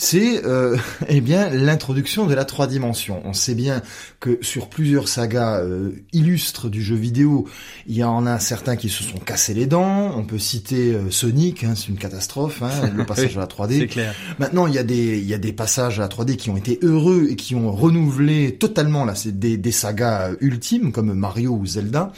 C'est 0.03 0.44
euh, 0.44 0.76
eh 1.09 1.20
bien 1.20 1.48
l'introduction 1.48 2.26
de 2.26 2.34
la 2.34 2.44
trois 2.44 2.66
dimensions. 2.66 3.22
On 3.24 3.32
sait 3.32 3.55
bien 3.55 3.82
que 4.18 4.38
sur 4.40 4.68
plusieurs 4.68 5.07
sagas 5.07 5.61
euh, 5.61 5.92
illustres 6.12 6.68
du 6.68 6.82
jeu 6.82 6.96
vidéo, 6.96 7.46
il 7.86 7.96
y 7.96 8.03
en 8.03 8.26
a 8.26 8.40
certains 8.40 8.74
qui 8.74 8.88
se 8.88 9.05
sont 9.05 9.18
cassés 9.18 9.55
les 9.55 9.66
dents. 9.66 10.12
On 10.16 10.24
peut 10.24 10.40
citer 10.40 10.92
euh, 10.92 11.11
Sonic, 11.11 11.62
hein, 11.62 11.74
c'est 11.76 11.88
une 11.88 11.98
catastrophe, 11.98 12.62
hein, 12.62 12.90
le 12.96 13.05
passage 13.05 13.36
à 13.36 13.40
la 13.40 13.46
3D. 13.46 13.78
C'est 13.78 13.86
clair. 13.86 14.14
Maintenant, 14.40 14.66
il 14.66 14.74
y 14.74 14.78
a 14.78 14.82
des 14.82 15.18
il 15.18 15.26
y 15.26 15.34
a 15.34 15.38
des 15.38 15.53
passages 15.53 16.00
à 16.00 16.03
la 16.03 16.09
3D 16.09 16.34
qui 16.34 16.50
ont 16.50 16.57
été 16.57 16.80
heureux 16.82 17.28
et 17.30 17.36
qui 17.36 17.55
ont 17.55 17.70
renouvelé 17.70 18.57
totalement 18.57 19.05
là, 19.05 19.14
c'est 19.14 19.38
des, 19.38 19.57
des 19.57 19.72
sagas 19.72 20.32
ultimes 20.40 20.90
comme 20.90 21.14
Mario 21.14 21.53
ou 21.53 21.64
Zelda. 21.64 22.12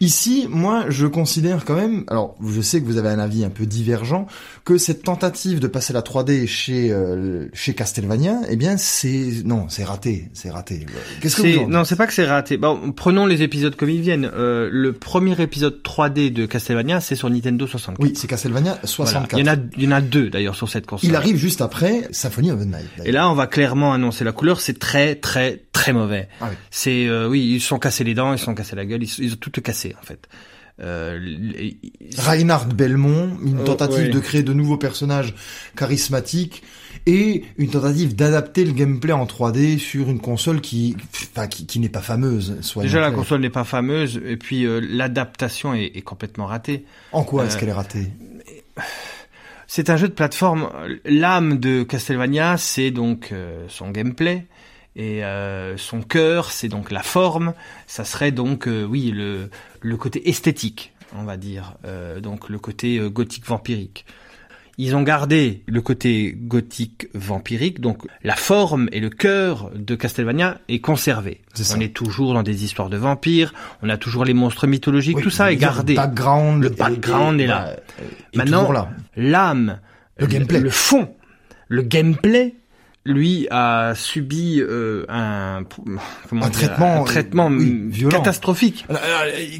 Ici, 0.00 0.48
moi, 0.50 0.86
je 0.88 1.06
considère 1.06 1.64
quand 1.64 1.76
même, 1.76 2.02
alors 2.08 2.34
je 2.44 2.60
sais 2.60 2.80
que 2.80 2.86
vous 2.86 2.96
avez 2.96 3.10
un 3.10 3.20
avis 3.20 3.44
un 3.44 3.50
peu 3.50 3.64
divergent, 3.64 4.26
que 4.64 4.76
cette 4.76 5.04
tentative 5.04 5.60
de 5.60 5.68
passer 5.68 5.92
la 5.92 6.02
3D 6.02 6.46
chez 6.48 6.90
euh, 6.90 7.27
chez 7.52 7.74
Castlevania, 7.74 8.40
eh 8.48 8.56
bien 8.56 8.76
c'est 8.76 9.42
non, 9.44 9.68
c'est 9.68 9.84
raté, 9.84 10.28
c'est 10.34 10.50
raté. 10.50 10.86
Qu'est-ce 11.20 11.36
que 11.36 11.42
vous 11.58 11.64
en 11.64 11.68
non, 11.68 11.84
c'est 11.84 11.96
pas 11.96 12.06
que 12.06 12.12
c'est 12.12 12.26
raté. 12.26 12.56
Bon, 12.56 12.92
prenons 12.92 13.26
les 13.26 13.42
épisodes 13.42 13.74
comme 13.76 13.90
ils 13.90 14.00
viennent. 14.00 14.30
Euh, 14.34 14.68
le 14.72 14.92
premier 14.92 15.40
épisode 15.40 15.80
3D 15.84 16.32
de 16.32 16.46
Castlevania, 16.46 17.00
c'est 17.00 17.14
sur 17.16 17.30
Nintendo 17.30 17.66
64. 17.66 18.02
Oui, 18.04 18.14
c'est 18.16 18.26
Castlevania 18.26 18.72
Voilà. 18.72 18.86
64. 18.86 19.38
Il 19.40 19.46
y 19.46 19.50
en 19.50 19.52
a, 19.52 19.56
il 19.76 19.82
y 19.84 19.88
en 19.88 19.92
a 19.92 20.00
deux 20.00 20.30
d'ailleurs 20.30 20.56
sur 20.56 20.68
cette 20.68 20.86
console. 20.86 21.08
Il 21.10 21.16
arrive 21.16 21.36
juste 21.36 21.60
après 21.60 22.08
Symphony 22.12 22.50
of 22.50 22.60
the 22.60 22.66
Night. 22.66 22.88
Et 23.04 23.12
là, 23.12 23.28
on 23.30 23.34
va 23.34 23.46
clairement 23.46 23.92
annoncer 23.92 24.24
la 24.24 24.32
couleur. 24.32 24.60
C'est 24.60 24.78
très, 24.78 25.14
très, 25.14 25.62
très 25.72 25.92
mauvais. 25.92 26.28
Ah 26.40 26.48
oui. 26.50 26.56
C'est, 26.70 27.06
euh, 27.06 27.28
oui, 27.28 27.54
ils 27.54 27.60
se 27.60 27.68
sont 27.68 27.78
cassés 27.78 28.04
les 28.04 28.14
dents, 28.14 28.32
ils 28.32 28.38
se 28.38 28.44
sont 28.44 28.54
cassés 28.54 28.76
la 28.76 28.84
gueule, 28.86 29.02
ils, 29.02 29.24
ils 29.24 29.32
ont 29.32 29.36
tout 29.36 29.50
cassé 29.60 29.94
en 30.00 30.04
fait. 30.04 30.28
Euh, 30.80 31.18
les- 31.20 31.76
Reinhard 32.16 32.66
Belmont, 32.66 33.36
une 33.44 33.58
Oh, 33.62 33.64
tentative 33.64 34.10
de 34.10 34.20
créer 34.20 34.44
de 34.44 34.52
nouveaux 34.52 34.76
personnages 34.76 35.34
charismatiques 35.76 36.62
et 37.06 37.44
une 37.56 37.70
tentative 37.70 38.14
d'adapter 38.16 38.64
le 38.64 38.72
gameplay 38.72 39.12
en 39.12 39.24
3D 39.26 39.78
sur 39.78 40.08
une 40.10 40.20
console 40.20 40.60
qui, 40.60 40.96
enfin, 41.34 41.46
qui, 41.46 41.66
qui 41.66 41.78
n'est 41.80 41.88
pas 41.88 42.00
fameuse. 42.02 42.56
soyons 42.60 42.86
déjà, 42.86 43.00
la 43.00 43.10
console 43.10 43.40
n'est 43.40 43.50
pas 43.50 43.64
fameuse, 43.64 44.20
et 44.26 44.36
puis 44.36 44.64
euh, 44.64 44.80
l'adaptation 44.80 45.74
est, 45.74 45.92
est 45.94 46.02
complètement 46.02 46.46
ratée. 46.46 46.84
En 47.12 47.24
quoi 47.24 47.44
est-ce 47.46 47.56
Euh, 47.56 47.60
qu'elle 47.60 47.68
est 47.70 47.72
ratée? 47.72 48.06
C'est 49.66 49.90
un 49.90 49.96
jeu 49.96 50.08
de 50.08 50.14
plateforme. 50.14 50.70
L'âme 51.04 51.58
de 51.58 51.82
Castlevania, 51.82 52.56
c'est 52.56 52.90
donc 52.90 53.30
euh, 53.32 53.66
son 53.68 53.90
gameplay. 53.90 54.46
Et 54.96 55.24
euh, 55.24 55.76
son 55.76 56.00
cœur, 56.02 56.50
c'est 56.50 56.68
donc 56.68 56.90
la 56.90 57.02
forme. 57.02 57.52
Ça 57.86 58.04
serait 58.04 58.32
donc, 58.32 58.66
euh, 58.66 58.84
oui, 58.84 59.12
le, 59.14 59.50
le 59.80 59.96
côté 59.96 60.28
esthétique, 60.28 60.92
on 61.16 61.22
va 61.24 61.36
dire. 61.36 61.74
Euh, 61.84 62.18
donc 62.20 62.48
le 62.48 62.58
côté 62.58 62.98
gothique 63.10 63.46
vampirique. 63.46 64.06
Ils 64.80 64.94
ont 64.94 65.02
gardé 65.02 65.64
le 65.66 65.80
côté 65.80 66.36
gothique 66.38 67.08
vampirique, 67.12 67.80
donc 67.80 68.02
la 68.22 68.36
forme 68.36 68.88
et 68.92 69.00
le 69.00 69.10
cœur 69.10 69.72
de 69.74 69.96
Castlevania 69.96 70.60
est 70.68 70.78
conservé. 70.78 71.40
C'est 71.52 71.64
ça. 71.64 71.74
On 71.76 71.80
est 71.80 71.92
toujours 71.92 72.32
dans 72.32 72.44
des 72.44 72.62
histoires 72.64 72.88
de 72.88 72.96
vampires, 72.96 73.52
on 73.82 73.88
a 73.88 73.96
toujours 73.96 74.24
les 74.24 74.34
monstres 74.34 74.68
mythologiques, 74.68 75.16
Oui, 75.16 75.22
tout 75.24 75.30
ça 75.30 75.50
est 75.52 75.56
gardé. 75.56 75.94
Le 75.94 75.96
background, 75.96 76.62
Le 76.62 76.68
background 76.70 77.40
est 77.40 77.46
là. 77.46 77.72
est 78.32 78.36
Maintenant, 78.36 78.88
l'âme, 79.16 79.80
Le 80.16 80.26
gameplay. 80.26 80.60
le 80.60 80.70
fond, 80.70 81.12
le 81.66 81.82
gameplay, 81.82 82.54
lui 83.04 83.48
a 83.50 83.94
subi 83.96 84.60
euh, 84.60 85.04
un 85.08 85.64
Un 86.30 86.50
traitement, 86.50 87.00
un 87.00 87.04
traitement 87.04 87.50
euh, 87.50 87.56
oui, 87.58 88.08
catastrophique. 88.10 88.84
Alors, 88.88 89.00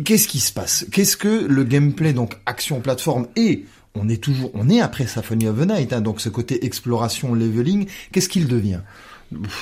Qu'est-ce 0.05 0.29
qui 0.29 0.39
se 0.39 0.53
passe? 0.53 0.87
Qu'est-ce 0.93 1.17
que 1.17 1.47
le 1.47 1.65
gameplay, 1.65 2.13
donc 2.13 2.35
action 2.47 2.81
plateforme 2.81 3.27
et 3.37 3.65
on 4.01 4.09
est 4.09 4.23
toujours, 4.23 4.51
on 4.55 4.69
est 4.69 4.81
après 4.81 5.07
Symphony 5.07 5.49
of 5.49 5.59
the 5.59 5.69
Night, 5.69 5.93
hein, 5.93 6.01
donc 6.01 6.21
ce 6.21 6.29
côté 6.29 6.65
exploration, 6.65 7.35
leveling, 7.35 7.87
qu'est-ce 8.13 8.29
qu'il 8.29 8.49
devient? 8.49 8.81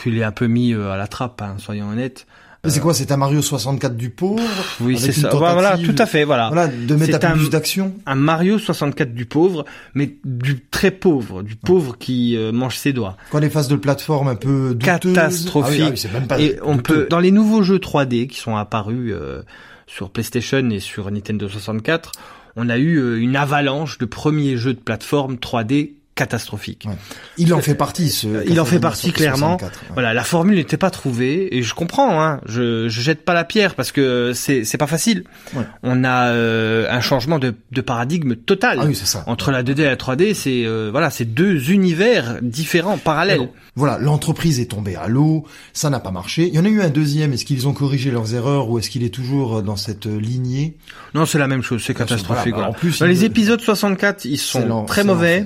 Il 0.05 0.18
est 0.18 0.24
un 0.24 0.32
peu 0.32 0.47
mis 0.47 0.72
euh, 0.72 0.93
à 0.93 0.97
la 0.97 1.07
trappe, 1.09 1.43
hein, 1.43 1.57
soyons 1.59 1.89
honnêtes. 1.89 2.26
C'est 2.68 2.80
quoi 2.80 2.95
C'est 2.95 3.12
un 3.12 3.16
Mario 3.16 3.43
64 3.43 3.97
du 3.97 4.11
pauvre 4.11 4.43
Oui, 4.80 4.99
c'est 4.99 5.12
ça. 5.12 5.28
Voilà, 5.30 5.78
tout 5.78 5.95
à 5.99 6.07
fait, 6.07 6.24
voilà. 6.24 6.49
Voilà, 6.49 6.68
de 6.68 6.95
mettre 6.95 7.24
un 7.24 7.32
plus 7.32 7.51
d'action? 7.51 7.95
Un 8.07 8.14
Mario 8.14 8.59
64 8.59 9.14
du 9.14 9.26
pauvre, 9.26 9.64
mais 9.95 10.16
du 10.24 10.61
très 10.61 10.91
pauvre, 10.91 11.43
du 11.43 11.57
pauvre 11.57 11.97
qui 11.99 12.37
euh, 12.37 12.53
mange 12.53 12.76
ses 12.76 12.93
doigts. 12.93 13.16
Quand 13.30 13.39
les 13.39 13.51
phases 13.51 13.68
de 13.68 13.76
plateforme 13.76 14.28
un 14.28 14.34
peu 14.34 14.74
douteuses. 14.74 15.14
Catastrophique. 15.14 15.82
Ah 15.84 15.91
oui, 15.91 16.03
ah 16.05 16.09
oui, 16.09 16.12
même 16.12 16.26
pas 16.26 16.41
Et 16.41 16.59
on 16.62 16.76
douteux. 16.76 16.95
peut, 17.03 17.07
dans 17.09 17.20
les 17.20 17.30
nouveaux 17.30 17.62
jeux 17.62 17.78
3D 17.78 18.26
qui 18.26 18.39
sont 18.41 18.57
apparus 18.57 19.12
euh, 19.14 19.43
sur 19.87 20.11
PlayStation 20.11 20.68
et 20.70 20.80
sur 20.80 21.11
Nintendo 21.11 21.49
64, 21.49 22.12
on 22.57 22.68
a 22.68 22.78
eu 22.78 22.96
euh, 22.96 23.20
une 23.20 23.36
avalanche 23.36 23.98
de 23.98 24.07
premiers 24.07 24.57
jeux 24.57 24.74
de 24.74 24.80
plateforme 24.80 25.36
3D 25.36 25.95
catastrophiques. 26.16 26.86
Ouais. 26.88 26.96
Il 27.38 27.54
en 27.54 27.60
fait 27.60 27.74
partie, 27.76 28.08
ce. 28.10 28.26
Euh, 28.26 28.44
Il 28.48 28.58
en 28.60 28.64
fait 28.64 28.80
partie 28.80 29.12
clairement. 29.12 29.58
64, 29.58 29.82
ouais. 29.82 29.88
Voilà, 29.92 30.14
la 30.14 30.24
formule 30.24 30.56
n'était 30.56 30.76
pas 30.78 30.90
trouvée 30.90 31.56
et 31.56 31.62
je 31.62 31.74
comprends. 31.74 32.20
Hein, 32.22 32.40
je, 32.46 32.88
je 32.88 33.00
jette 33.00 33.24
pas 33.24 33.34
la 33.34 33.44
pierre 33.44 33.74
parce 33.76 33.92
que 33.92 34.32
c'est 34.34 34.64
c'est 34.64 34.78
pas 34.78 34.86
facile. 34.88 35.24
Ouais. 35.54 35.62
On 35.84 36.02
a 36.02 36.28
euh, 36.30 36.86
un 36.90 37.00
changement 37.00 37.38
de, 37.38 37.54
de 37.70 37.80
paradigme 37.82 38.34
total 38.34 38.78
Ah 38.80 38.86
oui, 38.86 38.94
c'est 38.96 39.06
ça. 39.06 39.22
entre 39.26 39.50
la 39.52 39.62
2D 39.62 39.80
et 39.82 39.84
la 39.84 39.96
3D. 39.96 40.34
C'est 40.34 40.64
euh, 40.64 40.88
voilà, 40.90 41.10
c'est 41.10 41.26
deux 41.26 41.70
univers 41.70 42.38
différents, 42.42 42.98
parallèles. 42.98 43.48
Voilà, 43.74 43.98
l'entreprise 43.98 44.58
est 44.58 44.70
tombée 44.70 44.96
à 44.96 45.06
l'eau, 45.06 45.44
ça 45.74 45.90
n'a 45.90 46.00
pas 46.00 46.10
marché. 46.10 46.48
Il 46.48 46.54
y 46.54 46.58
en 46.58 46.64
a 46.64 46.68
eu 46.68 46.80
un 46.80 46.88
deuxième, 46.88 47.34
est-ce 47.34 47.44
qu'ils 47.44 47.68
ont 47.68 47.74
corrigé 47.74 48.10
leurs 48.10 48.34
erreurs 48.34 48.70
ou 48.70 48.78
est-ce 48.78 48.88
qu'il 48.88 49.04
est 49.04 49.10
toujours 49.14 49.62
dans 49.62 49.76
cette 49.76 50.06
euh, 50.06 50.18
lignée? 50.18 50.78
Non, 51.14 51.26
c'est 51.26 51.38
la 51.38 51.46
même 51.46 51.60
chose, 51.62 51.82
c'est 51.84 51.92
catastrophique. 51.92 52.54
Voilà, 52.54 52.68
voilà. 52.68 52.70
en 52.70 52.72
plus, 52.72 53.02
les 53.02 53.26
épisodes 53.26 53.60
64, 53.60 54.24
ils 54.24 54.38
sont 54.38 54.86
très 54.86 55.04
mauvais. 55.04 55.44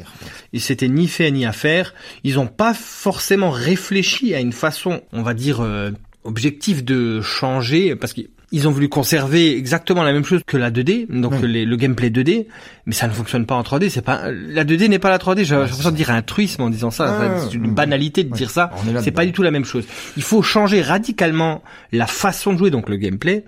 Ils 0.53 0.61
s'étaient 0.61 0.89
ni 0.89 1.07
fait 1.09 1.31
ni 1.31 1.47
à 1.47 1.53
faire. 1.53 1.95
Ils 2.25 2.35
n'ont 2.37 2.47
pas 2.49 2.75
forcément 2.75 3.51
réfléchi 3.51 4.35
à 4.35 4.41
une 4.41 4.53
façon, 4.53 5.01
on 5.13 5.23
va 5.23 5.35
dire, 5.35 5.61
euh, 5.61 5.91
objective 6.25 6.85
de 6.85 7.21
changer, 7.23 7.97
parce 7.97 8.13
qu'ils 8.13 8.69
ont 8.69 8.71
voulu 8.71 8.89
conserver 8.91 9.57
exactement 9.57 10.03
la 10.03 10.13
même 10.13 10.25
chose 10.25 10.43
que 10.47 10.57
la 10.59 10.71
2D, 10.71 11.07
donc 11.09 11.33
Oui. 11.41 11.49
les- 11.49 11.65
le 11.65 11.77
gameplay 11.77 12.11
2D, 12.11 12.47
mais 12.85 12.93
ça 12.93 13.07
ne 13.09 13.13
fonctionne 13.13 13.47
pas 13.47 13.55
en 13.55 13.63
3D. 13.63 13.89
C'est 13.89 14.03
pas 14.03 14.31
la 14.31 14.65
2D 14.65 14.89
n'est 14.89 14.99
pas 14.99 15.09
la 15.09 15.19
3D. 15.19 15.45
J'ai 15.45 15.55
l'impression 15.55 15.91
de 15.91 15.97
dire 15.97 16.11
un 16.11 16.21
truisme 16.23 16.63
en 16.63 16.69
disant 16.69 16.91
ça. 16.91 17.05
Enfin, 17.17 17.49
c'est 17.49 17.55
une 17.55 17.73
banalité 17.73 18.23
de 18.25 18.33
dire 18.35 18.51
ça. 18.51 18.71
C'est 19.03 19.13
pas 19.13 19.25
du 19.25 19.33
tout 19.33 19.43
la 19.43 19.51
même 19.51 19.65
chose. 19.65 19.85
Il 20.17 20.23
faut 20.23 20.43
changer 20.43 20.83
radicalement 20.83 21.63
la 21.93 22.07
façon 22.07 22.53
de 22.53 22.59
jouer, 22.59 22.71
donc 22.71 22.89
le 22.91 22.97
gameplay, 22.97 23.45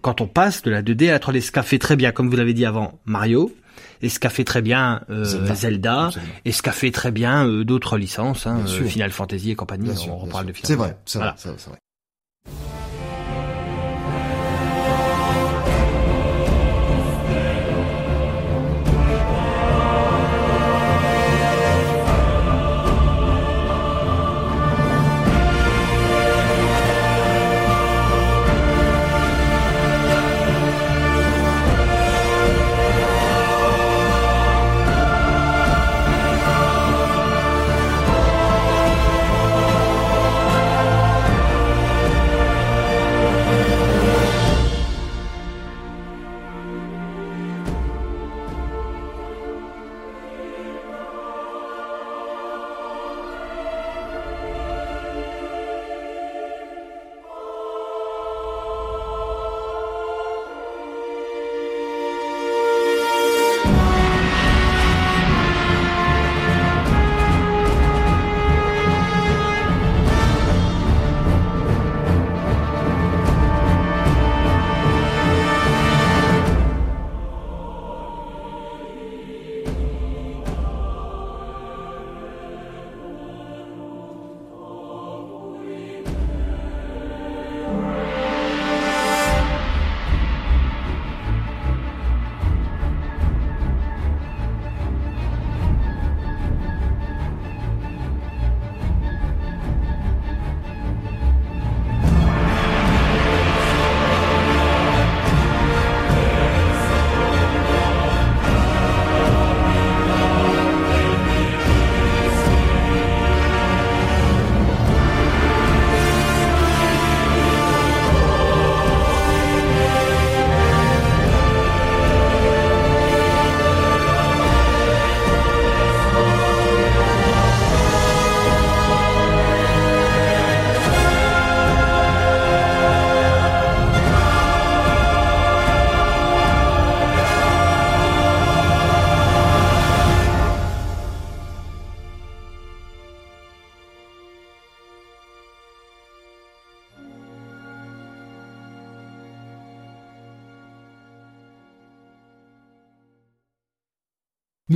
quand 0.00 0.20
on 0.20 0.26
passe 0.28 0.62
de 0.62 0.70
la 0.70 0.82
2D 0.82 1.08
à 1.08 1.12
la 1.12 1.18
3D. 1.18 1.40
Ce 1.40 1.50
qu'a 1.50 1.62
fait 1.64 1.78
très 1.78 1.96
bien, 1.96 2.12
comme 2.12 2.30
vous 2.30 2.36
l'avez 2.36 2.54
dit 2.54 2.66
avant, 2.66 3.00
Mario, 3.04 3.52
et 4.02 4.08
ce 4.08 4.18
qu'a 4.18 4.30
fait 4.30 4.44
très 4.44 4.62
bien 4.62 5.02
euh, 5.10 5.54
Zelda. 5.54 6.10
Et 6.44 6.52
ce 6.52 6.62
qu'a 6.62 6.72
fait 6.72 6.90
très 6.90 7.10
bien 7.12 7.46
euh, 7.46 7.64
d'autres 7.64 7.96
licences, 7.98 8.46
hein, 8.46 8.60
euh. 8.66 8.84
Final 8.84 9.10
Fantasy 9.10 9.50
et 9.50 9.54
compagnie. 9.54 9.84
Bien 9.84 9.94
on 9.94 9.96
sûr, 9.96 10.14
reparle 10.14 10.46
de 10.46 10.52
Final 10.52 10.66
C'est 10.66 10.74
Fantasy. 10.76 10.92
vrai, 10.92 10.98
c'est 11.04 11.18
vrai, 11.18 11.32
c'est 11.36 11.68
vrai. 11.68 11.78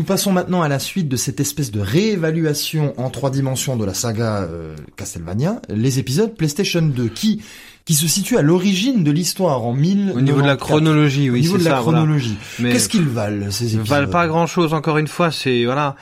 Passons 0.06 0.32
maintenant 0.32 0.62
à 0.62 0.68
la 0.68 0.78
suite 0.78 1.08
de 1.08 1.16
cette 1.16 1.40
espèce 1.40 1.70
de 1.70 1.80
réévaluation 1.80 2.94
en 2.98 3.10
trois 3.10 3.30
dimensions 3.30 3.76
de 3.76 3.84
la 3.84 3.92
saga 3.94 4.42
euh, 4.42 4.74
Castlevania, 4.96 5.60
les 5.68 5.98
épisodes 5.98 6.34
PlayStation 6.34 6.82
2, 6.82 7.08
qui 7.08 7.42
qui 7.84 7.94
se 7.94 8.08
situent 8.08 8.36
à 8.36 8.42
l'origine 8.42 9.04
de 9.04 9.12
l'histoire 9.12 9.62
en 9.64 9.72
1000. 9.72 10.12
Au 10.16 10.20
niveau 10.20 10.42
de 10.42 10.46
la 10.46 10.56
chronologie, 10.56 11.30
oui, 11.30 11.38
Au 11.38 11.42
niveau 11.42 11.58
de 11.58 11.64
la 11.64 11.70
ça. 11.76 11.80
voilà. 11.82 11.98
chronologie. 12.00 12.36
Mais 12.58 12.72
Qu'est-ce 12.72 12.88
qu'ils 12.88 13.06
valent 13.08 13.50
ces 13.52 13.64
Ils 13.74 13.78
épisodes 13.78 13.86
valent 13.86 14.10
pas 14.10 14.26
grand 14.26 14.46
chose 14.48 14.74
encore 14.74 14.98
une 14.98 15.06
fois, 15.06 15.30
c'est 15.30 15.64
voilà. 15.64 15.94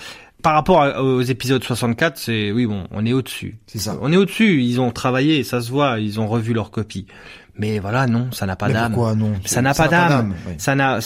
Par 0.43 0.55
rapport 0.55 0.83
aux 1.03 1.21
épisodes 1.23 1.63
64, 1.65 2.17
c'est 2.19 2.53
oui 2.53 2.65
bon, 2.67 2.85
on 2.91 3.05
est 3.05 3.13
au-dessus. 3.13 3.59
C'est 3.67 3.79
ça. 3.79 3.99
On 4.01 4.13
est 4.13 4.17
au-dessus, 4.17 4.63
ils 4.63 4.81
ont 4.81 4.93
travaillé, 4.93 5.43
ça 5.45 5.61
se 5.61 5.71
voit, 5.71 5.99
ils 6.01 6.21
ont 6.21 6.27
revu 6.27 6.53
leur 6.55 6.71
copie. 6.71 7.07
Mais 7.59 7.79
voilà, 7.79 8.07
non, 8.07 8.29
ça 8.33 8.47
n'a 8.47 8.57
pas 8.57 8.69
d'âme. 8.71 8.93
pourquoi 8.93 9.15
non? 9.15 9.33
Ça 9.45 9.61
n'a 9.63 9.75
pas 9.75 9.89
d'âme. 9.89 10.35
oui. 10.47 10.55
Ça 10.59 10.75
n'a 10.75 11.01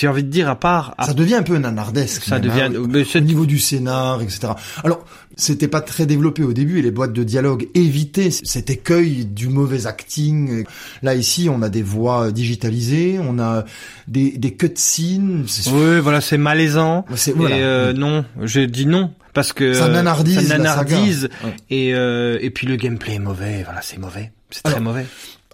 j'ai 0.00 0.08
envie 0.08 0.24
de 0.24 0.28
dire 0.30 0.48
à 0.48 0.56
part 0.58 0.94
à 0.98 1.06
Ça 1.06 1.14
devient 1.14 1.36
un 1.36 1.42
peu 1.42 1.56
nanardesque. 1.58 2.24
Ça 2.24 2.38
même, 2.38 2.48
devient- 2.48 2.76
hein, 2.76 2.86
mais 2.88 3.04
au 3.16 3.20
niveau 3.20 3.46
du 3.46 3.58
scénar, 3.58 4.20
etc. 4.22 4.48
Alors, 4.84 5.04
c'était 5.36 5.68
pas 5.68 5.80
très 5.80 6.04
développé 6.06 6.42
au 6.42 6.52
début 6.52 6.78
et 6.80 6.82
les 6.82 6.90
boîtes 6.90 7.12
de 7.12 7.22
dialogue 7.22 7.68
évitaient 7.74 8.30
cet 8.30 8.70
écueil 8.70 9.24
du 9.24 9.48
mauvais 9.48 9.86
acting. 9.86 10.64
Là, 11.02 11.14
ici, 11.14 11.48
on 11.50 11.62
a 11.62 11.68
des 11.68 11.82
voix 11.82 12.32
digitalisées, 12.32 13.18
on 13.22 13.38
a 13.38 13.64
des, 14.08 14.32
des 14.36 14.52
cutscenes. 14.54 15.44
Oui, 15.72 16.00
voilà, 16.00 16.20
c'est 16.20 16.38
malaisant. 16.38 17.04
C'est- 17.14 17.32
voilà. 17.32 17.56
Et 17.56 17.62
euh, 17.62 17.92
non, 17.92 18.24
je 18.42 18.60
dis 18.60 18.86
non 18.86 19.12
parce 19.32 19.52
que 19.52 19.74
Ça 19.74 19.88
nanardise 19.88 20.48
ça 20.48 20.58
nanardise. 20.58 21.28
et 21.70 21.94
euh, 21.94 22.38
et 22.40 22.50
puis 22.50 22.66
le 22.66 22.74
gameplay 22.76 23.14
est 23.14 23.18
mauvais. 23.20 23.62
Voilà, 23.64 23.80
c'est 23.82 23.98
mauvais. 23.98 24.32
C'est 24.50 24.62
très 24.62 24.80
mauvais. 24.80 25.06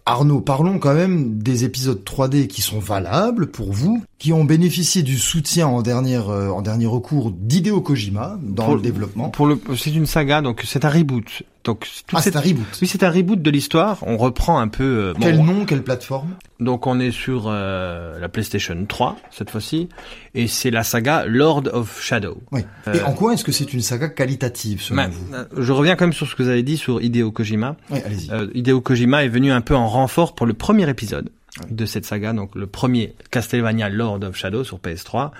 Arnaud, 0.07 0.41
parlons 0.43 0.79
quand 0.79 0.93
même 0.95 1.39
des 1.39 1.65
épisodes 1.65 2.03
3D 2.05 2.47
qui 2.47 2.61
sont 2.61 2.79
valables 2.79 3.47
pour 3.51 3.73
vous, 3.73 4.03
qui 4.19 4.35
ont 4.35 4.45
bénéficié 4.45 5.03
du 5.03 5.17
soutien 5.19 5.67
en 5.67 5.81
dernière, 5.81 6.29
euh, 6.29 6.51
en 6.51 6.61
dernier 6.61 6.85
recours 6.87 7.31
d'Hideo 7.31 7.81
Kojima 7.81 8.39
dans 8.43 8.67
Pour- 8.67 8.75
le 8.77 8.83
développement. 8.83 9.31
Pour 9.31 9.47
le, 9.47 9.59
c'est 9.79 9.95
une 9.95 10.05
saga, 10.07 10.43
donc 10.43 10.63
c'est 10.67 10.85
un 10.85 10.91
reboot. 10.91 11.43
Donc 11.65 11.89
tout 12.07 12.17
Ah, 12.17 12.21
c'est 12.23 12.37
un 12.37 12.41
reboot. 12.41 12.67
oui, 12.83 12.87
c'est 12.87 13.03
un 13.03 13.11
reboot 13.11 13.41
de 13.41 13.51
l'histoire. 13.51 13.99
On 14.03 14.17
reprend 14.19 14.59
un 14.61 14.69
peu. 14.69 14.85
euh, 14.85 15.13
bon, 15.15 15.21
Quel 15.21 15.37
nom, 15.43 15.65
quelle 15.65 15.83
plateforme? 15.83 16.35
Donc 16.61 16.87
on 16.87 17.01
est 17.01 17.11
sur 17.11 17.45
euh, 17.47 18.19
la 18.21 18.29
PlayStation 18.29 18.77
3 18.87 19.17
cette 19.31 19.51
fois-ci, 19.51 19.89
et 20.35 20.47
c'est 20.47 20.71
la 20.71 20.83
saga 20.85 21.25
Lord 21.27 21.65
of 21.73 22.01
Shadow. 22.03 22.37
Oui. 22.53 22.61
Euh, 22.87 22.95
Et 22.95 23.03
en 23.03 23.13
quoi 23.15 23.33
est-ce 23.33 23.45
que 23.45 23.53
c'est 23.53 23.73
une 23.73 23.81
saga 23.81 24.09
qualitative 24.09 24.83
selon 24.83 25.09
vous? 25.09 25.35
euh, 25.35 25.45
je 25.57 25.73
reviens 25.73 25.97
quand 25.97 26.05
même 26.05 26.13
sur 26.13 26.27
ce 26.29 26.35
que 26.35 26.43
vous 26.43 26.49
avez 26.51 26.63
dit 26.63 26.77
sur 26.77 27.01
Hideo 27.03 27.33
Kojima. 27.33 27.77
Oui, 27.91 27.99
allez-y. 28.05 28.31
Euh, 28.31 28.47
Hideo 28.55 28.81
Kojima 28.81 29.25
est 29.25 29.29
venu 29.29 29.51
un 29.51 29.61
peu 29.63 29.75
en 29.75 29.89
renfort 29.89 30.35
pour 30.35 30.47
le 30.47 30.53
premier 30.55 30.89
épisode 30.91 31.31
de 31.71 31.87
cette 31.87 32.05
saga, 32.05 32.33
donc 32.35 32.55
le 32.57 32.67
premier 32.67 33.15
Castlevania 33.31 33.89
Lord 33.89 34.23
of 34.25 34.37
Shadow 34.37 34.65
sur 34.65 34.79
PS3, 34.81 35.31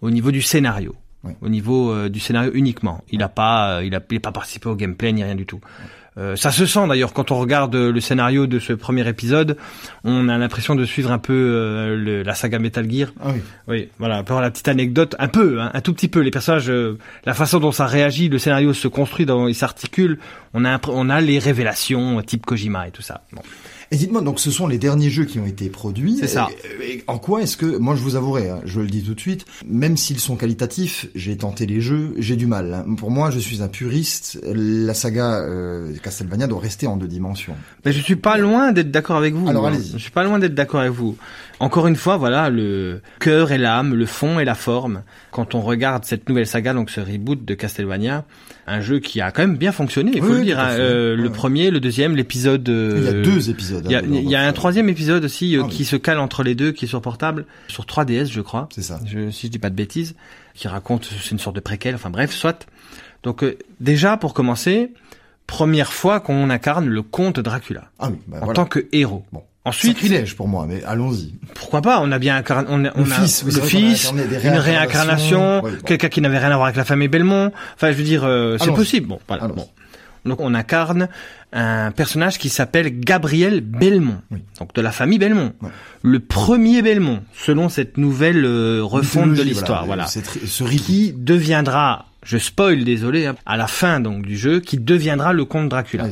au 0.00 0.10
niveau 0.10 0.30
du 0.32 0.42
scénario. 0.42 0.94
Oui. 1.24 1.32
Au 1.40 1.48
niveau 1.48 1.90
euh, 1.90 2.08
du 2.08 2.20
scénario 2.20 2.50
uniquement. 2.54 3.02
Il 3.10 3.22
a 3.24 3.28
pas, 3.28 3.78
euh, 3.78 3.84
il 3.84 3.94
a, 3.94 4.00
il 4.10 4.16
a 4.16 4.20
pas 4.20 4.32
participé 4.32 4.68
au 4.68 4.76
gameplay 4.76 5.12
ni 5.12 5.24
rien 5.24 5.34
du 5.34 5.46
tout. 5.46 5.60
Euh, 6.16 6.34
ça 6.34 6.50
se 6.50 6.66
sent 6.66 6.86
d'ailleurs 6.88 7.12
quand 7.12 7.30
on 7.30 7.38
regarde 7.38 7.74
euh, 7.76 7.92
le 7.92 8.00
scénario 8.00 8.46
de 8.48 8.58
ce 8.58 8.72
premier 8.72 9.06
épisode, 9.08 9.56
on 10.04 10.28
a 10.28 10.36
l'impression 10.38 10.74
de 10.74 10.84
suivre 10.84 11.12
un 11.12 11.18
peu 11.18 11.32
euh, 11.32 11.96
le- 11.96 12.22
la 12.24 12.34
saga 12.34 12.58
Metal 12.58 12.90
Gear. 12.90 13.10
Ah 13.20 13.30
oui. 13.32 13.40
Oui, 13.68 13.88
voilà, 13.98 14.22
pour 14.24 14.40
la 14.40 14.50
petite 14.50 14.66
anecdote, 14.68 15.14
un 15.20 15.28
peu, 15.28 15.60
hein, 15.60 15.70
un 15.74 15.80
tout 15.80 15.92
petit 15.92 16.08
peu, 16.08 16.20
les 16.20 16.30
personnages, 16.32 16.70
euh, 16.70 16.98
la 17.24 17.34
façon 17.34 17.60
dont 17.60 17.70
ça 17.72 17.86
réagit, 17.86 18.28
le 18.28 18.38
scénario 18.38 18.72
se 18.72 18.88
construit, 18.88 19.26
dont 19.26 19.46
il 19.48 19.54
s'articule, 19.54 20.18
on 20.54 20.64
a, 20.64 20.80
on 20.88 21.08
a 21.08 21.20
les 21.20 21.38
révélations 21.38 22.18
euh, 22.18 22.22
type 22.22 22.46
Kojima 22.46 22.88
et 22.88 22.90
tout 22.90 23.02
ça. 23.02 23.22
Bon. 23.32 23.42
Et 23.90 23.96
dites-moi, 23.96 24.20
donc 24.20 24.38
ce 24.38 24.50
sont 24.50 24.66
les 24.66 24.76
derniers 24.76 25.08
jeux 25.08 25.24
qui 25.24 25.38
ont 25.38 25.46
été 25.46 25.70
produits. 25.70 26.16
C'est 26.20 26.26
ça. 26.26 26.48
Et- 26.82 26.92
et 26.96 27.04
en 27.06 27.18
quoi 27.18 27.40
est-ce 27.42 27.56
que, 27.56 27.78
moi 27.78 27.96
je 27.96 28.02
vous 28.02 28.16
avouerai, 28.16 28.50
hein, 28.50 28.60
je 28.66 28.80
le 28.80 28.86
dis 28.86 29.02
tout 29.02 29.14
de 29.14 29.20
suite, 29.20 29.46
même 29.66 29.96
s'ils 29.96 30.20
sont 30.20 30.36
qualitatifs, 30.36 31.06
j'ai 31.14 31.36
tenté 31.38 31.64
les 31.64 31.80
jeux, 31.80 32.12
j'ai 32.18 32.36
du 32.36 32.46
mal. 32.46 32.74
hein. 32.86 32.94
Pour 32.96 33.10
moi, 33.10 33.30
je 33.30 33.38
suis 33.38 33.62
un 33.62 33.68
puriste. 33.68 34.38
La 34.44 34.92
saga 34.94 35.36
euh, 35.40 35.92
Castlevania 36.02 36.46
doit 36.46 36.60
rester 36.60 36.86
en 36.86 36.96
deux 36.98 37.08
dimensions. 37.08 37.54
Mais 37.86 37.92
je 37.92 38.00
suis 38.00 38.16
pas 38.16 38.36
loin 38.36 38.72
d'être 38.72 38.90
d'accord 38.90 39.16
avec 39.16 39.32
vous. 39.34 39.48
Alors, 39.48 39.66
allez-y. 39.66 39.92
Je 39.92 39.98
suis 39.98 40.10
pas 40.10 40.24
loin 40.24 40.38
d'être 40.38 40.54
d'accord 40.54 40.80
avec 40.80 40.92
vous. 40.92 41.16
Encore 41.60 41.86
une 41.88 41.96
fois, 41.96 42.16
voilà, 42.18 42.50
le 42.50 43.00
cœur 43.20 43.50
et 43.52 43.58
l'âme, 43.58 43.94
le 43.94 44.06
fond 44.06 44.38
et 44.38 44.44
la 44.44 44.54
forme. 44.54 45.02
Quand 45.32 45.54
on 45.54 45.60
regarde 45.60 46.04
cette 46.04 46.28
nouvelle 46.28 46.46
saga, 46.46 46.72
donc 46.74 46.88
ce 46.90 47.00
reboot 47.00 47.44
de 47.44 47.54
Castlevania, 47.54 48.24
un 48.66 48.80
jeu 48.80 48.98
qui 49.00 49.20
a 49.20 49.32
quand 49.32 49.42
même 49.42 49.56
bien 49.56 49.72
fonctionné, 49.72 50.12
il 50.14 50.22
faut 50.22 50.28
Oui, 50.32 50.38
le 50.38 50.44
dire. 50.44 50.60
hein. 50.60 50.68
Euh, 50.72 51.16
Ouais, 51.16 51.22
Le 51.22 51.28
ouais. 51.28 51.34
premier, 51.34 51.70
le 51.70 51.80
deuxième, 51.80 52.14
l'épisode. 52.16 52.68
euh, 52.68 52.94
Il 52.98 53.04
y 53.04 53.08
a 53.08 53.12
deux 53.12 53.50
épisodes. 53.50 53.77
Il 53.84 53.90
y 53.90 53.94
a, 53.94 53.98
hein, 53.98 54.02
y 54.06 54.34
a 54.36 54.42
un 54.42 54.52
troisième 54.52 54.88
épisode 54.88 55.24
aussi 55.24 55.56
euh, 55.56 55.62
Ah 55.62 55.66
oui. 55.68 55.74
qui 55.74 55.84
se 55.84 55.96
cale 55.96 56.18
entre 56.18 56.42
les 56.42 56.54
deux, 56.54 56.72
qui 56.72 56.84
est 56.84 56.88
sur 56.88 57.00
portable, 57.02 57.46
sur 57.68 57.84
3DS, 57.84 58.30
je 58.30 58.40
crois. 58.40 58.68
C'est 58.74 58.82
ça. 58.82 59.00
Je, 59.06 59.30
si 59.30 59.46
je 59.46 59.52
dis 59.52 59.58
pas 59.58 59.70
de 59.70 59.74
bêtises, 59.74 60.14
qui 60.54 60.68
raconte, 60.68 61.08
c'est 61.22 61.30
une 61.30 61.38
sorte 61.38 61.56
de 61.56 61.60
préquel, 61.60 61.94
enfin 61.94 62.10
bref, 62.10 62.32
soit. 62.32 62.66
Donc 63.22 63.42
euh, 63.44 63.58
déjà, 63.80 64.16
pour 64.16 64.34
commencer, 64.34 64.92
première 65.46 65.92
fois 65.92 66.20
qu'on 66.20 66.50
incarne 66.50 66.86
le 66.86 67.02
comte 67.02 67.40
Dracula 67.40 67.90
Ah 67.98 68.08
oui, 68.10 68.18
bah 68.26 68.38
en 68.40 68.44
voilà. 68.44 68.54
tant 68.54 68.64
que 68.66 68.86
héros. 68.92 69.24
Bon. 69.32 69.42
Ensuite, 69.64 69.98
Sacrilège 69.98 70.34
pour 70.34 70.48
moi, 70.48 70.64
mais 70.66 70.82
allons-y. 70.84 71.34
pourquoi 71.54 71.82
pas 71.82 72.00
On 72.00 72.10
a 72.10 72.18
bien 72.18 72.36
incarné, 72.36 72.68
on 72.70 72.86
a, 72.86 72.92
on 72.94 73.04
Le 73.04 73.12
a 73.12 73.14
fils, 73.16 73.44
c'est 73.44 73.54
le 73.54 73.62
a 73.62 73.66
fils, 73.66 74.10
une 74.44 74.50
réincarnation, 74.56 75.60
bon. 75.60 75.70
quelqu'un 75.84 76.08
qui 76.08 76.20
n'avait 76.22 76.38
rien 76.38 76.50
à 76.50 76.54
voir 76.54 76.64
avec 76.66 76.76
la 76.76 76.84
famille 76.86 77.08
Belmont. 77.08 77.52
Enfin, 77.74 77.92
je 77.92 77.96
veux 77.96 78.02
dire, 78.04 78.24
euh, 78.24 78.56
c'est 78.58 78.72
possible. 78.72 79.08
Bon, 79.08 79.18
voilà. 79.28 79.48
Bon. 79.48 79.68
Donc, 80.28 80.40
on 80.40 80.54
incarne 80.54 81.08
un 81.52 81.90
personnage 81.90 82.38
qui 82.38 82.48
s'appelle 82.50 83.00
Gabriel 83.00 83.60
Belmont, 83.62 84.20
Oui. 84.30 84.40
donc 84.60 84.74
de 84.74 84.80
la 84.82 84.92
famille 84.92 85.18
Belmont. 85.18 85.52
Ouais. 85.62 85.70
Le 86.02 86.20
premier 86.20 86.82
Belmont, 86.82 87.22
selon 87.34 87.68
cette 87.68 87.96
nouvelle 87.96 88.44
euh, 88.44 88.80
refonte 88.82 89.32
de 89.34 89.42
l'histoire. 89.42 89.86
Voilà. 89.86 90.04
Reboot. 90.04 90.80
Qui 90.82 91.12
deviendra, 91.16 92.06
je 92.22 92.36
spoil, 92.38 92.84
désolé, 92.84 93.26
hein, 93.26 93.34
à 93.46 93.56
la 93.56 93.66
fin 93.66 94.00
donc 94.00 94.26
du 94.26 94.36
jeu, 94.36 94.60
qui 94.60 94.76
deviendra 94.76 95.32
le 95.32 95.44
comte 95.46 95.68
Dracula. 95.70 96.04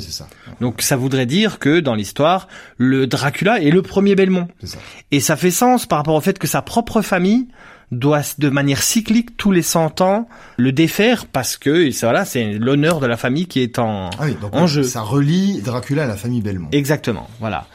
Donc 0.61 0.81
ça 0.83 0.97
voudrait 0.97 1.27
dire 1.27 1.59
que 1.59 1.81
dans 1.81 1.95
l'histoire, 1.95 2.49
le 2.79 3.07
Dracula 3.07 3.61
est 3.61 3.71
le 3.71 3.83
premier 3.83 4.15
Belmont. 4.15 4.49
Ça. 4.65 4.79
Et 5.11 5.21
ça 5.21 5.37
fait 5.37 5.51
sens 5.51 5.87
par 5.87 5.99
rapport 5.99 6.15
au 6.15 6.21
fait 6.21 6.39
que 6.39 6.47
sa 6.47 6.63
propre 6.63 7.03
famille 7.03 7.47
doit 7.93 8.23
de 8.39 8.49
manière 8.49 8.83
cyclique 8.83 9.37
tous 9.37 9.53
les 9.53 9.63
100 9.63 10.01
ans 10.01 10.29
le 10.57 10.73
défaire 10.73 11.27
parce 11.27 11.57
que 11.57 11.89
voilà 12.05 12.25
c'est 12.25 12.53
l'honneur 12.55 12.99
de 13.01 13.07
la 13.07 13.17
famille 13.17 13.47
qui 13.47 13.61
est 13.61 13.79
en 13.79 14.11
Ah 14.19 14.25
oui, 14.25 14.37
donc 14.41 14.55
en 14.55 14.67
jeu. 14.67 14.83
ça 14.83 15.03
relie 15.03 15.61
Dracula 15.63 16.03
à 16.05 16.07
la 16.07 16.17
famille 16.17 16.41
Belmont. 16.43 16.69
exactement 16.73 17.29
voilà 17.39 17.67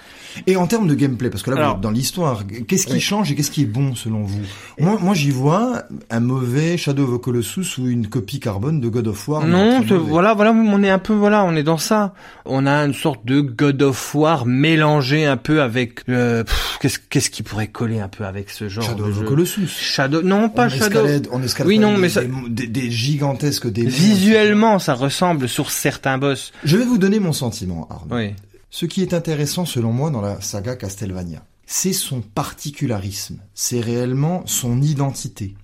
Et 0.48 0.56
en 0.56 0.68
termes 0.68 0.88
de 0.88 0.96
gameplay, 0.96 1.30
parce 1.30 1.44
que 1.44 1.50
là, 1.50 1.56
vous 1.56 1.62
Alors- 1.62 1.76
êtes 1.76 1.82
dans 1.82 1.92
l'histoire, 1.92 2.44
qu'est-ce 2.68 2.88
qui 2.88 2.94
Oui. 2.94 3.00
change 3.02 3.32
et 3.32 3.36
qu'est-ce 3.36 3.52
qui 3.52 3.64
est 3.64 3.66
bon 3.66 3.96
selon 3.96 4.24
vous 4.24 4.40
Moi, 4.80 4.98
moi 5.02 5.14
j'y 5.14 5.30
vois 5.32 5.84
un 6.10 6.20
mauvais 6.20 6.78
Shadow 6.78 7.04
of 7.06 7.20
the 7.20 7.22
Colossus 7.24 7.78
ou 7.80 7.88
une 7.88 8.08
copie 8.08 8.40
carbone 8.40 8.80
de 8.80 8.90
God 8.90 9.08
of 9.08 9.28
War. 9.28 9.46
non 9.46 9.82
voilà 10.08 10.34
voilà 10.34 10.52
on 10.52 10.84
est 10.84 10.90
un 10.90 11.00
peu 11.00 11.14
voilà 11.14 11.44
on 11.44 11.56
est 11.56 11.64
dans 11.64 11.78
ça 11.78 12.14
on 12.46 12.66
a 12.66 12.86
une 12.86 12.94
sorte 12.94 13.26
de 13.26 13.42
God 13.42 13.82
of 13.82 14.16
War 14.16 14.46
mélangé 14.46 15.26
un 15.26 15.38
peu 15.38 15.62
avec 15.62 16.02
euh, 16.10 16.44
qu'est-ce 16.80 17.00
qu'est-ce 17.10 17.30
qui 17.30 17.44
pourrait 17.44 17.68
coller 17.68 18.00
un 18.00 18.08
peu 18.08 18.26
avec 18.26 18.50
ce 18.50 18.70
genre 18.70 18.84
Shadow 18.84 19.06
de 19.06 19.10
of 19.12 19.20
the 19.22 19.26
Colossus. 19.26 19.68
Shadow 19.68 20.22
non 20.22 20.50
pas 20.50 20.66
on 20.68 20.70
Shadow 20.70 20.86
escalade, 20.86 21.28
on 21.32 21.44
escalade 21.44 21.68
Oui, 21.68 21.80
non, 21.80 21.94
des, 21.96 22.00
mais 22.00 22.10
ça- 22.10 22.22
des, 22.24 22.68
des- 22.68 22.68
des 22.68 22.92
gigantesques 22.92 23.68
démons. 23.72 23.90
visuellement 23.90 24.80
ça 24.80 24.94
ressemble 24.94 25.48
sur 25.50 25.72
certains 25.72 26.18
boss 26.18 26.52
Je 26.64 26.78
vais 26.78 26.86
vous 26.86 26.98
donner 26.98 27.20
mon 27.20 27.34
sentiment, 27.34 27.88
Arnaud. 27.90 28.16
oui 28.16 28.34
Ce 28.74 28.86
qui 28.86 29.02
est 29.02 29.14
intéressant 29.14 29.66
selon 29.66 29.92
moi 29.92 30.10
dans 30.12 30.22
la 30.22 30.40
saga 30.40 30.78
Castlevania, 30.78 31.44
c'est 31.66 31.92
son 31.92 32.22
particularisme, 32.22 33.40
c'est 33.54 33.82
réellement 33.82 34.44
son 34.46 34.82
identité. 34.82 35.56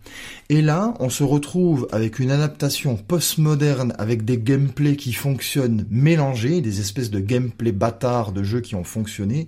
Et 0.49 0.61
là, 0.61 0.93
on 0.99 1.09
se 1.09 1.23
retrouve 1.23 1.87
avec 1.93 2.19
une 2.19 2.31
adaptation 2.31 2.97
postmoderne 2.97 3.93
avec 3.97 4.25
des 4.25 4.37
gameplays 4.37 4.97
qui 4.97 5.13
fonctionnent 5.13 5.85
mélangés, 5.89 6.59
des 6.59 6.81
espèces 6.81 7.09
de 7.09 7.21
gameplay 7.21 7.71
bâtards 7.71 8.33
de 8.33 8.43
jeux 8.43 8.61
qui 8.61 8.75
ont 8.75 8.83
fonctionné, 8.83 9.47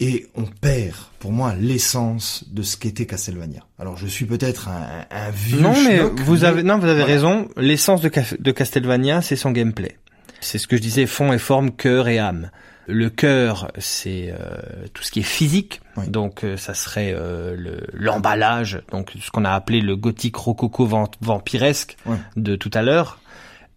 et 0.00 0.26
on 0.34 0.44
perd, 0.44 0.96
pour 1.18 1.32
moi, 1.32 1.54
l'essence 1.54 2.44
de 2.50 2.62
ce 2.62 2.78
qu'était 2.78 3.06
Castlevania. 3.06 3.64
Alors 3.78 3.98
je 3.98 4.06
suis 4.06 4.24
peut-être 4.24 4.68
un, 4.68 5.04
un 5.10 5.30
vieux 5.30 5.60
Non, 5.60 5.72
mais 5.84 5.98
schnock, 5.98 6.20
vous 6.20 6.32
mais 6.32 6.44
avez, 6.44 6.62
non, 6.62 6.78
vous 6.78 6.86
avez 6.86 7.00
voilà. 7.00 7.14
raison. 7.14 7.48
L'essence 7.58 8.00
de, 8.00 8.10
de 8.38 8.50
Castlevania, 8.52 9.20
c'est 9.20 9.36
son 9.36 9.50
gameplay. 9.52 9.96
C'est 10.44 10.58
ce 10.58 10.66
que 10.66 10.76
je 10.76 10.82
disais, 10.82 11.06
fond 11.06 11.32
et 11.32 11.38
forme, 11.38 11.70
cœur 11.72 12.08
et 12.08 12.18
âme. 12.18 12.50
Le 12.86 13.08
cœur, 13.08 13.70
c'est 13.78 14.30
euh, 14.38 14.56
tout 14.92 15.02
ce 15.02 15.10
qui 15.10 15.20
est 15.20 15.22
physique. 15.22 15.80
Oui. 15.96 16.06
Donc, 16.08 16.44
euh, 16.44 16.56
ça 16.58 16.74
serait 16.74 17.14
euh, 17.16 17.54
le- 17.56 17.86
l'emballage, 17.94 18.82
donc 18.92 19.12
ce 19.18 19.30
qu'on 19.30 19.46
a 19.46 19.52
appelé 19.52 19.80
le 19.80 19.96
gothique 19.96 20.36
rococo 20.36 20.84
vamp- 20.84 21.10
vampiresque 21.22 21.96
de 22.36 22.56
tout 22.56 22.70
à 22.74 22.82
l'heure. 22.82 23.20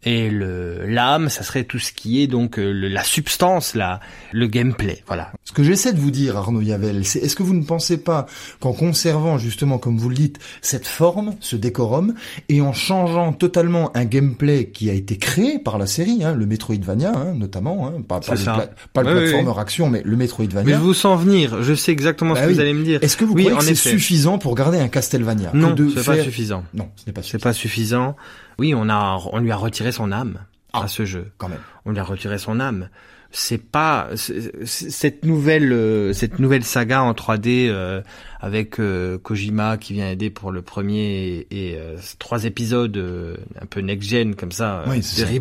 Et 0.03 0.29
le 0.29 0.85
l'âme, 0.85 1.27
ça 1.27 1.41
serait 1.43 1.63
tout 1.63 1.79
ce 1.79 1.91
qui 1.91 2.21
est 2.21 2.27
donc 2.27 2.59
euh, 2.59 2.71
le- 2.71 2.87
la 2.87 3.03
substance, 3.03 3.73
la 3.75 3.99
le 4.31 4.45
gameplay, 4.47 5.03
voilà. 5.07 5.31
Ce 5.43 5.51
que 5.51 5.63
j'essaie 5.63 5.91
de 5.91 5.99
vous 5.99 6.11
dire, 6.11 6.37
Arnaud 6.37 6.61
Yavel, 6.61 7.03
c'est 7.03 7.19
est-ce 7.19 7.35
que 7.35 7.41
vous 7.43 7.55
ne 7.55 7.63
pensez 7.63 7.97
pas 7.97 8.27
qu'en 8.59 8.73
conservant 8.73 9.37
justement, 9.39 9.79
comme 9.79 9.97
vous 9.97 10.09
le 10.09 10.15
dites, 10.15 10.37
cette 10.61 10.85
forme, 10.85 11.33
ce 11.39 11.55
décorum, 11.55 12.13
et 12.47 12.61
en 12.61 12.73
changeant 12.73 13.33
totalement 13.33 13.91
un 13.97 14.05
gameplay 14.05 14.69
qui 14.69 14.89
a 14.91 14.93
été 14.93 15.17
créé 15.17 15.57
par 15.57 15.79
la 15.79 15.87
série, 15.87 16.23
hein, 16.23 16.35
le 16.35 16.45
Metroidvania 16.45 17.11
hein, 17.15 17.33
notamment, 17.33 17.87
hein, 17.87 18.01
pas, 18.07 18.19
pas 18.19 18.25
C'est 18.27 18.31
le, 18.33 18.37
ça. 18.37 18.53
pla- 18.53 18.69
pas 18.93 19.01
le 19.01 19.07
Oui, 19.09 19.13
oui, 19.23 19.29
platformer 19.31 19.59
action, 19.59 19.89
mais 19.89 20.03
le 20.05 20.11
Mais 20.11 20.17
Metroidvania. 20.17 20.75
je 20.75 20.79
vous 20.79 20.93
sens 20.93 21.19
venir, 21.19 21.63
je 21.63 21.73
sais 21.73 21.91
exactement 21.91 22.33
Bah 22.35 22.41
ce 22.41 22.43
que 22.45 22.49
oui. 22.49 22.53
vous 22.53 22.61
allez 22.61 22.73
me 22.73 22.83
dire. 22.83 22.99
Est-ce 23.01 23.17
que 23.17 23.25
vous 23.25 23.33
oui, 23.33 23.41
croyez 23.45 23.57
en 23.57 23.59
que 23.59 23.65
c'est 23.65 23.75
suffisant 23.75 24.37
pour 24.37 24.53
garder 24.53 24.77
un 24.79 24.89
Castlevania? 24.89 25.49
Que 25.49 25.57
Non, 25.57 25.71
de 25.73 25.89
c'est 25.89 26.03
faire... 26.03 26.15
pas 26.17 26.23
suffisant. 26.23 26.63
Non, 26.75 26.87
ce 26.95 27.03
n'est 27.07 27.13
pas 27.13 27.21
C'est 27.23 27.29
suffisant. 27.31 27.43
pas 27.49 27.53
suffisant. 27.53 28.15
Oui, 28.59 28.73
on 28.75 28.89
a 28.89 29.19
on 29.31 29.39
lui 29.39 29.51
a 29.51 29.55
retiré 29.57 29.91
son 29.91 30.11
âme 30.11 30.39
Ah. 30.73 30.83
à 30.83 30.87
ce 30.87 31.05
jeu. 31.05 31.31
Quand 31.37 31.49
même. 31.49 31.59
on 31.85 31.91
lui 31.91 31.99
a 31.99 32.03
retiré 32.03 32.37
son 32.37 32.59
âme. 32.59 32.89
C'est 33.31 33.61
pas 33.61 34.07
c'est- 34.15 34.65
c'est- 34.65 34.89
cette 34.89 35.25
nouvelle 35.25 35.71
euh, 35.73 36.13
cette 36.13 36.39
nouvelle 36.39 36.63
saga 36.63 37.03
en 37.03 37.13
3D 37.13 37.67
euh, 37.69 38.01
avec 38.39 38.79
euh, 38.79 39.17
Kojima 39.17 39.77
qui 39.77 39.93
vient 39.93 40.09
aider 40.09 40.29
pour 40.29 40.51
le 40.51 40.61
premier 40.61 41.45
et, 41.49 41.71
et, 41.71 41.77
euh, 41.77 41.97
trois 42.19 42.45
épisodes 42.45 42.95
euh, 42.97 43.35
un 43.61 43.65
peu 43.65 43.81
next 43.81 44.09
gen 44.09 44.33
comme 44.35 44.51
ça 44.53 44.79
euh, 44.81 44.85
Oui, 44.91 45.03
c'est 45.03 45.21
de 45.21 45.25
ça. 45.27 45.31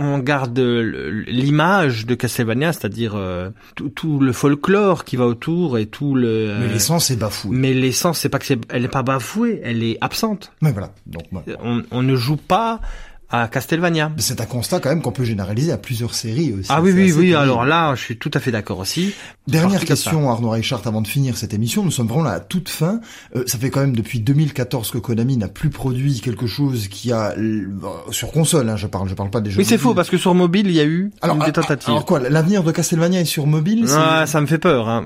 On 0.00 0.18
garde 0.18 0.58
l'image 0.58 2.06
de 2.06 2.14
Castlevania, 2.14 2.72
c'est-à-dire 2.72 3.16
euh, 3.16 3.50
tout, 3.74 3.88
tout 3.88 4.20
le 4.20 4.32
folklore 4.32 5.04
qui 5.04 5.16
va 5.16 5.26
autour 5.26 5.76
et 5.76 5.86
tout 5.86 6.14
le. 6.14 6.54
Mais 6.60 6.66
euh, 6.66 6.72
l'essence 6.72 7.10
est 7.10 7.16
bafouée. 7.16 7.50
mais 7.52 7.74
l'essence, 7.74 8.20
c'est 8.20 8.28
pas 8.28 8.38
que 8.38 8.46
c'est, 8.46 8.60
elle 8.68 8.84
est 8.84 8.88
pas 8.88 9.02
bafouée, 9.02 9.60
elle 9.64 9.82
est 9.82 9.98
absente. 10.00 10.52
Mais 10.62 10.70
voilà. 10.70 10.92
Donc, 11.06 11.24
on 11.90 12.02
ne 12.02 12.14
joue 12.14 12.36
pas 12.36 12.80
à 13.30 13.48
Castlevania. 13.48 14.12
c'est 14.16 14.40
un 14.40 14.46
constat 14.46 14.80
quand 14.80 14.88
même 14.88 15.02
qu'on 15.02 15.12
peut 15.12 15.24
généraliser 15.24 15.72
à 15.72 15.78
plusieurs 15.78 16.14
séries 16.14 16.54
aussi. 16.54 16.68
Ah 16.70 16.80
oui, 16.80 16.92
oui, 16.92 17.12
oui. 17.12 17.30
terrible. 17.30 17.36
Alors 17.36 17.64
là, 17.64 17.94
je 17.94 18.00
suis 18.00 18.16
tout 18.16 18.30
à 18.34 18.40
fait 18.40 18.50
d'accord 18.50 18.78
aussi. 18.78 19.14
Dernière 19.46 19.84
question, 19.84 20.30
Arnaud 20.30 20.50
Reichart, 20.50 20.82
avant 20.86 21.02
de 21.02 21.06
finir 21.06 21.36
cette 21.36 21.52
émission. 21.52 21.84
Nous 21.84 21.90
sommes 21.90 22.06
vraiment 22.06 22.24
là 22.24 22.32
à 22.32 22.40
toute 22.40 22.68
fin. 22.68 23.00
Euh, 23.36 23.44
ça 23.46 23.58
fait 23.58 23.70
quand 23.70 23.80
même 23.80 23.94
depuis 23.96 24.20
2014 24.20 24.90
que 24.90 24.98
Konami 24.98 25.36
n'a 25.36 25.48
plus 25.48 25.70
produit 25.70 26.20
quelque 26.20 26.46
chose 26.46 26.88
qui 26.88 27.12
a 27.12 27.34
euh, 27.36 27.66
sur 28.10 28.32
console. 28.32 28.68
Hein, 28.68 28.76
je 28.76 28.86
parle, 28.86 29.08
je 29.08 29.14
parle 29.14 29.30
pas 29.30 29.40
des 29.40 29.50
jeux. 29.50 29.58
Oui, 29.58 29.64
c'est 29.64 29.78
faux 29.78 29.94
parce 29.94 30.08
que 30.10 30.16
sur 30.16 30.34
mobile, 30.34 30.66
il 30.66 30.74
y 30.74 30.80
a 30.80 30.84
eu 30.86 31.10
Alors, 31.20 31.36
des 31.36 31.44
ah, 31.48 31.52
tentatives. 31.52 31.90
alors 31.90 32.04
quoi 32.06 32.20
L'avenir 32.20 32.62
de 32.62 32.72
Castlevania 32.72 33.20
est 33.20 33.24
sur 33.26 33.46
mobile 33.46 33.86
Ah, 33.90 34.24
ça 34.26 34.40
me 34.40 34.46
fait 34.46 34.58
peur. 34.58 34.88
Hein. 34.88 35.04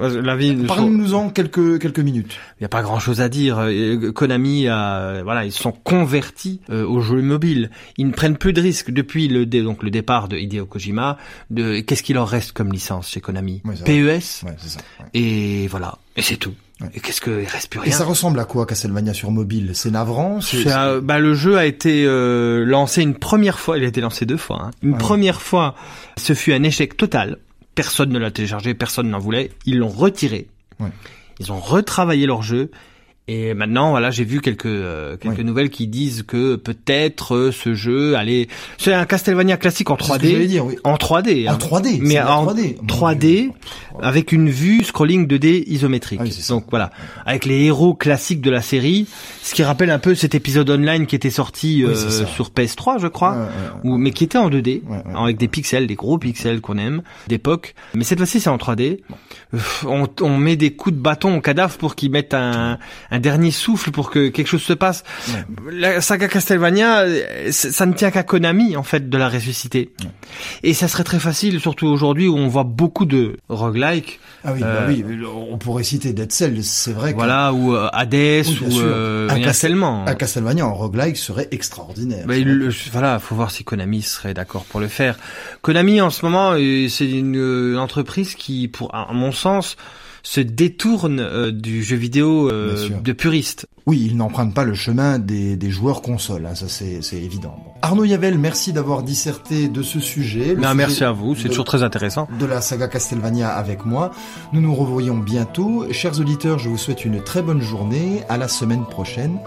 Parlez-nous 0.68 1.14
en 1.14 1.28
quelques 1.30 1.80
quelques 1.80 2.00
minutes. 2.00 2.38
il 2.60 2.62
y 2.62 2.66
a 2.66 2.68
pas 2.68 2.82
grand-chose 2.82 3.20
à 3.20 3.28
dire. 3.28 3.58
Euh, 3.58 4.12
Konami, 4.12 4.68
a, 4.68 5.22
voilà, 5.24 5.44
ils 5.44 5.52
sont 5.52 5.72
convertis 5.72 6.60
euh, 6.70 6.86
aux 6.86 7.00
jeux 7.00 7.22
mobiles. 7.22 7.70
Ils 7.98 8.11
prennent 8.12 8.36
plus 8.36 8.52
de 8.52 8.60
risques 8.60 8.90
depuis 8.90 9.28
le 9.28 9.46
dé- 9.46 9.62
donc 9.62 9.82
le 9.82 9.90
départ 9.90 10.28
de 10.28 10.36
Hideo 10.36 10.66
Kojima. 10.66 11.18
De 11.50 11.80
qu'est-ce 11.80 12.02
qu'il 12.02 12.14
leur 12.14 12.28
reste 12.28 12.52
comme 12.52 12.72
licence 12.72 13.08
chez 13.10 13.20
Konami 13.20 13.60
Ouais, 13.64 13.74
PES 13.84 14.44
Ouais, 14.44 14.54
c'est 14.58 14.68
ça. 14.68 14.80
ouais. 15.00 15.06
et 15.14 15.66
voilà. 15.68 15.98
Et 16.16 16.22
c'est 16.22 16.36
tout. 16.36 16.54
Et 16.94 16.98
qu'est-ce 17.00 17.20
que 17.20 17.42
il 17.42 17.46
reste 17.46 17.70
plus 17.70 17.80
Et 17.84 17.92
ça 17.92 18.04
ressemble 18.04 18.40
à 18.40 18.44
quoi 18.44 18.66
Castlevania 18.66 19.14
sur 19.14 19.30
mobile? 19.30 19.70
C'est 19.74 19.90
navrant? 19.92 20.40
C'est- 20.40 20.64
bah, 21.00 21.18
le 21.20 21.32
jeu 21.34 21.56
a 21.56 21.64
été 21.64 22.04
euh, 22.06 22.64
lancé 22.64 23.02
une 23.02 23.14
première 23.14 23.60
fois, 23.60 23.78
il 23.78 23.84
a 23.84 23.86
été 23.86 24.00
lancé 24.00 24.26
deux 24.26 24.36
fois. 24.36 24.62
hein. 24.64 24.70
Une 24.82 24.92
Ouais. 24.92 24.98
première 24.98 25.40
fois, 25.42 25.76
ce 26.16 26.34
fut 26.34 26.52
un 26.52 26.62
échec 26.64 26.96
total. 26.96 27.38
Personne 27.76 28.10
ne 28.10 28.18
l'a 28.18 28.30
téléchargé, 28.32 28.74
personne 28.74 29.08
n'en 29.10 29.18
voulait. 29.20 29.52
Ils 29.64 29.78
l'ont 29.78 29.88
retiré. 29.88 30.48
Ouais. 30.80 30.88
Ils 31.38 31.52
ont 31.52 31.60
retravaillé 31.60 32.26
leur 32.26 32.42
jeu. 32.42 32.70
Et 33.34 33.54
maintenant, 33.54 33.90
voilà, 33.90 34.10
j'ai 34.10 34.24
vu 34.24 34.42
quelques 34.42 34.66
euh, 34.66 35.16
quelques 35.16 35.40
nouvelles 35.40 35.70
qui 35.70 35.86
disent 35.86 36.22
que 36.22 36.56
peut-être 36.56 37.34
euh, 37.34 37.50
ce 37.50 37.72
jeu 37.72 38.14
allait. 38.14 38.48
C'est 38.76 38.92
un 38.92 39.06
Castlevania 39.06 39.56
classique 39.56 39.88
en 39.88 39.96
C'est 39.98 40.12
ce 40.12 40.18
que 40.18 40.26
3D. 40.26 40.46
dire, 40.46 40.66
oui. 40.66 40.76
En 40.84 40.96
3D. 40.96 41.48
En 41.48 41.54
hein. 41.54 41.58
3D. 41.58 41.98
Mais 42.02 42.20
en 42.20 42.44
3D. 42.44 42.76
Mon 42.82 42.86
3D, 42.86 43.50
Avec 44.00 44.32
une 44.32 44.48
vue 44.50 44.84
scrolling 44.84 45.26
2D 45.26 45.64
isométrique. 45.66 46.20
Ah 46.22 46.24
oui. 46.26 46.44
Donc 46.48 46.66
voilà, 46.70 46.90
avec 47.26 47.44
les 47.44 47.64
héros 47.64 47.94
classiques 47.94 48.40
de 48.40 48.50
la 48.50 48.62
série, 48.62 49.06
ce 49.42 49.54
qui 49.54 49.62
rappelle 49.62 49.90
un 49.90 49.98
peu 49.98 50.14
cet 50.14 50.34
épisode 50.34 50.70
online 50.70 51.06
qui 51.06 51.14
était 51.16 51.30
sorti 51.30 51.84
Oui, 51.86 51.92
euh, 51.92 52.26
sur 52.26 52.50
PS3, 52.50 52.98
je 53.00 53.08
crois, 53.08 53.32
Ouais, 53.32 53.38
ouais, 53.38 53.44
ouais. 53.84 53.90
ou 53.90 53.98
mais 53.98 54.10
qui 54.12 54.24
était 54.24 54.38
en 54.38 54.48
2D, 54.50 54.82
Ouais, 54.86 54.96
ouais. 54.96 55.02
avec 55.16 55.36
des 55.36 55.48
pixels, 55.48 55.86
des 55.86 55.94
gros 55.94 56.18
pixels 56.18 56.60
qu'on 56.60 56.78
aime 56.78 57.02
d'époque. 57.28 57.74
Mais 57.94 58.04
cette 58.04 58.18
fois-ci, 58.18 58.40
c'est 58.40 58.50
en 58.50 58.56
3D. 58.58 59.00
Euh, 59.54 59.58
On, 59.86 60.08
on 60.20 60.38
met 60.38 60.56
des 60.56 60.72
coups 60.72 60.96
de 60.96 61.00
bâton 61.00 61.36
au 61.36 61.40
cadavre 61.40 61.76
pour 61.76 61.94
qu'ils 61.94 62.10
mettent 62.10 62.34
un, 62.34 62.78
un 63.10 63.18
dernier 63.20 63.50
souffle 63.50 63.90
pour 63.90 64.10
que 64.10 64.28
quelque 64.28 64.46
chose 64.46 64.62
se 64.62 64.72
passe. 64.72 65.04
La 65.70 66.00
saga 66.00 66.28
Castlevania, 66.28 67.00
euh, 67.00 67.48
ça 67.50 67.84
ne 67.86 67.92
tient 67.92 68.10
qu'à 68.10 68.22
Konami 68.22 68.76
en 68.76 68.82
fait 68.82 69.08
de 69.10 69.18
la 69.18 69.28
ressusciter. 69.28 69.90
Et 70.62 70.72
ça 70.74 70.88
serait 70.88 71.04
très 71.04 71.18
facile, 71.18 71.60
surtout 71.60 71.86
aujourd'hui 71.86 72.28
où 72.28 72.36
on 72.36 72.48
voit 72.48 72.64
beaucoup 72.64 73.04
de 73.04 73.36
roguelike. 73.48 73.81
Ah 74.44 74.52
oui, 74.54 74.60
bah 74.60 74.66
Euh, 74.66 74.86
oui, 74.88 75.04
on 75.50 75.56
pourrait 75.58 75.84
citer 75.84 76.12
Dead 76.12 76.32
Cell, 76.32 76.64
c'est 76.64 76.92
vrai 76.92 77.12
que 77.12 77.16
Voilà, 77.16 77.52
ou 77.52 77.74
euh, 77.74 77.88
Hades, 77.92 78.12
Oui, 78.46 78.58
ou 78.70 78.80
euh, 78.80 79.28
Un 79.28 79.36
il 79.36 79.38
y 79.38 79.44
en 79.44 79.44
a 79.44 79.46
Castel- 79.48 79.70
tellement. 79.70 80.06
un 80.06 80.14
Castlevania 80.14 80.66
en 80.66 80.74
roguelike 80.74 81.16
serait 81.16 81.48
extraordinaire. 81.52 82.24
Bah, 82.26 82.36
il- 82.36 82.68
voilà, 82.92 83.18
faut 83.20 83.34
voir 83.36 83.50
si 83.50 83.62
Konami 83.64 84.02
serait 84.02 84.34
d'accord 84.34 84.64
pour 84.64 84.80
le 84.80 84.88
faire. 84.88 85.16
Konami 85.60 86.00
en 86.00 86.10
ce 86.10 86.24
moment, 86.24 86.52
euh, 86.54 86.88
c'est 86.88 87.08
une, 87.10 87.76
entreprise 87.78 88.34
qui, 88.34 88.66
pour 88.68 88.94
à 88.94 89.12
mon 89.12 89.30
sens, 89.32 89.76
se 90.24 90.40
détourne 90.40 91.20
euh, 91.20 91.50
du 91.50 91.82
jeu 91.82 91.96
vidéo 91.96 92.48
euh, 92.50 92.88
de 93.02 93.12
puriste. 93.12 93.66
Oui, 93.86 94.06
ils 94.06 94.16
n'empruntent 94.16 94.54
pas 94.54 94.64
le 94.64 94.74
chemin 94.74 95.18
des, 95.18 95.56
des 95.56 95.70
joueurs 95.70 96.02
consoles, 96.02 96.46
hein, 96.46 96.54
ça 96.54 96.66
c'est 96.68 97.02
c'est 97.02 97.16
évident. 97.16 97.56
Bon. 97.64 97.72
Arnaud 97.82 98.04
Yavel, 98.04 98.38
merci 98.38 98.72
d'avoir 98.72 99.02
disserté 99.02 99.68
de 99.68 99.82
ce 99.82 99.98
sujet. 99.98 100.54
Non, 100.54 100.62
sujet 100.62 100.74
merci 100.74 101.04
à 101.04 101.10
vous, 101.10 101.34
c'est 101.34 101.48
toujours 101.48 101.64
très 101.64 101.82
intéressant. 101.82 102.28
de 102.38 102.46
la 102.46 102.60
saga 102.60 102.86
Castlevania 102.86 103.48
avec 103.48 103.84
moi. 103.84 104.12
Nous 104.52 104.60
nous 104.60 104.74
revoyons 104.74 105.16
bientôt. 105.18 105.86
Chers 105.90 106.20
auditeurs, 106.20 106.58
je 106.60 106.68
vous 106.68 106.78
souhaite 106.78 107.04
une 107.04 107.22
très 107.22 107.42
bonne 107.42 107.60
journée. 107.60 108.22
À 108.28 108.36
la 108.36 108.46
semaine 108.48 108.84
prochaine. 108.84 109.38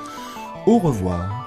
Au 0.65 0.79
revoir. 0.79 1.44